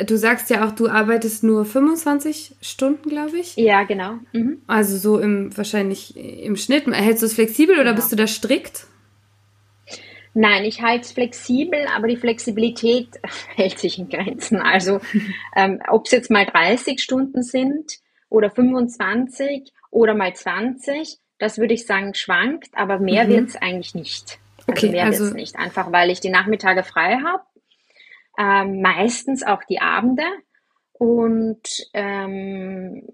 Du 0.06 0.16
sagst 0.16 0.50
ja 0.50 0.66
auch, 0.66 0.70
du 0.70 0.88
arbeitest 0.88 1.42
nur 1.42 1.64
25 1.64 2.54
Stunden, 2.60 3.08
glaube 3.08 3.38
ich. 3.38 3.56
Ja, 3.56 3.82
genau. 3.82 4.18
Mhm. 4.32 4.62
Also 4.68 4.96
so 4.96 5.18
im 5.18 5.56
wahrscheinlich 5.56 6.16
im 6.16 6.56
Schnitt. 6.56 6.86
Hältst 6.86 7.22
du 7.22 7.26
es 7.26 7.34
flexibel 7.34 7.74
oder 7.74 7.86
genau. 7.86 7.96
bist 7.96 8.12
du 8.12 8.16
da 8.16 8.28
strikt? 8.28 8.86
Nein, 10.32 10.64
ich 10.64 10.80
halte 10.80 11.06
es 11.06 11.12
flexibel, 11.12 11.80
aber 11.96 12.06
die 12.06 12.16
Flexibilität 12.16 13.08
hält 13.56 13.80
sich 13.80 13.98
in 13.98 14.08
Grenzen. 14.08 14.58
Also 14.58 15.00
ähm, 15.56 15.80
ob 15.88 16.06
es 16.06 16.12
jetzt 16.12 16.30
mal 16.30 16.46
30 16.46 17.02
Stunden 17.02 17.42
sind 17.42 17.98
oder 18.30 18.50
25 18.50 19.70
oder 19.90 20.14
mal 20.14 20.34
20, 20.34 21.18
das 21.38 21.58
würde 21.58 21.74
ich 21.74 21.84
sagen 21.84 22.14
schwankt, 22.14 22.68
aber 22.72 22.98
mehr 22.98 23.24
mhm. 23.24 23.28
wird 23.28 23.48
es 23.50 23.56
eigentlich 23.56 23.94
nicht. 23.94 24.38
Also 24.66 24.72
okay, 24.72 24.90
mehr 24.90 25.04
also, 25.04 25.24
wird 25.24 25.30
es 25.30 25.34
nicht. 25.34 25.56
Einfach 25.56 25.92
weil 25.92 26.10
ich 26.10 26.20
die 26.20 26.30
Nachmittage 26.30 26.82
frei 26.84 27.18
habe, 27.22 27.42
ähm, 28.38 28.80
meistens 28.80 29.42
auch 29.42 29.62
die 29.64 29.80
Abende 29.80 30.24
und 30.92 31.60
ähm, 31.92 33.06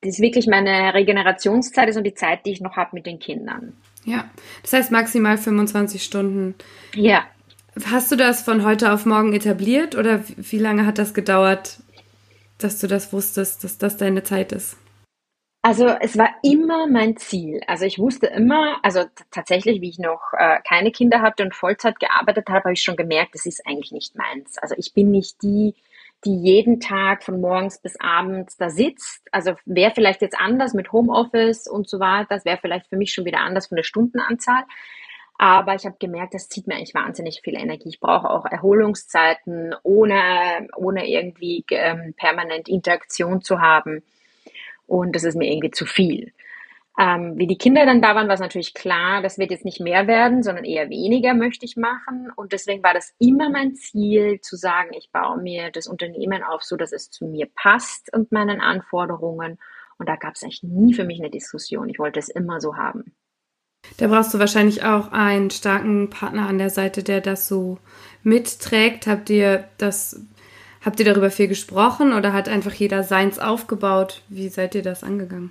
das 0.00 0.14
ist 0.14 0.20
wirklich 0.20 0.46
meine 0.46 0.94
Regenerationszeit 0.94 1.88
ist 1.88 1.96
und 1.96 2.04
die 2.04 2.14
Zeit, 2.14 2.46
die 2.46 2.52
ich 2.52 2.60
noch 2.60 2.76
habe 2.76 2.90
mit 2.92 3.06
den 3.06 3.18
Kindern. 3.18 3.72
Ja, 4.04 4.30
das 4.62 4.72
heißt 4.72 4.92
maximal 4.92 5.36
25 5.36 6.02
Stunden. 6.02 6.54
Ja. 6.94 7.24
Hast 7.90 8.12
du 8.12 8.16
das 8.16 8.42
von 8.42 8.64
heute 8.64 8.92
auf 8.92 9.04
morgen 9.04 9.32
etabliert 9.32 9.96
oder 9.96 10.22
wie 10.36 10.58
lange 10.58 10.86
hat 10.86 10.98
das 10.98 11.12
gedauert, 11.12 11.78
dass 12.58 12.78
du 12.78 12.86
das 12.86 13.12
wusstest, 13.12 13.64
dass 13.64 13.78
das 13.78 13.96
deine 13.96 14.22
Zeit 14.22 14.52
ist? 14.52 14.76
Also 15.66 15.88
es 15.88 16.16
war 16.16 16.28
immer 16.44 16.86
mein 16.86 17.16
Ziel. 17.16 17.60
Also 17.66 17.86
ich 17.86 17.98
wusste 17.98 18.28
immer, 18.28 18.78
also 18.84 19.02
tatsächlich, 19.32 19.80
wie 19.80 19.88
ich 19.88 19.98
noch 19.98 20.20
äh, 20.38 20.58
keine 20.62 20.92
Kinder 20.92 21.22
hatte 21.22 21.42
und 21.42 21.56
Vollzeit 21.56 21.98
gearbeitet 21.98 22.48
habe, 22.48 22.64
habe 22.64 22.72
ich 22.74 22.82
schon 22.82 22.94
gemerkt, 22.94 23.34
das 23.34 23.46
ist 23.46 23.66
eigentlich 23.66 23.90
nicht 23.90 24.14
meins. 24.14 24.58
Also 24.58 24.76
ich 24.78 24.94
bin 24.94 25.10
nicht 25.10 25.42
die, 25.42 25.74
die 26.24 26.36
jeden 26.36 26.78
Tag 26.78 27.24
von 27.24 27.40
morgens 27.40 27.78
bis 27.78 27.98
abends 27.98 28.56
da 28.56 28.70
sitzt. 28.70 29.22
Also 29.32 29.54
wäre 29.64 29.90
vielleicht 29.92 30.22
jetzt 30.22 30.38
anders 30.38 30.72
mit 30.72 30.92
Homeoffice 30.92 31.66
und 31.66 31.88
so 31.88 31.98
weiter. 31.98 32.28
Das 32.30 32.44
wäre 32.44 32.58
vielleicht 32.58 32.86
für 32.86 32.96
mich 32.96 33.12
schon 33.12 33.24
wieder 33.24 33.40
anders 33.40 33.66
von 33.66 33.76
der 33.76 33.82
Stundenanzahl. 33.82 34.62
Aber 35.38 35.74
ich 35.74 35.84
habe 35.84 35.96
gemerkt, 35.98 36.34
das 36.34 36.48
zieht 36.48 36.66
mir 36.66 36.76
eigentlich 36.76 36.94
wahnsinnig 36.94 37.42
viel 37.42 37.54
Energie. 37.54 37.90
Ich 37.90 38.00
brauche 38.00 38.30
auch 38.30 38.46
Erholungszeiten, 38.46 39.74
ohne, 39.82 40.68
ohne 40.76 41.08
irgendwie 41.08 41.64
ähm, 41.70 42.14
permanent 42.16 42.68
Interaktion 42.68 43.42
zu 43.42 43.60
haben. 43.60 44.02
Und 44.86 45.14
das 45.14 45.24
ist 45.24 45.36
mir 45.36 45.50
irgendwie 45.50 45.72
zu 45.72 45.84
viel. 45.84 46.32
Ähm, 46.98 47.34
wie 47.36 47.46
die 47.46 47.58
Kinder 47.58 47.84
dann 47.84 48.00
da 48.00 48.14
waren, 48.14 48.26
war 48.26 48.34
es 48.34 48.40
natürlich 48.40 48.72
klar, 48.72 49.20
das 49.20 49.36
wird 49.36 49.50
jetzt 49.50 49.66
nicht 49.66 49.80
mehr 49.80 50.06
werden, 50.06 50.42
sondern 50.42 50.64
eher 50.64 50.88
weniger 50.88 51.34
möchte 51.34 51.66
ich 51.66 51.76
machen. 51.76 52.30
Und 52.34 52.52
deswegen 52.52 52.82
war 52.82 52.94
das 52.94 53.14
immer 53.18 53.50
mein 53.50 53.74
Ziel, 53.74 54.40
zu 54.40 54.56
sagen, 54.56 54.94
ich 54.94 55.10
baue 55.12 55.42
mir 55.42 55.70
das 55.70 55.86
Unternehmen 55.86 56.42
auf, 56.42 56.62
so 56.62 56.76
dass 56.76 56.92
es 56.92 57.10
zu 57.10 57.26
mir 57.26 57.48
passt 57.54 58.10
und 58.14 58.32
meinen 58.32 58.62
Anforderungen. 58.62 59.58
Und 59.98 60.08
da 60.08 60.16
gab 60.16 60.36
es 60.36 60.42
eigentlich 60.42 60.62
nie 60.62 60.94
für 60.94 61.04
mich 61.04 61.20
eine 61.20 61.30
Diskussion. 61.30 61.90
Ich 61.90 61.98
wollte 61.98 62.18
es 62.18 62.30
immer 62.30 62.60
so 62.60 62.76
haben. 62.76 63.14
Da 63.98 64.08
brauchst 64.08 64.34
du 64.34 64.38
wahrscheinlich 64.38 64.84
auch 64.84 65.12
einen 65.12 65.50
starken 65.50 66.10
Partner 66.10 66.48
an 66.48 66.58
der 66.58 66.70
Seite, 66.70 67.02
der 67.02 67.20
das 67.20 67.48
so 67.48 67.78
mitträgt. 68.22 69.06
Habt 69.06 69.30
ihr 69.30 69.64
das, 69.78 70.20
habt 70.84 70.98
ihr 71.00 71.06
darüber 71.06 71.30
viel 71.30 71.48
gesprochen 71.48 72.12
oder 72.12 72.32
hat 72.32 72.48
einfach 72.48 72.72
jeder 72.72 73.02
seins 73.02 73.38
aufgebaut? 73.38 74.22
Wie 74.28 74.48
seid 74.48 74.74
ihr 74.74 74.82
das 74.82 75.02
angegangen? 75.02 75.50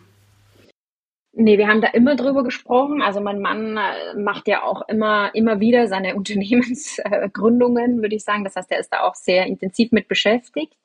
Nee, 1.38 1.58
wir 1.58 1.68
haben 1.68 1.82
da 1.82 1.90
immer 1.90 2.16
drüber 2.16 2.46
gesprochen. 2.46 3.02
Also 3.02 3.20
mein 3.20 3.42
Mann 3.42 3.76
äh, 3.76 4.18
macht 4.18 4.48
ja 4.48 4.64
auch 4.64 4.88
immer, 4.88 5.36
immer 5.36 5.60
wieder 5.60 5.88
seine 5.88 6.16
Unternehmensgründungen, 6.16 8.02
würde 8.02 8.16
ich 8.16 8.24
sagen. 8.24 8.46
Das 8.46 8.56
heißt, 8.56 8.72
er 8.72 8.80
ist 8.80 8.94
da 8.94 9.02
auch 9.02 9.16
sehr 9.16 9.46
intensiv 9.46 9.92
mit 9.92 10.08
beschäftigt. 10.08 10.78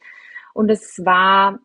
Und 0.53 0.69
es 0.69 1.01
war 1.05 1.61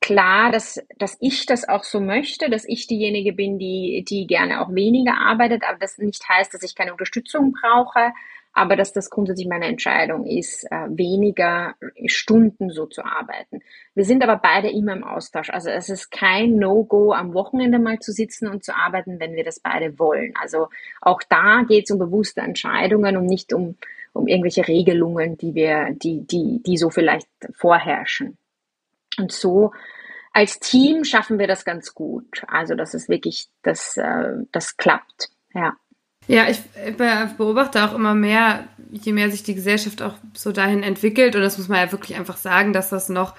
klar, 0.00 0.50
dass, 0.50 0.82
dass 0.98 1.16
ich 1.20 1.46
das 1.46 1.68
auch 1.68 1.84
so 1.84 2.00
möchte, 2.00 2.50
dass 2.50 2.64
ich 2.66 2.86
diejenige 2.86 3.32
bin, 3.32 3.58
die, 3.58 4.04
die 4.08 4.26
gerne 4.26 4.62
auch 4.62 4.74
weniger 4.74 5.18
arbeitet, 5.18 5.62
aber 5.68 5.78
das 5.78 5.98
nicht 5.98 6.28
heißt, 6.28 6.52
dass 6.52 6.62
ich 6.62 6.74
keine 6.74 6.92
Unterstützung 6.92 7.52
brauche, 7.52 8.12
aber 8.52 8.76
dass 8.76 8.92
das 8.92 9.10
grundsätzlich 9.10 9.46
meine 9.46 9.66
Entscheidung 9.66 10.26
ist, 10.26 10.64
äh, 10.70 10.88
weniger 10.88 11.74
Stunden 12.06 12.70
so 12.70 12.86
zu 12.86 13.04
arbeiten. 13.04 13.60
Wir 13.94 14.04
sind 14.04 14.24
aber 14.24 14.36
beide 14.36 14.70
immer 14.70 14.92
im 14.92 15.04
Austausch. 15.04 15.50
Also 15.50 15.70
es 15.70 15.88
ist 15.88 16.10
kein 16.10 16.56
No-Go, 16.56 17.12
am 17.12 17.32
Wochenende 17.32 17.78
mal 17.78 18.00
zu 18.00 18.12
sitzen 18.12 18.48
und 18.48 18.64
zu 18.64 18.74
arbeiten, 18.74 19.20
wenn 19.20 19.36
wir 19.36 19.44
das 19.44 19.60
beide 19.60 19.98
wollen. 19.98 20.34
Also 20.40 20.68
auch 21.00 21.22
da 21.28 21.62
geht 21.68 21.84
es 21.84 21.90
um 21.92 21.98
bewusste 21.98 22.40
Entscheidungen 22.40 23.16
und 23.16 23.26
nicht 23.26 23.52
um, 23.52 23.76
um 24.12 24.26
irgendwelche 24.26 24.66
Regelungen, 24.66 25.38
die 25.38 25.54
wir, 25.54 25.90
die, 25.90 26.26
die, 26.26 26.60
die 26.64 26.76
so 26.76 26.90
vielleicht 26.90 27.28
vorherrschen. 27.52 28.36
Und 29.18 29.32
so 29.32 29.72
als 30.32 30.60
Team 30.60 31.04
schaffen 31.04 31.38
wir 31.38 31.46
das 31.46 31.64
ganz 31.64 31.94
gut. 31.94 32.42
Also 32.46 32.74
das 32.74 32.94
ist 32.94 33.08
wirklich, 33.08 33.48
das, 33.62 33.96
äh, 33.96 34.34
das 34.52 34.76
klappt. 34.76 35.30
Ja. 35.54 35.74
Ja, 36.26 36.48
ich 36.48 36.60
beobachte 37.36 37.84
auch 37.84 37.94
immer 37.94 38.14
mehr, 38.14 38.68
je 38.92 39.12
mehr 39.12 39.30
sich 39.30 39.42
die 39.42 39.54
Gesellschaft 39.54 40.00
auch 40.00 40.14
so 40.34 40.52
dahin 40.52 40.84
entwickelt, 40.84 41.34
und 41.34 41.42
das 41.42 41.58
muss 41.58 41.68
man 41.68 41.78
ja 41.78 41.90
wirklich 41.90 42.16
einfach 42.16 42.36
sagen, 42.36 42.72
dass 42.72 42.90
das 42.90 43.08
noch 43.08 43.34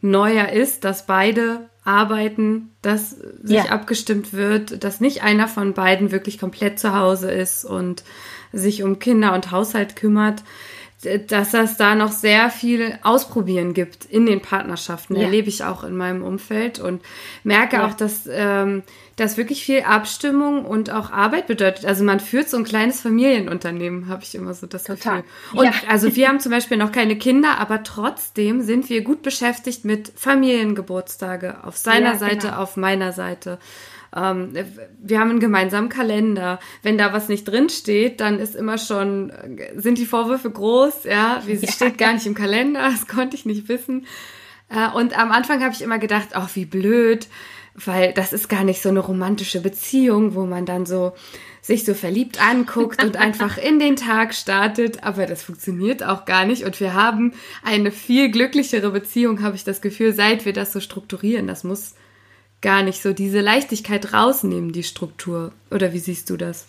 neuer 0.00 0.48
ist, 0.48 0.84
dass 0.84 1.04
beide 1.04 1.68
arbeiten, 1.84 2.70
dass 2.80 3.10
sich 3.10 3.56
ja. 3.56 3.64
abgestimmt 3.66 4.32
wird, 4.32 4.82
dass 4.84 5.00
nicht 5.00 5.22
einer 5.22 5.48
von 5.48 5.74
beiden 5.74 6.12
wirklich 6.12 6.38
komplett 6.38 6.78
zu 6.78 6.94
Hause 6.94 7.30
ist 7.30 7.66
und 7.66 8.04
sich 8.52 8.82
um 8.82 8.98
Kinder 8.98 9.34
und 9.34 9.50
Haushalt 9.50 9.96
kümmert 9.96 10.42
dass 11.28 11.54
es 11.54 11.78
da 11.78 11.94
noch 11.94 12.12
sehr 12.12 12.50
viel 12.50 12.98
Ausprobieren 13.02 13.72
gibt 13.72 14.04
in 14.04 14.26
den 14.26 14.42
Partnerschaften. 14.42 15.16
Ja. 15.16 15.22
Erlebe 15.22 15.48
ich 15.48 15.64
auch 15.64 15.82
in 15.82 15.96
meinem 15.96 16.22
Umfeld 16.22 16.78
und 16.78 17.00
merke 17.42 17.76
ja. 17.76 17.86
auch, 17.86 17.94
dass 17.94 18.28
ähm, 18.30 18.82
das 19.16 19.38
wirklich 19.38 19.64
viel 19.64 19.82
Abstimmung 19.82 20.64
und 20.66 20.90
auch 20.90 21.10
Arbeit 21.10 21.46
bedeutet. 21.46 21.86
Also 21.86 22.04
man 22.04 22.20
führt 22.20 22.50
so 22.50 22.58
ein 22.58 22.64
kleines 22.64 23.00
Familienunternehmen, 23.00 24.08
habe 24.08 24.22
ich 24.22 24.34
immer 24.34 24.52
so 24.52 24.66
das 24.66 24.84
Total. 24.84 25.22
Gefühl. 25.22 25.60
Und 25.60 25.64
ja. 25.66 25.72
also 25.88 26.14
wir 26.14 26.28
haben 26.28 26.40
zum 26.40 26.52
Beispiel 26.52 26.76
noch 26.76 26.92
keine 26.92 27.16
Kinder, 27.16 27.58
aber 27.58 27.82
trotzdem 27.82 28.60
sind 28.60 28.90
wir 28.90 29.02
gut 29.02 29.22
beschäftigt 29.22 29.86
mit 29.86 30.12
Familiengeburtstage 30.16 31.64
auf 31.64 31.78
seiner 31.78 32.18
Seite, 32.18 32.48
genau. 32.48 32.58
auf 32.58 32.76
meiner 32.76 33.12
Seite. 33.12 33.58
Ähm, 34.14 34.52
wir 35.00 35.20
haben 35.20 35.30
einen 35.30 35.40
gemeinsamen 35.40 35.88
Kalender. 35.88 36.58
Wenn 36.82 36.98
da 36.98 37.12
was 37.12 37.28
nicht 37.28 37.44
drin 37.44 37.68
steht, 37.68 38.20
dann 38.20 38.38
ist 38.38 38.56
immer 38.56 38.78
schon, 38.78 39.32
sind 39.76 39.98
die 39.98 40.06
Vorwürfe 40.06 40.50
groß, 40.50 41.04
ja, 41.04 41.42
wie 41.46 41.54
ja. 41.54 41.70
steht 41.70 41.98
gar 41.98 42.12
nicht 42.12 42.26
im 42.26 42.34
Kalender, 42.34 42.90
das 42.90 43.06
konnte 43.06 43.36
ich 43.36 43.46
nicht 43.46 43.68
wissen. 43.68 44.06
Äh, 44.68 44.88
und 44.96 45.18
am 45.18 45.32
Anfang 45.32 45.62
habe 45.62 45.74
ich 45.74 45.82
immer 45.82 45.98
gedacht, 45.98 46.30
ach, 46.32 46.50
wie 46.54 46.64
blöd, 46.64 47.28
weil 47.74 48.12
das 48.12 48.32
ist 48.32 48.48
gar 48.48 48.64
nicht 48.64 48.82
so 48.82 48.88
eine 48.88 49.00
romantische 49.00 49.60
Beziehung, 49.60 50.34
wo 50.34 50.44
man 50.44 50.66
dann 50.66 50.86
so 50.86 51.12
sich 51.62 51.84
so 51.84 51.94
verliebt 51.94 52.42
anguckt 52.42 53.04
und 53.04 53.16
einfach 53.16 53.58
in 53.58 53.78
den 53.78 53.96
Tag 53.96 54.34
startet, 54.34 55.04
aber 55.04 55.26
das 55.26 55.42
funktioniert 55.42 56.02
auch 56.02 56.24
gar 56.24 56.46
nicht 56.46 56.64
und 56.64 56.80
wir 56.80 56.94
haben 56.94 57.34
eine 57.62 57.90
viel 57.90 58.30
glücklichere 58.30 58.90
Beziehung, 58.90 59.42
habe 59.42 59.56
ich 59.56 59.64
das 59.64 59.80
Gefühl, 59.80 60.14
seit 60.14 60.46
wir 60.46 60.54
das 60.54 60.72
so 60.72 60.80
strukturieren. 60.80 61.46
Das 61.46 61.62
muss 61.62 61.94
gar 62.60 62.82
nicht 62.82 63.02
so 63.02 63.12
diese 63.12 63.40
Leichtigkeit 63.40 64.12
rausnehmen, 64.12 64.72
die 64.72 64.82
Struktur. 64.82 65.52
Oder 65.70 65.92
wie 65.92 65.98
siehst 65.98 66.30
du 66.30 66.36
das? 66.36 66.66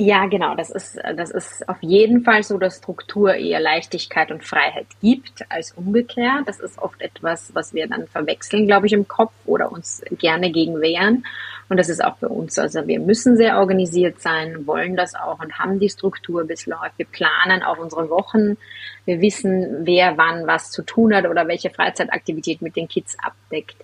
Ja, 0.00 0.26
genau. 0.26 0.54
Das 0.54 0.70
ist, 0.70 0.96
das 1.16 1.32
ist 1.32 1.68
auf 1.68 1.78
jeden 1.80 2.22
Fall 2.22 2.44
so, 2.44 2.56
dass 2.56 2.76
Struktur 2.76 3.34
eher 3.34 3.58
Leichtigkeit 3.58 4.30
und 4.30 4.44
Freiheit 4.44 4.86
gibt 5.02 5.44
als 5.48 5.72
umgekehrt. 5.72 6.46
Das 6.46 6.60
ist 6.60 6.78
oft 6.78 7.02
etwas, 7.02 7.52
was 7.52 7.74
wir 7.74 7.88
dann 7.88 8.06
verwechseln, 8.06 8.68
glaube 8.68 8.86
ich, 8.86 8.92
im 8.92 9.08
Kopf 9.08 9.32
oder 9.44 9.72
uns 9.72 10.00
gerne 10.12 10.52
gegen 10.52 10.80
wehren. 10.80 11.24
Und 11.68 11.78
das 11.78 11.88
ist 11.88 12.02
auch 12.02 12.16
für 12.18 12.28
uns. 12.28 12.60
Also 12.60 12.86
wir 12.86 13.00
müssen 13.00 13.36
sehr 13.36 13.58
organisiert 13.58 14.20
sein, 14.20 14.68
wollen 14.68 14.94
das 14.94 15.16
auch 15.16 15.40
und 15.40 15.58
haben 15.58 15.80
die 15.80 15.90
Struktur 15.90 16.44
bis 16.44 16.66
läuft. 16.66 16.96
Wir 16.96 17.06
planen 17.06 17.64
auch 17.64 17.78
unsere 17.78 18.08
Wochen. 18.08 18.56
Wir 19.04 19.20
wissen, 19.20 19.84
wer 19.84 20.16
wann 20.16 20.46
was 20.46 20.70
zu 20.70 20.82
tun 20.82 21.12
hat 21.12 21.26
oder 21.26 21.48
welche 21.48 21.70
Freizeitaktivität 21.70 22.62
mit 22.62 22.76
den 22.76 22.86
Kids 22.86 23.16
abdeckt. 23.20 23.76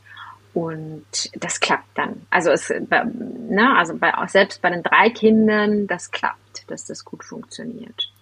Und 0.54 1.04
das 1.34 1.58
klappt 1.58 1.98
dann. 1.98 2.26
Also 2.30 2.50
es, 2.50 2.70
ne, 2.70 3.76
also 3.76 3.96
bei, 3.96 4.12
selbst 4.28 4.62
bei 4.62 4.70
den 4.70 4.84
drei 4.84 5.10
Kindern, 5.10 5.88
das 5.88 6.12
klappt, 6.12 6.70
dass 6.70 6.86
das 6.86 7.04
gut 7.04 7.24
funktioniert. 7.24 8.12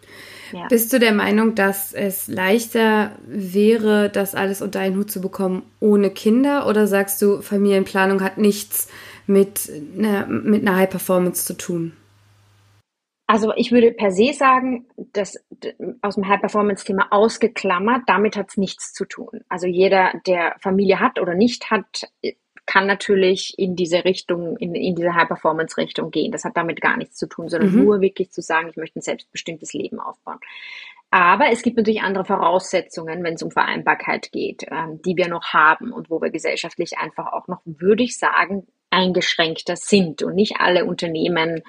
Ja. 0.52 0.66
Bist 0.68 0.92
du 0.92 0.98
der 0.98 1.12
Meinung, 1.12 1.54
dass 1.54 1.92
es 1.92 2.28
leichter 2.28 3.12
wäre, 3.26 4.08
das 4.10 4.34
alles 4.34 4.62
unter 4.62 4.80
einen 4.80 4.96
Hut 4.96 5.10
zu 5.10 5.20
bekommen 5.20 5.62
ohne 5.80 6.10
Kinder? 6.10 6.66
Oder 6.66 6.86
sagst 6.86 7.20
du, 7.22 7.42
Familienplanung 7.42 8.22
hat 8.22 8.38
nichts 8.38 8.88
mit 9.26 9.70
einer, 9.96 10.26
mit 10.26 10.66
einer 10.66 10.76
High 10.76 10.90
Performance 10.90 11.44
zu 11.44 11.54
tun? 11.54 11.92
Also 13.26 13.52
ich 13.56 13.72
würde 13.72 13.92
per 13.92 14.10
se 14.10 14.32
sagen, 14.32 14.86
dass 15.12 15.42
aus 16.02 16.16
dem 16.16 16.28
High-Performance-Thema 16.28 17.08
ausgeklammert, 17.10 18.02
damit 18.06 18.36
hat 18.36 18.50
es 18.50 18.56
nichts 18.56 18.92
zu 18.92 19.04
tun. 19.04 19.40
Also 19.48 19.66
jeder, 19.66 20.12
der 20.26 20.56
Familie 20.60 21.00
hat 21.00 21.18
oder 21.18 21.34
nicht 21.34 21.70
hat, 21.70 22.10
kann 22.66 22.86
natürlich 22.86 23.54
in 23.58 23.74
diese 23.76 24.04
Richtung, 24.04 24.56
in, 24.56 24.74
in 24.74 24.94
diese 24.94 25.14
High-Performance-Richtung 25.14 26.10
gehen. 26.10 26.32
Das 26.32 26.44
hat 26.44 26.56
damit 26.56 26.80
gar 26.80 26.96
nichts 26.96 27.16
zu 27.16 27.26
tun, 27.26 27.48
sondern 27.48 27.72
mhm. 27.72 27.84
nur 27.84 28.00
wirklich 28.00 28.30
zu 28.30 28.40
sagen, 28.40 28.68
ich 28.68 28.76
möchte 28.76 28.98
ein 28.98 29.02
selbstbestimmtes 29.02 29.72
Leben 29.72 29.98
aufbauen. 29.98 30.38
Aber 31.10 31.50
es 31.50 31.62
gibt 31.62 31.76
natürlich 31.76 32.00
andere 32.00 32.24
Voraussetzungen, 32.24 33.22
wenn 33.22 33.34
es 33.34 33.42
um 33.42 33.50
Vereinbarkeit 33.50 34.32
geht, 34.32 34.64
ähm, 34.70 35.00
die 35.04 35.16
wir 35.16 35.28
noch 35.28 35.52
haben 35.52 35.92
und 35.92 36.08
wo 36.08 36.22
wir 36.22 36.30
gesellschaftlich 36.30 36.96
einfach 36.98 37.32
auch 37.32 37.48
noch, 37.48 37.60
würde 37.64 38.02
ich 38.02 38.18
sagen, 38.18 38.66
eingeschränkter 38.92 39.76
sind 39.76 40.22
und 40.22 40.34
nicht 40.34 40.56
alle 40.60 40.84
Unternehmen 40.84 41.62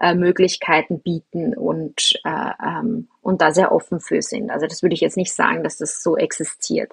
äh, 0.00 0.14
Möglichkeiten 0.14 1.00
bieten 1.00 1.56
und, 1.56 2.12
äh, 2.24 2.52
ähm, 2.64 3.08
und 3.20 3.42
da 3.42 3.50
sehr 3.50 3.72
offen 3.72 4.00
für 4.00 4.22
sind. 4.22 4.50
Also 4.50 4.66
das 4.66 4.82
würde 4.82 4.94
ich 4.94 5.00
jetzt 5.00 5.16
nicht 5.16 5.34
sagen, 5.34 5.64
dass 5.64 5.78
das 5.78 6.02
so 6.02 6.16
existiert. 6.16 6.92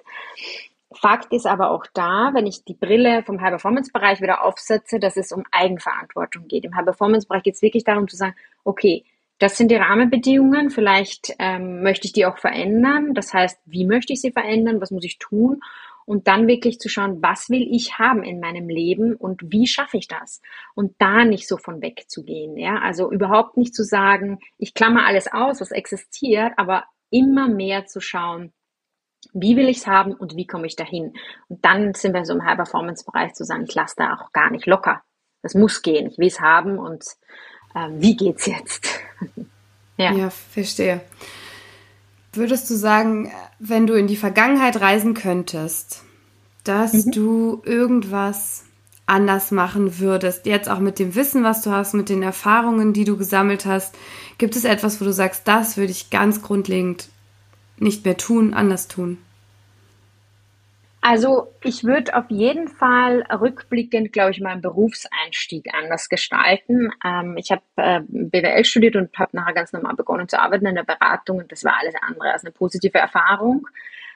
Fakt 0.92 1.32
ist 1.32 1.46
aber 1.46 1.70
auch 1.70 1.86
da, 1.92 2.30
wenn 2.32 2.46
ich 2.46 2.64
die 2.64 2.74
Brille 2.74 3.22
vom 3.22 3.40
High-Performance-Bereich 3.40 4.20
wieder 4.20 4.42
aufsetze, 4.44 4.98
dass 4.98 5.16
es 5.16 5.30
um 5.30 5.44
Eigenverantwortung 5.52 6.48
geht. 6.48 6.64
Im 6.64 6.74
High-Performance-Bereich 6.74 7.42
geht 7.42 7.54
es 7.54 7.62
wirklich 7.62 7.84
darum 7.84 8.08
zu 8.08 8.16
sagen, 8.16 8.34
okay, 8.64 9.04
das 9.38 9.56
sind 9.58 9.70
die 9.70 9.76
Rahmenbedingungen, 9.76 10.70
vielleicht 10.70 11.34
ähm, 11.38 11.82
möchte 11.82 12.06
ich 12.06 12.12
die 12.14 12.24
auch 12.24 12.38
verändern. 12.38 13.12
Das 13.12 13.34
heißt, 13.34 13.60
wie 13.66 13.84
möchte 13.84 14.14
ich 14.14 14.20
sie 14.20 14.32
verändern, 14.32 14.80
was 14.80 14.90
muss 14.90 15.04
ich 15.04 15.18
tun? 15.18 15.60
Und 16.06 16.28
dann 16.28 16.46
wirklich 16.46 16.78
zu 16.78 16.88
schauen, 16.88 17.20
was 17.20 17.50
will 17.50 17.68
ich 17.70 17.98
haben 17.98 18.22
in 18.22 18.40
meinem 18.40 18.68
Leben 18.68 19.14
und 19.16 19.42
wie 19.52 19.66
schaffe 19.66 19.98
ich 19.98 20.08
das? 20.08 20.40
Und 20.74 20.94
da 20.98 21.24
nicht 21.24 21.48
so 21.48 21.58
von 21.58 21.82
wegzugehen. 21.82 22.56
Ja? 22.56 22.78
Also 22.78 23.10
überhaupt 23.10 23.56
nicht 23.56 23.74
zu 23.74 23.82
sagen, 23.82 24.38
ich 24.56 24.72
klammer 24.72 25.04
alles 25.04 25.26
aus, 25.30 25.60
was 25.60 25.72
existiert, 25.72 26.52
aber 26.56 26.84
immer 27.10 27.48
mehr 27.48 27.86
zu 27.86 28.00
schauen, 28.00 28.52
wie 29.32 29.56
will 29.56 29.68
ich 29.68 29.78
es 29.78 29.86
haben 29.86 30.12
und 30.12 30.36
wie 30.36 30.46
komme 30.46 30.66
ich 30.66 30.76
dahin? 30.76 31.12
Und 31.48 31.64
dann 31.64 31.94
sind 31.94 32.14
wir 32.14 32.24
so 32.24 32.34
im 32.34 32.44
High-Performance-Bereich 32.44 33.34
zu 33.34 33.44
sagen, 33.44 33.64
ich 33.68 33.74
lasse 33.74 33.96
da 33.98 34.14
auch 34.14 34.32
gar 34.32 34.50
nicht 34.50 34.66
locker. 34.66 35.02
Das 35.42 35.54
muss 35.54 35.82
gehen. 35.82 36.08
Ich 36.08 36.18
will 36.18 36.28
es 36.28 36.40
haben 36.40 36.78
und 36.78 37.04
äh, 37.74 37.88
wie 37.92 38.16
geht's 38.16 38.46
jetzt? 38.46 38.88
ja. 39.96 40.12
ja, 40.12 40.30
verstehe. 40.30 41.00
Würdest 42.36 42.68
du 42.70 42.74
sagen, 42.74 43.30
wenn 43.58 43.86
du 43.86 43.94
in 43.94 44.06
die 44.06 44.16
Vergangenheit 44.16 44.80
reisen 44.80 45.14
könntest, 45.14 46.02
dass 46.64 46.92
mhm. 46.92 47.10
du 47.12 47.62
irgendwas 47.64 48.64
anders 49.06 49.52
machen 49.52 50.00
würdest, 50.00 50.46
jetzt 50.46 50.68
auch 50.68 50.80
mit 50.80 50.98
dem 50.98 51.14
Wissen, 51.14 51.44
was 51.44 51.62
du 51.62 51.70
hast, 51.70 51.94
mit 51.94 52.08
den 52.08 52.22
Erfahrungen, 52.22 52.92
die 52.92 53.04
du 53.04 53.16
gesammelt 53.16 53.64
hast, 53.64 53.94
gibt 54.38 54.56
es 54.56 54.64
etwas, 54.64 55.00
wo 55.00 55.04
du 55.04 55.12
sagst, 55.12 55.42
das 55.46 55.76
würde 55.76 55.92
ich 55.92 56.10
ganz 56.10 56.42
grundlegend 56.42 57.08
nicht 57.78 58.04
mehr 58.04 58.16
tun, 58.16 58.52
anders 58.52 58.88
tun? 58.88 59.18
Also 61.08 61.52
ich 61.62 61.84
würde 61.84 62.16
auf 62.16 62.24
jeden 62.30 62.66
Fall 62.66 63.22
rückblickend, 63.30 64.12
glaube 64.12 64.32
ich, 64.32 64.40
meinen 64.40 64.60
Berufseinstieg 64.60 65.72
anders 65.72 66.08
gestalten. 66.08 66.90
Ähm, 67.04 67.36
ich 67.36 67.52
habe 67.52 67.62
äh, 67.76 68.00
BWL 68.08 68.64
studiert 68.64 68.96
und 68.96 69.16
habe 69.16 69.36
nachher 69.36 69.54
ganz 69.54 69.72
normal 69.72 69.94
begonnen 69.94 70.26
zu 70.28 70.40
arbeiten 70.40 70.66
in 70.66 70.74
der 70.74 70.82
Beratung 70.82 71.38
und 71.38 71.52
das 71.52 71.62
war 71.62 71.78
alles 71.78 71.94
andere 72.02 72.32
als 72.32 72.44
eine 72.44 72.50
positive 72.50 72.98
Erfahrung. 72.98 73.68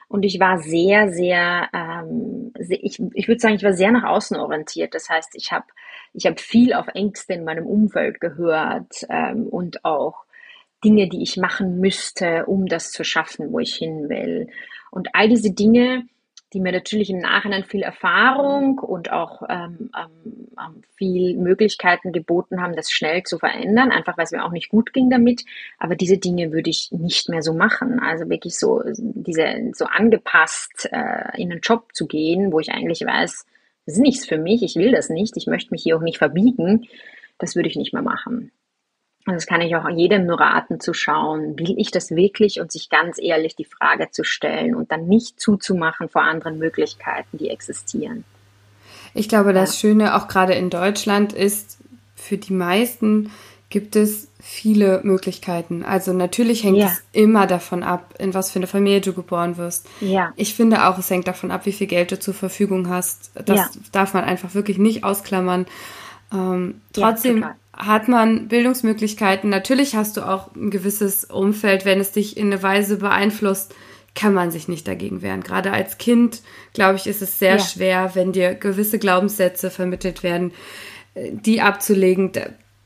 Und 0.09 0.23
ich 0.23 0.37
war 0.41 0.59
sehr, 0.59 1.13
sehr, 1.13 1.69
ähm, 1.73 2.51
sehr 2.59 2.83
ich, 2.83 3.01
ich 3.13 3.29
würde 3.29 3.39
sagen, 3.39 3.55
ich 3.55 3.63
war 3.63 3.71
sehr 3.71 3.93
nach 3.93 4.03
außen 4.03 4.35
orientiert. 4.35 4.93
Das 4.93 5.09
heißt, 5.09 5.29
ich 5.35 5.53
habe 5.53 5.67
ich 6.11 6.25
hab 6.25 6.41
viel 6.41 6.73
auf 6.73 6.89
Ängste 6.89 7.35
in 7.35 7.45
meinem 7.45 7.67
Umfeld 7.67 8.19
gehört 8.19 9.05
ähm, 9.07 9.47
und 9.47 9.85
auch 9.85 10.25
Dinge, 10.83 11.07
die 11.07 11.23
ich 11.23 11.37
machen 11.37 11.79
müsste, 11.79 12.47
um 12.47 12.65
das 12.65 12.91
zu 12.91 13.05
schaffen, 13.05 13.53
wo 13.53 13.59
ich 13.59 13.75
hin 13.75 14.09
will. 14.09 14.49
Und 14.89 15.15
all 15.15 15.29
diese 15.29 15.53
Dinge, 15.53 16.03
die 16.53 16.59
mir 16.59 16.71
natürlich 16.71 17.09
im 17.09 17.19
Nachhinein 17.19 17.63
viel 17.63 17.81
Erfahrung 17.81 18.79
und 18.79 19.11
auch 19.11 19.41
ähm, 19.47 19.89
ähm, 19.97 20.47
ähm, 20.59 20.81
viel 20.95 21.37
Möglichkeiten 21.37 22.11
geboten 22.11 22.61
haben, 22.61 22.75
das 22.75 22.91
schnell 22.91 23.23
zu 23.23 23.37
verändern, 23.37 23.91
einfach 23.91 24.17
weil 24.17 24.25
es 24.25 24.31
mir 24.31 24.43
auch 24.43 24.51
nicht 24.51 24.69
gut 24.69 24.91
ging 24.91 25.09
damit. 25.09 25.45
Aber 25.79 25.95
diese 25.95 26.17
Dinge 26.17 26.51
würde 26.51 26.69
ich 26.69 26.91
nicht 26.91 27.29
mehr 27.29 27.41
so 27.41 27.53
machen. 27.53 27.99
Also 27.99 28.29
wirklich 28.29 28.59
so 28.59 28.83
diese 28.97 29.71
so 29.73 29.85
angepasst 29.85 30.89
äh, 30.91 31.41
in 31.41 31.51
einen 31.51 31.61
Job 31.61 31.93
zu 31.93 32.05
gehen, 32.05 32.51
wo 32.51 32.59
ich 32.59 32.71
eigentlich 32.71 33.01
weiß, 33.05 33.45
das 33.85 33.95
ist 33.95 34.01
nichts 34.01 34.25
für 34.25 34.37
mich, 34.37 34.61
ich 34.61 34.75
will 34.75 34.91
das 34.91 35.09
nicht, 35.09 35.37
ich 35.37 35.47
möchte 35.47 35.71
mich 35.71 35.83
hier 35.83 35.97
auch 35.97 36.01
nicht 36.01 36.17
verbiegen, 36.17 36.87
das 37.37 37.55
würde 37.55 37.69
ich 37.69 37.75
nicht 37.75 37.93
mehr 37.93 38.03
machen. 38.03 38.51
Und 39.31 39.37
das 39.37 39.47
kann 39.47 39.61
ich 39.61 39.73
auch 39.77 39.87
jedem 39.87 40.25
nur 40.25 40.41
raten 40.41 40.81
zu 40.81 40.93
schauen, 40.93 41.57
will 41.57 41.73
ich 41.77 41.89
das 41.89 42.11
wirklich 42.11 42.59
und 42.59 42.69
sich 42.69 42.89
ganz 42.89 43.17
ehrlich 43.17 43.55
die 43.55 43.63
Frage 43.63 44.09
zu 44.11 44.25
stellen 44.25 44.75
und 44.75 44.91
dann 44.91 45.07
nicht 45.07 45.39
zuzumachen 45.39 46.09
vor 46.09 46.23
anderen 46.23 46.59
Möglichkeiten, 46.59 47.37
die 47.37 47.49
existieren. 47.49 48.25
Ich 49.13 49.29
glaube, 49.29 49.53
das. 49.53 49.79
Schöne 49.79 50.15
auch 50.17 50.27
gerade 50.27 50.53
in 50.53 50.69
Deutschland 50.69 51.31
ist, 51.31 51.77
für 52.13 52.37
die 52.37 52.51
meisten 52.51 53.31
gibt 53.69 53.95
es 53.95 54.27
viele 54.41 54.99
Möglichkeiten. 55.03 55.85
Also 55.85 56.11
natürlich 56.11 56.65
hängt 56.65 56.79
ja. 56.79 56.87
es 56.87 57.01
immer 57.13 57.47
davon 57.47 57.83
ab, 57.83 58.13
in 58.19 58.33
was 58.33 58.51
für 58.51 58.59
eine 58.59 58.67
Familie 58.67 58.99
du 58.99 59.13
geboren 59.13 59.55
wirst. 59.55 59.87
Ja. 60.01 60.33
Ich 60.35 60.55
finde 60.55 60.89
auch, 60.89 60.97
es 60.97 61.09
hängt 61.09 61.29
davon 61.29 61.51
ab, 61.51 61.65
wie 61.65 61.71
viel 61.71 61.87
Geld 61.87 62.11
du 62.11 62.19
zur 62.19 62.33
Verfügung 62.33 62.89
hast. 62.89 63.31
Das 63.45 63.57
ja. 63.57 63.69
darf 63.93 64.13
man 64.13 64.25
einfach 64.25 64.55
wirklich 64.55 64.77
nicht 64.77 65.05
ausklammern. 65.05 65.67
Ähm, 66.33 66.81
trotzdem 66.91 67.45
hat 67.73 68.07
man 68.07 68.47
Bildungsmöglichkeiten. 68.47 69.49
Natürlich 69.49 69.95
hast 69.95 70.17
du 70.17 70.21
auch 70.21 70.53
ein 70.55 70.69
gewisses 70.69 71.25
Umfeld, 71.25 71.85
wenn 71.85 71.99
es 71.99 72.11
dich 72.11 72.37
in 72.37 72.47
eine 72.47 72.61
Weise 72.61 72.97
beeinflusst, 72.97 73.73
kann 74.13 74.33
man 74.33 74.51
sich 74.51 74.67
nicht 74.67 74.87
dagegen 74.87 75.21
wehren. 75.21 75.41
Gerade 75.41 75.71
als 75.71 75.97
Kind, 75.97 76.41
glaube 76.73 76.97
ich, 76.97 77.07
ist 77.07 77.21
es 77.21 77.39
sehr 77.39 77.57
ja. 77.57 77.63
schwer, 77.63 78.11
wenn 78.13 78.33
dir 78.33 78.55
gewisse 78.55 78.99
Glaubenssätze 78.99 79.69
vermittelt 79.69 80.21
werden, 80.21 80.51
die 81.15 81.61
abzulegen. 81.61 82.31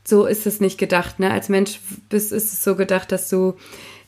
So 0.04 0.26
ist 0.26 0.46
es 0.46 0.60
nicht 0.60 0.78
gedacht. 0.78 1.18
Ne? 1.18 1.30
Als 1.30 1.48
Mensch 1.48 1.80
bist, 2.08 2.32
ist 2.32 2.52
es 2.52 2.62
so 2.62 2.76
gedacht, 2.76 3.10
dass 3.10 3.28
du 3.28 3.54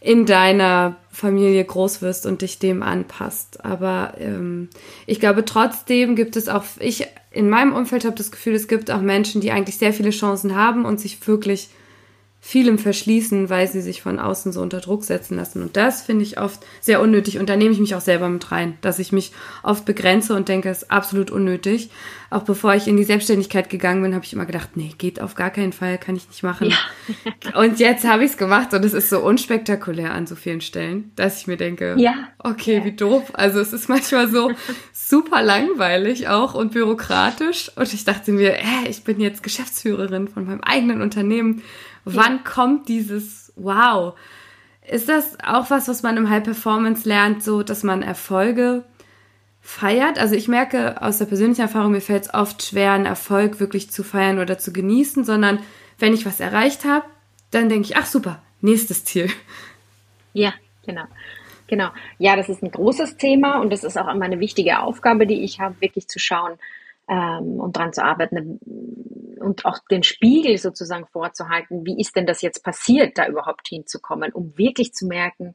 in 0.01 0.27
deiner 0.27 0.97
Familie 1.11 1.65
groß 1.65 2.03
wirst 2.03 2.25
und 2.25 2.43
dich 2.43 2.61
dem 2.61 2.85
anpasst. 2.85 3.65
Aber 3.65 4.15
ähm, 4.21 4.69
ich 5.07 5.19
glaube, 5.19 5.45
trotzdem 5.45 6.15
gibt 6.15 6.37
es 6.37 6.49
auch, 6.49 6.63
ich 6.79 7.09
in 7.31 7.51
meinem 7.51 7.75
Umfeld 7.75 8.05
habe 8.05 8.17
das 8.17 8.31
Gefühl, 8.31 8.55
es 8.55 8.69
gibt 8.69 8.91
auch 8.91 9.03
Menschen, 9.03 9.41
die 9.41 9.51
eigentlich 9.51 9.77
sehr 9.77 9.93
viele 9.93 10.11
Chancen 10.11 10.55
haben 10.55 10.85
und 10.85 10.99
sich 10.99 11.27
wirklich 11.27 11.71
vielem 12.41 12.79
verschließen, 12.79 13.51
weil 13.51 13.67
sie 13.67 13.81
sich 13.81 14.01
von 14.01 14.19
außen 14.19 14.53
so 14.53 14.63
unter 14.63 14.81
Druck 14.81 15.05
setzen 15.05 15.37
lassen. 15.37 15.61
Und 15.61 15.77
das 15.77 16.03
finde 16.03 16.23
ich 16.23 16.41
oft 16.41 16.65
sehr 16.81 17.01
unnötig. 17.01 17.39
Und 17.39 17.49
da 17.49 17.57
nehme 17.57 17.73
ich 17.73 17.81
mich 17.81 17.95
auch 17.95 18.01
selber 18.01 18.29
mit 18.29 18.51
rein, 18.53 18.79
dass 18.81 19.01
ich 19.01 19.13
mich 19.13 19.33
oft 19.63 19.85
begrenze 19.85 20.35
und 20.35 20.49
denke, 20.49 20.71
es 20.71 20.83
ist 20.83 20.91
absolut 20.91 21.31
unnötig. 21.31 21.91
Auch 22.31 22.43
bevor 22.43 22.75
ich 22.75 22.87
in 22.87 22.97
die 22.97 23.05
Selbstständigkeit 23.05 23.71
gegangen 23.71 24.03
bin, 24.03 24.15
habe 24.15 24.25
ich 24.25 24.33
immer 24.33 24.47
gedacht, 24.47 24.77
nee, 24.77 24.93
geht 24.99 25.21
auf 25.21 25.35
gar 25.35 25.51
keinen 25.51 25.73
Fall, 25.73 25.99
kann 25.99 26.15
ich 26.15 26.29
nicht 26.29 26.43
machen. 26.43 26.71
Ja. 26.71 26.77
und 27.61 27.81
jetzt 27.81 28.07
habe 28.07 28.25
ich 28.25 28.33
es 28.33 28.37
gemacht 28.37 28.73
und 28.73 28.85
es 28.85 28.93
ist 28.93 29.11
so 29.11 29.21
unspektakulär 29.21 30.13
an 30.13 30.27
so 30.27 30.37
vielen 30.37 30.61
Stellen, 30.61 31.11
dass 31.17 31.41
ich 31.41 31.47
mir 31.47 31.57
denke, 31.57 31.97
ja. 31.99 32.29
okay, 32.39 32.79
ja. 32.79 32.85
wie 32.85 32.93
doof. 32.93 33.31
Also 33.33 33.61
es 33.61 33.73
ist 33.73 33.89
manchmal 33.89 34.29
so 34.29 34.53
super 34.93 35.43
langweilig 35.43 36.29
auch 36.29 36.55
und 36.55 36.73
bürokratisch. 36.73 37.73
Und 37.77 37.93
ich 37.93 38.05
dachte 38.05 38.31
mir, 38.31 38.59
äh, 38.59 38.89
ich 38.89 39.05
bin 39.05 39.21
jetzt 39.21 39.43
Geschäftsführerin 39.43 40.29
von 40.29 40.47
meinem 40.47 40.61
eigenen 40.61 41.03
Unternehmen 41.03 41.63
Wann 42.17 42.45
kommt 42.45 42.89
dieses 42.89 43.53
Wow? 43.57 44.15
Ist 44.89 45.09
das 45.09 45.37
auch 45.45 45.71
was, 45.71 45.89
was 45.89 46.03
man 46.03 46.17
im 46.17 46.31
High 46.31 46.43
Performance 46.43 47.07
lernt, 47.07 47.43
so 47.43 47.63
dass 47.63 47.83
man 47.83 48.03
Erfolge 48.03 48.85
feiert? 49.61 50.19
Also 50.19 50.35
ich 50.35 50.49
merke 50.49 51.03
aus 51.03 51.19
der 51.19 51.27
persönlichen 51.27 51.61
Erfahrung, 51.61 51.93
mir 51.93 52.01
fällt 52.01 52.25
es 52.25 52.35
oft 52.35 52.63
schwer, 52.63 52.93
einen 52.93 53.07
Erfolg 53.07 53.61
wirklich 53.61 53.91
zu 53.91 54.03
feiern 54.03 54.39
oder 54.39 54.59
zu 54.59 54.73
genießen, 54.73 55.25
sondern 55.25 55.61
wenn 55.99 56.15
ich 56.15 56.25
was 56.25 56.41
erreicht 56.41 56.85
habe, 56.85 57.05
dann 57.51 57.69
denke 57.69 57.89
ich, 57.89 57.97
ach 57.97 58.07
super, 58.07 58.43
nächstes 58.61 59.05
Ziel. 59.05 59.31
Ja, 60.33 60.55
genau. 60.87 61.05
Genau. 61.67 61.89
Ja, 62.19 62.35
das 62.35 62.49
ist 62.49 62.63
ein 62.63 62.71
großes 62.71 63.19
Thema 63.19 63.61
und 63.61 63.71
das 63.71 63.85
ist 63.85 63.99
auch 63.99 64.09
immer 64.09 64.25
eine 64.25 64.41
wichtige 64.41 64.81
Aufgabe, 64.81 65.27
die 65.27 65.43
ich 65.43 65.61
habe, 65.61 65.75
wirklich 65.81 66.09
zu 66.09 66.19
schauen, 66.19 66.59
ähm, 67.09 67.61
und 67.61 67.77
daran 67.77 67.93
zu 67.93 68.05
arbeiten 68.05 68.59
und 69.49 69.65
auch 69.65 69.79
den 69.91 70.03
Spiegel 70.03 70.59
sozusagen 70.59 71.07
vorzuhalten, 71.07 71.87
wie 71.87 71.99
ist 71.99 72.15
denn 72.17 72.27
das 72.27 72.43
jetzt 72.43 72.63
passiert, 72.63 73.17
da 73.17 73.27
überhaupt 73.27 73.69
hinzukommen, 73.69 74.33
um 74.33 74.57
wirklich 74.57 74.93
zu 74.93 75.07
merken, 75.07 75.55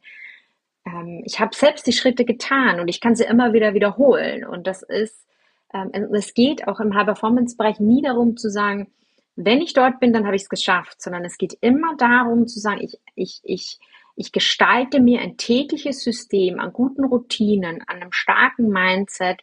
ähm, 0.86 1.22
ich 1.26 1.40
habe 1.40 1.56
selbst 1.56 1.86
die 1.88 1.94
Schritte 1.94 2.26
getan 2.26 2.80
und 2.80 2.88
ich 2.88 3.00
kann 3.00 3.16
sie 3.16 3.24
immer 3.24 3.54
wieder 3.54 3.74
wiederholen. 3.74 4.46
Und 4.46 4.68
das 4.68 4.82
ist, 4.82 5.26
ähm, 5.74 5.92
es 6.14 6.34
geht 6.34 6.68
auch 6.68 6.80
im 6.80 6.96
High-Performance-Bereich 6.96 7.80
nie 7.80 8.02
darum 8.02 8.36
zu 8.36 8.50
sagen, 8.50 8.92
wenn 9.36 9.62
ich 9.62 9.74
dort 9.74 10.00
bin, 10.00 10.14
dann 10.14 10.26
habe 10.26 10.36
ich 10.36 10.44
es 10.44 10.50
geschafft, 10.50 11.02
sondern 11.02 11.26
es 11.26 11.38
geht 11.38 11.58
immer 11.62 11.96
darum 11.98 12.48
zu 12.48 12.60
sagen, 12.60 12.82
ich, 12.82 13.00
ich, 13.16 13.42
ich, 13.44 13.80
ich 14.16 14.32
gestalte 14.32 15.00
mir 15.00 15.22
ein 15.22 15.38
tägliches 15.38 16.04
System 16.04 16.60
an 16.60 16.72
guten 16.72 17.04
Routinen, 17.04 17.82
an 17.88 18.02
einem 18.02 18.12
starken 18.12 18.70
Mindset, 18.70 19.42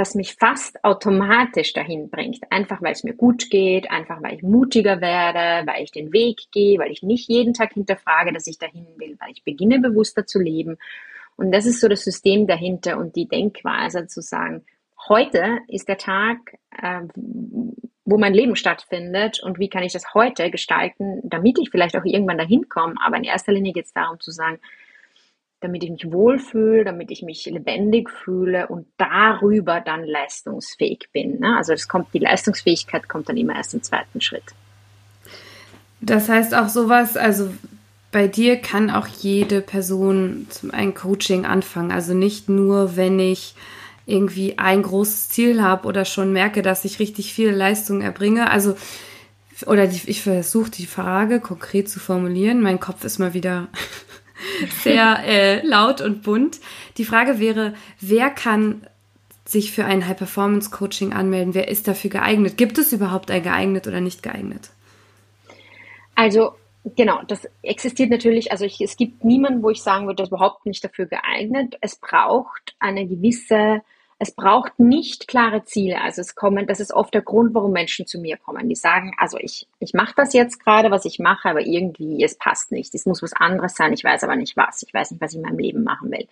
das 0.00 0.14
mich 0.14 0.34
fast 0.34 0.82
automatisch 0.82 1.74
dahin 1.74 2.08
bringt. 2.08 2.40
Einfach 2.50 2.80
weil 2.82 2.92
es 2.92 3.04
mir 3.04 3.14
gut 3.14 3.50
geht, 3.50 3.90
einfach 3.90 4.22
weil 4.22 4.34
ich 4.34 4.42
mutiger 4.42 5.00
werde, 5.00 5.66
weil 5.70 5.84
ich 5.84 5.92
den 5.92 6.12
Weg 6.12 6.50
gehe, 6.50 6.78
weil 6.78 6.90
ich 6.90 7.02
nicht 7.02 7.28
jeden 7.28 7.52
Tag 7.52 7.74
hinterfrage, 7.74 8.32
dass 8.32 8.46
ich 8.46 8.58
dahin 8.58 8.86
will, 8.96 9.16
weil 9.20 9.30
ich 9.32 9.44
beginne 9.44 9.78
bewusster 9.78 10.26
zu 10.26 10.40
leben. 10.40 10.78
Und 11.36 11.52
das 11.52 11.66
ist 11.66 11.80
so 11.80 11.88
das 11.88 12.02
System 12.02 12.46
dahinter 12.46 12.98
und 12.98 13.14
die 13.14 13.28
Denkweise 13.28 14.06
zu 14.06 14.22
sagen, 14.22 14.64
heute 15.08 15.58
ist 15.68 15.88
der 15.88 15.98
Tag, 15.98 16.56
äh, 16.76 17.02
wo 18.04 18.18
mein 18.18 18.34
Leben 18.34 18.56
stattfindet 18.56 19.42
und 19.42 19.58
wie 19.58 19.68
kann 19.68 19.82
ich 19.82 19.92
das 19.92 20.14
heute 20.14 20.50
gestalten, 20.50 21.20
damit 21.24 21.58
ich 21.58 21.70
vielleicht 21.70 21.96
auch 21.96 22.04
irgendwann 22.04 22.38
dahin 22.38 22.68
komme. 22.68 22.94
Aber 23.04 23.16
in 23.16 23.24
erster 23.24 23.52
Linie 23.52 23.72
geht 23.72 23.84
es 23.84 23.92
darum 23.92 24.18
zu 24.18 24.30
sagen, 24.30 24.58
damit 25.60 25.84
ich 25.84 25.90
mich 25.90 26.10
wohlfühle, 26.10 26.84
damit 26.84 27.10
ich 27.10 27.22
mich 27.22 27.44
lebendig 27.46 28.10
fühle 28.10 28.68
und 28.68 28.86
darüber 28.96 29.80
dann 29.80 30.04
leistungsfähig 30.04 31.08
bin. 31.12 31.38
Ne? 31.40 31.56
Also 31.56 31.72
das 31.72 31.86
kommt, 31.86 32.12
die 32.14 32.18
Leistungsfähigkeit 32.18 33.08
kommt 33.08 33.28
dann 33.28 33.36
immer 33.36 33.54
erst 33.56 33.74
im 33.74 33.82
zweiten 33.82 34.20
Schritt. 34.20 34.44
Das 36.00 36.28
heißt 36.28 36.54
auch 36.54 36.68
sowas, 36.68 37.16
also 37.16 37.50
bei 38.10 38.26
dir 38.26 38.56
kann 38.56 38.90
auch 38.90 39.06
jede 39.06 39.60
Person 39.60 40.46
ein 40.72 40.94
Coaching 40.94 41.44
anfangen. 41.44 41.92
Also 41.92 42.14
nicht 42.14 42.48
nur, 42.48 42.96
wenn 42.96 43.18
ich 43.18 43.54
irgendwie 44.06 44.58
ein 44.58 44.82
großes 44.82 45.28
Ziel 45.28 45.62
habe 45.62 45.86
oder 45.86 46.04
schon 46.04 46.32
merke, 46.32 46.62
dass 46.62 46.84
ich 46.84 46.98
richtig 46.98 47.32
viel 47.32 47.50
Leistung 47.50 48.00
erbringe. 48.00 48.50
Also, 48.50 48.76
oder 49.66 49.86
die, 49.86 50.00
ich 50.06 50.22
versuche 50.22 50.70
die 50.70 50.86
Frage 50.86 51.38
konkret 51.38 51.88
zu 51.88 52.00
formulieren. 52.00 52.62
Mein 52.62 52.80
Kopf 52.80 53.04
ist 53.04 53.18
mal 53.18 53.34
wieder 53.34 53.68
sehr 54.82 55.18
äh, 55.24 55.66
laut 55.66 56.00
und 56.00 56.22
bunt. 56.22 56.60
Die 56.96 57.04
Frage 57.04 57.38
wäre, 57.38 57.74
wer 58.00 58.30
kann 58.30 58.86
sich 59.44 59.72
für 59.72 59.84
ein 59.84 60.06
High-Performance-Coaching 60.06 61.12
anmelden? 61.12 61.54
Wer 61.54 61.68
ist 61.68 61.88
dafür 61.88 62.10
geeignet? 62.10 62.56
Gibt 62.56 62.78
es 62.78 62.92
überhaupt 62.92 63.30
ein 63.30 63.42
geeignet 63.42 63.86
oder 63.86 64.00
nicht 64.00 64.22
geeignet? 64.22 64.70
Also 66.14 66.54
Genau, 66.96 67.20
das 67.26 67.46
existiert 67.62 68.08
natürlich, 68.08 68.52
also 68.52 68.64
ich, 68.64 68.80
es 68.80 68.96
gibt 68.96 69.22
niemanden, 69.22 69.62
wo 69.62 69.68
ich 69.68 69.82
sagen 69.82 70.06
würde, 70.06 70.16
das 70.16 70.28
ist 70.28 70.32
überhaupt 70.32 70.64
nicht 70.64 70.82
dafür 70.82 71.04
geeignet. 71.04 71.76
Es 71.82 71.96
braucht 71.96 72.74
eine 72.78 73.06
gewisse, 73.06 73.82
es 74.22 74.32
braucht 74.32 74.78
nicht 74.78 75.28
klare 75.28 75.64
Ziele. 75.64 76.02
Also 76.02 76.20
es 76.20 76.34
kommen, 76.34 76.66
das 76.66 76.78
ist 76.78 76.92
oft 76.92 77.14
der 77.14 77.22
Grund, 77.22 77.54
warum 77.54 77.72
Menschen 77.72 78.06
zu 78.06 78.20
mir 78.20 78.36
kommen. 78.36 78.68
Die 78.68 78.74
sagen, 78.74 79.14
also 79.16 79.38
ich, 79.38 79.66
ich 79.78 79.94
mache 79.94 80.12
das 80.14 80.34
jetzt 80.34 80.62
gerade, 80.62 80.90
was 80.90 81.06
ich 81.06 81.18
mache, 81.18 81.48
aber 81.48 81.62
irgendwie, 81.62 82.22
es 82.22 82.36
passt 82.36 82.70
nicht. 82.70 82.94
Es 82.94 83.06
muss 83.06 83.22
was 83.22 83.32
anderes 83.32 83.74
sein, 83.74 83.94
ich 83.94 84.04
weiß 84.04 84.22
aber 84.22 84.36
nicht 84.36 84.58
was. 84.58 84.82
Ich 84.86 84.92
weiß 84.92 85.10
nicht, 85.10 85.22
was 85.22 85.32
ich 85.32 85.38
in 85.38 85.42
meinem 85.42 85.58
Leben 85.58 85.84
machen 85.84 86.10
will. 86.10 86.28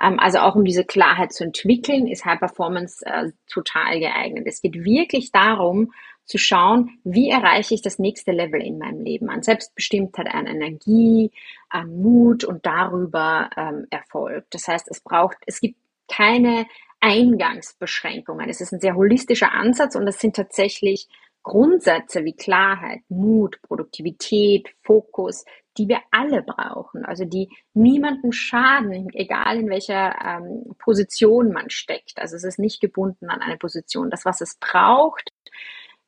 Ähm, 0.00 0.20
also 0.20 0.38
auch 0.38 0.54
um 0.54 0.64
diese 0.64 0.84
Klarheit 0.84 1.32
zu 1.32 1.42
entwickeln, 1.42 2.06
ist 2.06 2.24
High 2.24 2.38
Performance 2.38 3.04
äh, 3.04 3.32
total 3.48 3.98
geeignet. 3.98 4.46
Es 4.46 4.62
geht 4.62 4.84
wirklich 4.84 5.32
darum, 5.32 5.92
zu 6.26 6.38
schauen, 6.38 6.98
wie 7.02 7.30
erreiche 7.30 7.74
ich 7.74 7.82
das 7.82 7.98
nächste 7.98 8.30
Level 8.30 8.62
in 8.62 8.78
meinem 8.78 9.00
Leben 9.00 9.30
an 9.30 9.42
Selbstbestimmtheit, 9.42 10.32
an 10.32 10.46
Energie, 10.46 11.32
an 11.70 12.00
Mut 12.00 12.44
und 12.44 12.66
darüber 12.66 13.50
ähm, 13.56 13.88
Erfolg. 13.90 14.44
Das 14.50 14.68
heißt, 14.68 14.88
es 14.88 15.00
braucht, 15.00 15.38
es 15.46 15.60
gibt 15.60 15.76
keine 16.08 16.66
Eingangsbeschränkungen. 17.06 18.48
Es 18.48 18.60
ist 18.60 18.72
ein 18.72 18.80
sehr 18.80 18.96
holistischer 18.96 19.52
Ansatz 19.52 19.94
und 19.94 20.08
es 20.08 20.18
sind 20.18 20.34
tatsächlich 20.34 21.06
Grundsätze 21.44 22.24
wie 22.24 22.34
Klarheit, 22.34 23.02
Mut, 23.08 23.62
Produktivität, 23.62 24.68
Fokus, 24.82 25.44
die 25.78 25.86
wir 25.88 26.00
alle 26.10 26.42
brauchen, 26.42 27.04
also 27.04 27.24
die 27.24 27.48
niemanden 27.74 28.32
schaden, 28.32 29.08
egal 29.12 29.60
in 29.60 29.70
welcher 29.70 30.16
ähm, 30.20 30.74
Position 30.78 31.52
man 31.52 31.70
steckt. 31.70 32.18
Also 32.18 32.34
es 32.34 32.42
ist 32.42 32.58
nicht 32.58 32.80
gebunden 32.80 33.28
an 33.28 33.40
eine 33.40 33.56
Position. 33.56 34.10
Das, 34.10 34.24
was 34.24 34.40
es 34.40 34.58
braucht, 34.58 35.30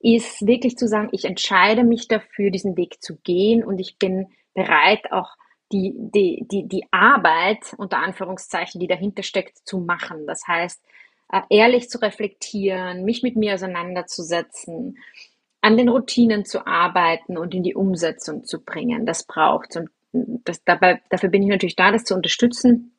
ist 0.01 0.45
wirklich 0.45 0.77
zu 0.77 0.89
sagen, 0.89 1.11
ich 1.13 1.25
entscheide 1.27 1.85
mich 1.85 2.09
dafür, 2.09 2.51
diesen 2.51 2.77
Weg 2.77 3.01
zu 3.01 3.19
gehen 3.19 3.63
und 3.63 3.79
ich 3.79 3.99
bin 3.99 4.27
bereit, 4.55 5.13
auch 5.13 5.37
die, 5.73 5.93
die, 5.97 6.47
die, 6.51 6.67
die 6.67 6.85
Arbeit, 6.91 7.75
unter 7.77 7.99
Anführungszeichen, 7.99 8.81
die 8.81 8.87
dahinter 8.87 9.23
steckt, 9.23 9.59
zu 9.67 9.79
machen. 9.79 10.27
Das 10.27 10.47
heißt, 10.47 10.83
äh, 11.33 11.41
ehrlich 11.51 11.91
zu 11.91 11.99
reflektieren, 11.99 13.05
mich 13.05 13.23
mit 13.23 13.37
mir 13.37 13.55
auseinanderzusetzen, 13.55 14.99
an 15.61 15.77
den 15.77 15.89
Routinen 15.89 16.45
zu 16.45 16.67
arbeiten 16.67 17.37
und 17.37 17.55
in 17.55 17.63
die 17.63 17.75
Umsetzung 17.75 18.45
zu 18.45 18.61
bringen. 18.61 19.07
Das 19.07 19.25
braucht 19.25 19.77
und 19.77 19.91
das, 20.13 20.65
dabei, 20.65 21.03
dafür 21.11 21.29
bin 21.29 21.43
ich 21.43 21.49
natürlich 21.49 21.77
da, 21.77 21.91
das 21.91 22.05
zu 22.05 22.15
unterstützen. 22.15 22.93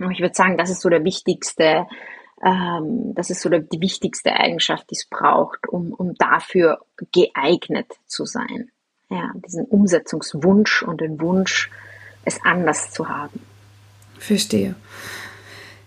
Aber 0.00 0.10
ich 0.10 0.20
würde 0.20 0.34
sagen, 0.34 0.56
das 0.56 0.70
ist 0.70 0.80
so 0.80 0.88
der 0.88 1.04
wichtigste 1.04 1.86
ähm, 2.44 3.14
das 3.14 3.30
ist 3.30 3.40
so 3.40 3.48
die 3.48 3.80
wichtigste 3.80 4.32
Eigenschaft, 4.32 4.90
die 4.90 4.94
es 4.94 5.06
braucht, 5.08 5.68
um, 5.68 5.92
um 5.92 6.14
dafür 6.14 6.80
geeignet 7.12 7.92
zu 8.06 8.24
sein. 8.24 8.70
Ja, 9.10 9.32
diesen 9.34 9.64
Umsetzungswunsch 9.64 10.82
und 10.82 11.00
den 11.00 11.20
Wunsch, 11.20 11.70
es 12.24 12.38
anders 12.44 12.90
zu 12.90 13.08
haben. 13.08 13.40
Verstehe. 14.18 14.74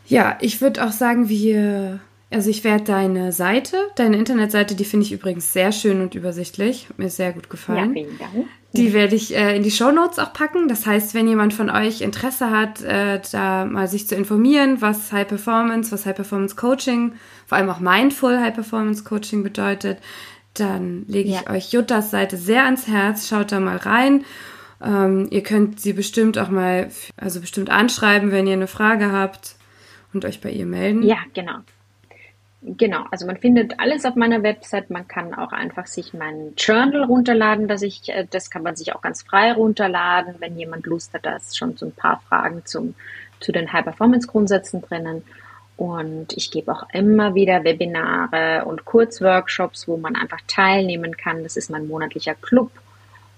Ja, 0.08 0.38
ich 0.42 0.62
würde 0.62 0.86
auch 0.86 0.92
sagen, 0.92 1.30
wir, 1.30 2.00
also 2.30 2.50
ich 2.50 2.64
werde 2.64 2.84
deine 2.84 3.32
Seite, 3.32 3.78
deine 3.96 4.18
Internetseite, 4.18 4.76
die 4.76 4.86
finde 4.86 5.06
ich 5.06 5.12
übrigens 5.12 5.54
sehr 5.54 5.72
schön 5.72 6.02
und 6.02 6.16
übersichtlich, 6.16 6.88
mir 6.98 7.10
sehr 7.10 7.34
gut 7.34 7.50
gefallen. 7.50 7.96
Ja, 7.96 8.04
vielen 8.04 8.20
Dank. 8.20 8.48
Die 8.74 8.94
werde 8.94 9.16
ich 9.16 9.36
äh, 9.36 9.56
in 9.56 9.64
die 9.64 9.72
Show 9.72 9.92
Notes 9.92 10.18
auch 10.18 10.32
packen. 10.32 10.70
Das 10.70 10.86
heißt, 10.86 11.14
wenn 11.14 11.28
jemand 11.28 11.54
von 11.54 11.70
euch 11.70 12.00
Interesse 12.00 12.52
hat, 12.52 12.82
äh, 12.82 13.20
da 13.32 13.66
mal 13.66 13.88
sich 13.88 14.08
zu 14.08 14.16
informieren, 14.16 14.82
was 14.82 15.12
High 15.12 15.28
Performance, 15.28 15.92
was 15.92 16.06
High 16.06 16.16
Performance 16.16 16.56
Coaching, 16.56 17.14
vor 17.48 17.58
allem 17.58 17.70
auch 17.70 17.80
Mindful 17.80 18.40
High 18.40 18.54
Performance 18.54 19.04
Coaching 19.04 19.44
bedeutet, 19.44 19.98
dann 20.54 21.06
lege 21.08 21.30
ich 21.30 21.42
ja. 21.42 21.50
euch 21.50 21.72
Juttas 21.72 22.12
Seite 22.12 22.38
sehr 22.38 22.64
ans 22.64 22.88
Herz. 22.88 23.28
Schaut 23.28 23.52
da 23.52 23.60
mal 23.60 23.78
rein. 23.78 24.24
Ähm, 24.84 25.28
ihr 25.30 25.44
könnt 25.44 25.80
sie 25.80 25.94
bestimmt 25.94 26.38
auch 26.38 26.50
mal, 26.50 26.90
also 27.18 27.42
bestimmt 27.42 27.70
anschreiben, 27.70 28.32
wenn 28.32 28.48
ihr 28.48 28.54
eine 28.54 28.68
Frage 28.68 29.12
habt 29.12 29.56
und 30.14 30.26
euch 30.26 30.42
bei 30.42 30.50
ihr 30.50 30.66
melden. 30.66 31.04
Ja, 31.04 31.18
genau. 31.34 31.60
Genau, 32.64 33.06
also 33.10 33.26
man 33.26 33.38
findet 33.38 33.80
alles 33.80 34.06
auf 34.06 34.16
meiner 34.16 34.44
Website. 34.44 34.92
Man 34.92 35.08
kann 35.08 35.34
auch 35.34 35.52
einfach 35.52 35.88
sich 35.88 36.14
mein 36.14 36.54
Journal 36.58 37.04
runterladen, 37.06 37.68
dass 37.68 37.82
ich, 37.82 38.10
äh, 38.10 38.28
das 38.30 38.52
kann 38.52 38.62
man 38.62 38.76
sich 38.76 38.94
auch 38.94 39.02
ganz 39.02 39.24
frei 39.24 39.54
runterladen, 39.54 40.36
wenn 40.40 40.58
jemand 40.58 40.86
Lust 40.86 41.14
hat. 41.14 41.26
Da 41.26 41.38
ist 41.38 41.58
schon 41.58 41.76
so 41.76 41.88
ein 41.88 41.92
paar 41.92 42.22
Fragen 42.30 42.64
zum, 42.66 42.94
zu 43.40 43.52
den 43.52 43.74
High-Performance-Grundsätzen 43.74 44.82
drinnen. 44.84 45.24
Und 45.76 46.34
ich 46.34 46.52
gebe 46.52 46.72
auch 46.72 46.88
immer 46.94 47.34
wieder 47.34 47.64
Webinare 47.64 48.66
und 48.66 48.86
Kurzworkshops, 48.86 49.88
wo 49.88 49.98
man 49.98 50.16
einfach 50.16 50.42
teilnehmen 50.46 51.18
kann. 51.18 51.42
Das 51.42 51.58
ist 51.58 51.72
mein 51.72 51.88
monatlicher 51.88 52.36
Club. 52.36 52.70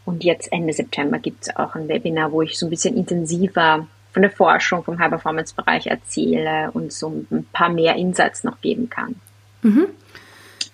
Und 0.05 0.23
jetzt 0.23 0.51
Ende 0.51 0.73
September 0.73 1.19
gibt 1.19 1.43
es 1.43 1.55
auch 1.55 1.75
ein 1.75 1.87
Webinar, 1.87 2.31
wo 2.31 2.41
ich 2.41 2.57
so 2.59 2.67
ein 2.67 2.69
bisschen 2.69 2.97
intensiver 2.97 3.87
von 4.11 4.21
der 4.21 4.31
Forschung 4.31 4.83
vom 4.83 4.99
High-Performance-Bereich 4.99 5.87
erzähle 5.87 6.69
und 6.71 6.93
so 6.93 7.25
ein 7.31 7.47
paar 7.51 7.69
mehr 7.69 7.95
Insights 7.95 8.43
noch 8.43 8.61
geben 8.61 8.89
kann. 8.89 9.15
Mhm. 9.63 9.87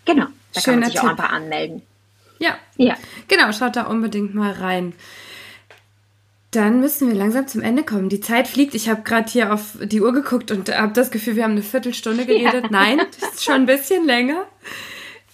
Genau, 0.06 0.26
da 0.54 0.62
Schöner 0.62 0.64
kann 0.64 0.80
man 0.80 0.90
sich 0.90 1.00
Tipp. 1.00 1.04
auch 1.04 1.10
einfach 1.12 1.32
anmelden. 1.32 1.82
Ja. 2.40 2.58
ja, 2.78 2.96
genau, 3.28 3.52
schaut 3.52 3.76
da 3.76 3.84
unbedingt 3.84 4.34
mal 4.34 4.52
rein. 4.52 4.94
Dann 6.52 6.80
müssen 6.80 7.10
wir 7.10 7.16
langsam 7.16 7.48
zum 7.48 7.62
Ende 7.62 7.84
kommen. 7.84 8.10
Die 8.10 8.22
Zeit 8.22 8.48
fliegt. 8.48 8.74
Ich 8.74 8.90
habe 8.90 9.04
gerade 9.04 9.30
hier 9.30 9.54
auf 9.54 9.78
die 9.84 10.02
Uhr 10.02 10.14
geguckt 10.14 10.50
und 10.50 10.76
habe 10.76 10.94
das 10.94 11.12
Gefühl, 11.12 11.36
wir 11.36 11.44
haben 11.44 11.52
eine 11.52 11.62
Viertelstunde 11.62 12.26
geredet. 12.26 12.64
Ja. 12.64 12.70
Nein, 12.72 12.98
das 13.20 13.34
ist 13.34 13.44
schon 13.44 13.56
ein 13.56 13.66
bisschen 13.68 14.06
länger. 14.06 14.46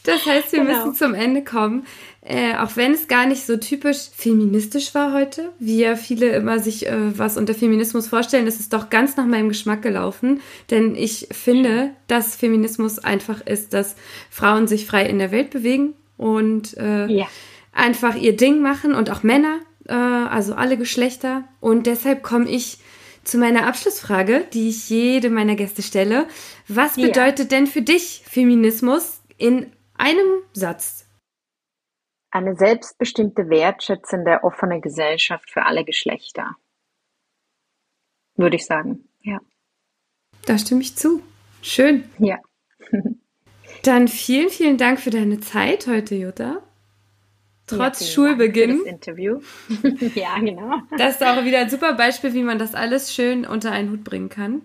Das 0.04 0.26
heißt, 0.26 0.52
wir 0.52 0.66
genau. 0.66 0.74
müssen 0.78 0.96
zum 0.96 1.14
Ende 1.14 1.44
kommen. 1.44 1.86
Äh, 2.28 2.56
auch 2.56 2.76
wenn 2.76 2.92
es 2.92 3.08
gar 3.08 3.28
nicht 3.28 3.46
so 3.46 3.56
typisch 3.58 4.10
feministisch 4.16 4.96
war 4.96 5.14
heute, 5.14 5.54
wie 5.60 5.78
ja 5.78 5.96
viele 5.96 6.30
immer 6.30 6.58
sich 6.58 6.88
äh, 6.88 7.20
was 7.20 7.38
unter 7.38 7.54
Feminismus 7.54 8.08
vorstellen, 8.08 8.48
ist 8.48 8.60
es 8.60 8.68
doch 8.68 8.90
ganz 8.90 9.16
nach 9.16 9.28
meinem 9.28 9.48
Geschmack 9.48 9.84
gelaufen. 9.84 10.42
Denn 10.72 10.96
ich 10.96 11.28
finde, 11.32 11.92
dass 12.08 12.36
Feminismus 12.36 12.98
einfach 12.98 13.42
ist, 13.42 13.74
dass 13.74 13.96
Frauen 14.32 14.68
sich 14.68 14.88
frei 14.88 15.06
in 15.06 15.20
der 15.20 15.30
Welt 15.30 15.52
bewegen 15.52 15.94
und 16.18 16.76
äh, 16.78 17.06
ja. 17.06 17.28
einfach 17.72 18.16
ihr 18.16 18.36
Ding 18.36 18.60
machen 18.60 18.96
und 18.96 19.12
auch 19.12 19.22
Männer, 19.22 19.60
äh, 19.88 19.94
also 19.94 20.56
alle 20.56 20.78
Geschlechter. 20.78 21.44
Und 21.60 21.86
deshalb 21.86 22.24
komme 22.24 22.50
ich 22.50 22.80
zu 23.24 23.38
meiner 23.38 23.68
Abschlussfrage, 23.68 24.48
die 24.52 24.70
ich 24.70 24.90
jede 24.90 25.30
meiner 25.30 25.54
Gäste 25.54 25.84
stelle. 25.84 26.26
Was 26.68 26.96
ja. 26.96 27.06
bedeutet 27.06 27.52
denn 27.52 27.68
für 27.68 27.84
dich 27.84 28.24
Feminismus 28.28 29.20
in 29.38 29.68
einem 29.96 30.42
Satz? 30.54 31.05
Eine 32.36 32.56
selbstbestimmte, 32.56 33.50
wertschätzende, 33.50 34.44
offene 34.44 34.82
Gesellschaft 34.82 35.50
für 35.50 35.66
alle 35.66 35.86
Geschlechter. 35.86 36.56
Würde 38.36 38.58
ich 38.58 38.66
sagen, 38.66 39.08
ja. 39.22 39.40
Da 40.46 40.58
stimme 40.58 40.82
ich 40.82 40.98
zu. 40.98 41.24
Schön. 41.62 42.04
Ja. 42.20 42.40
Dann 43.84 44.10
vielen, 44.10 44.50
vielen 44.50 44.78
Dank 44.78 45.00
für 45.00 45.12
deine 45.12 45.40
Zeit 45.40 45.88
heute, 45.88 46.16
Jutta. 46.16 46.62
Trotz 47.68 48.02
ja, 48.02 48.08
Schulbeginn. 48.08 48.80
das 48.80 48.88
Interview. 48.88 49.40
ja, 50.16 50.38
genau. 50.38 50.82
Das 50.98 51.16
ist 51.16 51.24
auch 51.24 51.44
wieder 51.46 51.60
ein 51.60 51.70
super 51.70 51.94
Beispiel, 51.94 52.34
wie 52.34 52.44
man 52.44 52.60
das 52.60 52.76
alles 52.76 53.14
schön 53.14 53.46
unter 53.46 53.72
einen 53.72 53.92
Hut 53.92 54.04
bringen 54.04 54.30
kann. 54.30 54.62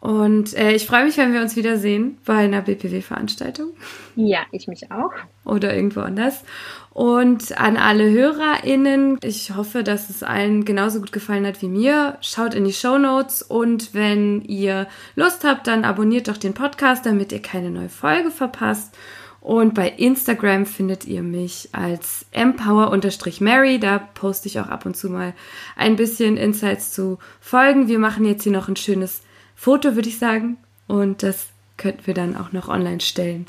Und 0.00 0.54
äh, 0.54 0.72
ich 0.72 0.86
freue 0.86 1.04
mich, 1.04 1.16
wenn 1.16 1.32
wir 1.32 1.40
uns 1.40 1.56
wiedersehen 1.56 2.18
bei 2.24 2.36
einer 2.36 2.62
BPW-Veranstaltung. 2.62 3.70
Ja, 4.14 4.40
ich 4.52 4.68
mich 4.68 4.92
auch. 4.92 5.10
Oder 5.44 5.74
irgendwo 5.74 6.00
anders. 6.00 6.44
Und 6.90 7.58
an 7.58 7.76
alle 7.76 8.08
HörerInnen, 8.08 9.18
ich 9.22 9.56
hoffe, 9.56 9.82
dass 9.82 10.08
es 10.08 10.22
allen 10.22 10.64
genauso 10.64 11.00
gut 11.00 11.10
gefallen 11.10 11.46
hat 11.46 11.62
wie 11.62 11.68
mir. 11.68 12.16
Schaut 12.20 12.54
in 12.54 12.64
die 12.64 12.72
Show 12.72 12.98
Notes 12.98 13.42
und 13.42 13.92
wenn 13.92 14.42
ihr 14.42 14.86
Lust 15.16 15.42
habt, 15.42 15.66
dann 15.66 15.84
abonniert 15.84 16.28
doch 16.28 16.36
den 16.36 16.54
Podcast, 16.54 17.04
damit 17.04 17.32
ihr 17.32 17.42
keine 17.42 17.70
neue 17.70 17.88
Folge 17.88 18.30
verpasst. 18.30 18.96
Und 19.40 19.74
bei 19.74 19.88
Instagram 19.88 20.66
findet 20.66 21.06
ihr 21.06 21.22
mich 21.22 21.70
als 21.72 22.26
empower-mary. 22.32 23.78
Da 23.80 23.98
poste 23.98 24.48
ich 24.48 24.60
auch 24.60 24.68
ab 24.68 24.86
und 24.86 24.96
zu 24.96 25.10
mal 25.10 25.34
ein 25.76 25.96
bisschen 25.96 26.36
Insights 26.36 26.92
zu 26.92 27.18
Folgen. 27.40 27.88
Wir 27.88 27.98
machen 27.98 28.24
jetzt 28.24 28.42
hier 28.42 28.52
noch 28.52 28.68
ein 28.68 28.76
schönes 28.76 29.22
Foto, 29.58 29.96
würde 29.96 30.08
ich 30.08 30.20
sagen. 30.20 30.56
Und 30.86 31.24
das 31.24 31.48
könnten 31.76 32.06
wir 32.06 32.14
dann 32.14 32.36
auch 32.36 32.52
noch 32.52 32.68
online 32.68 33.00
stellen. 33.00 33.46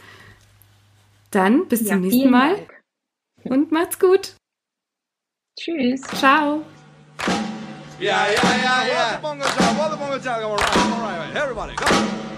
Dann 1.29 1.67
bis 1.67 1.81
ja, 1.81 1.93
zum 1.93 2.01
nächsten 2.01 2.31
Mal. 2.31 2.55
Dank. 2.55 2.81
Und 3.43 3.71
macht's 3.71 3.99
gut. 3.99 4.33
Tschüss. 5.57 6.01
Ciao. 6.01 6.65
Yeah, 8.01 8.25
yeah, 8.31 8.55
yeah, 8.57 8.87
yeah. 8.87 9.19
On 9.21 9.37
the 9.39 9.45
bongo 9.45 9.45
job. 9.45 10.01
On 10.01 10.19
the 10.19 10.25
job. 10.25 10.43
All 10.43 10.55
right, 10.55 10.77
all 10.77 11.27
right. 11.27 11.35
Everybody, 11.35 11.75
come 11.75 11.95
on. 11.95 12.28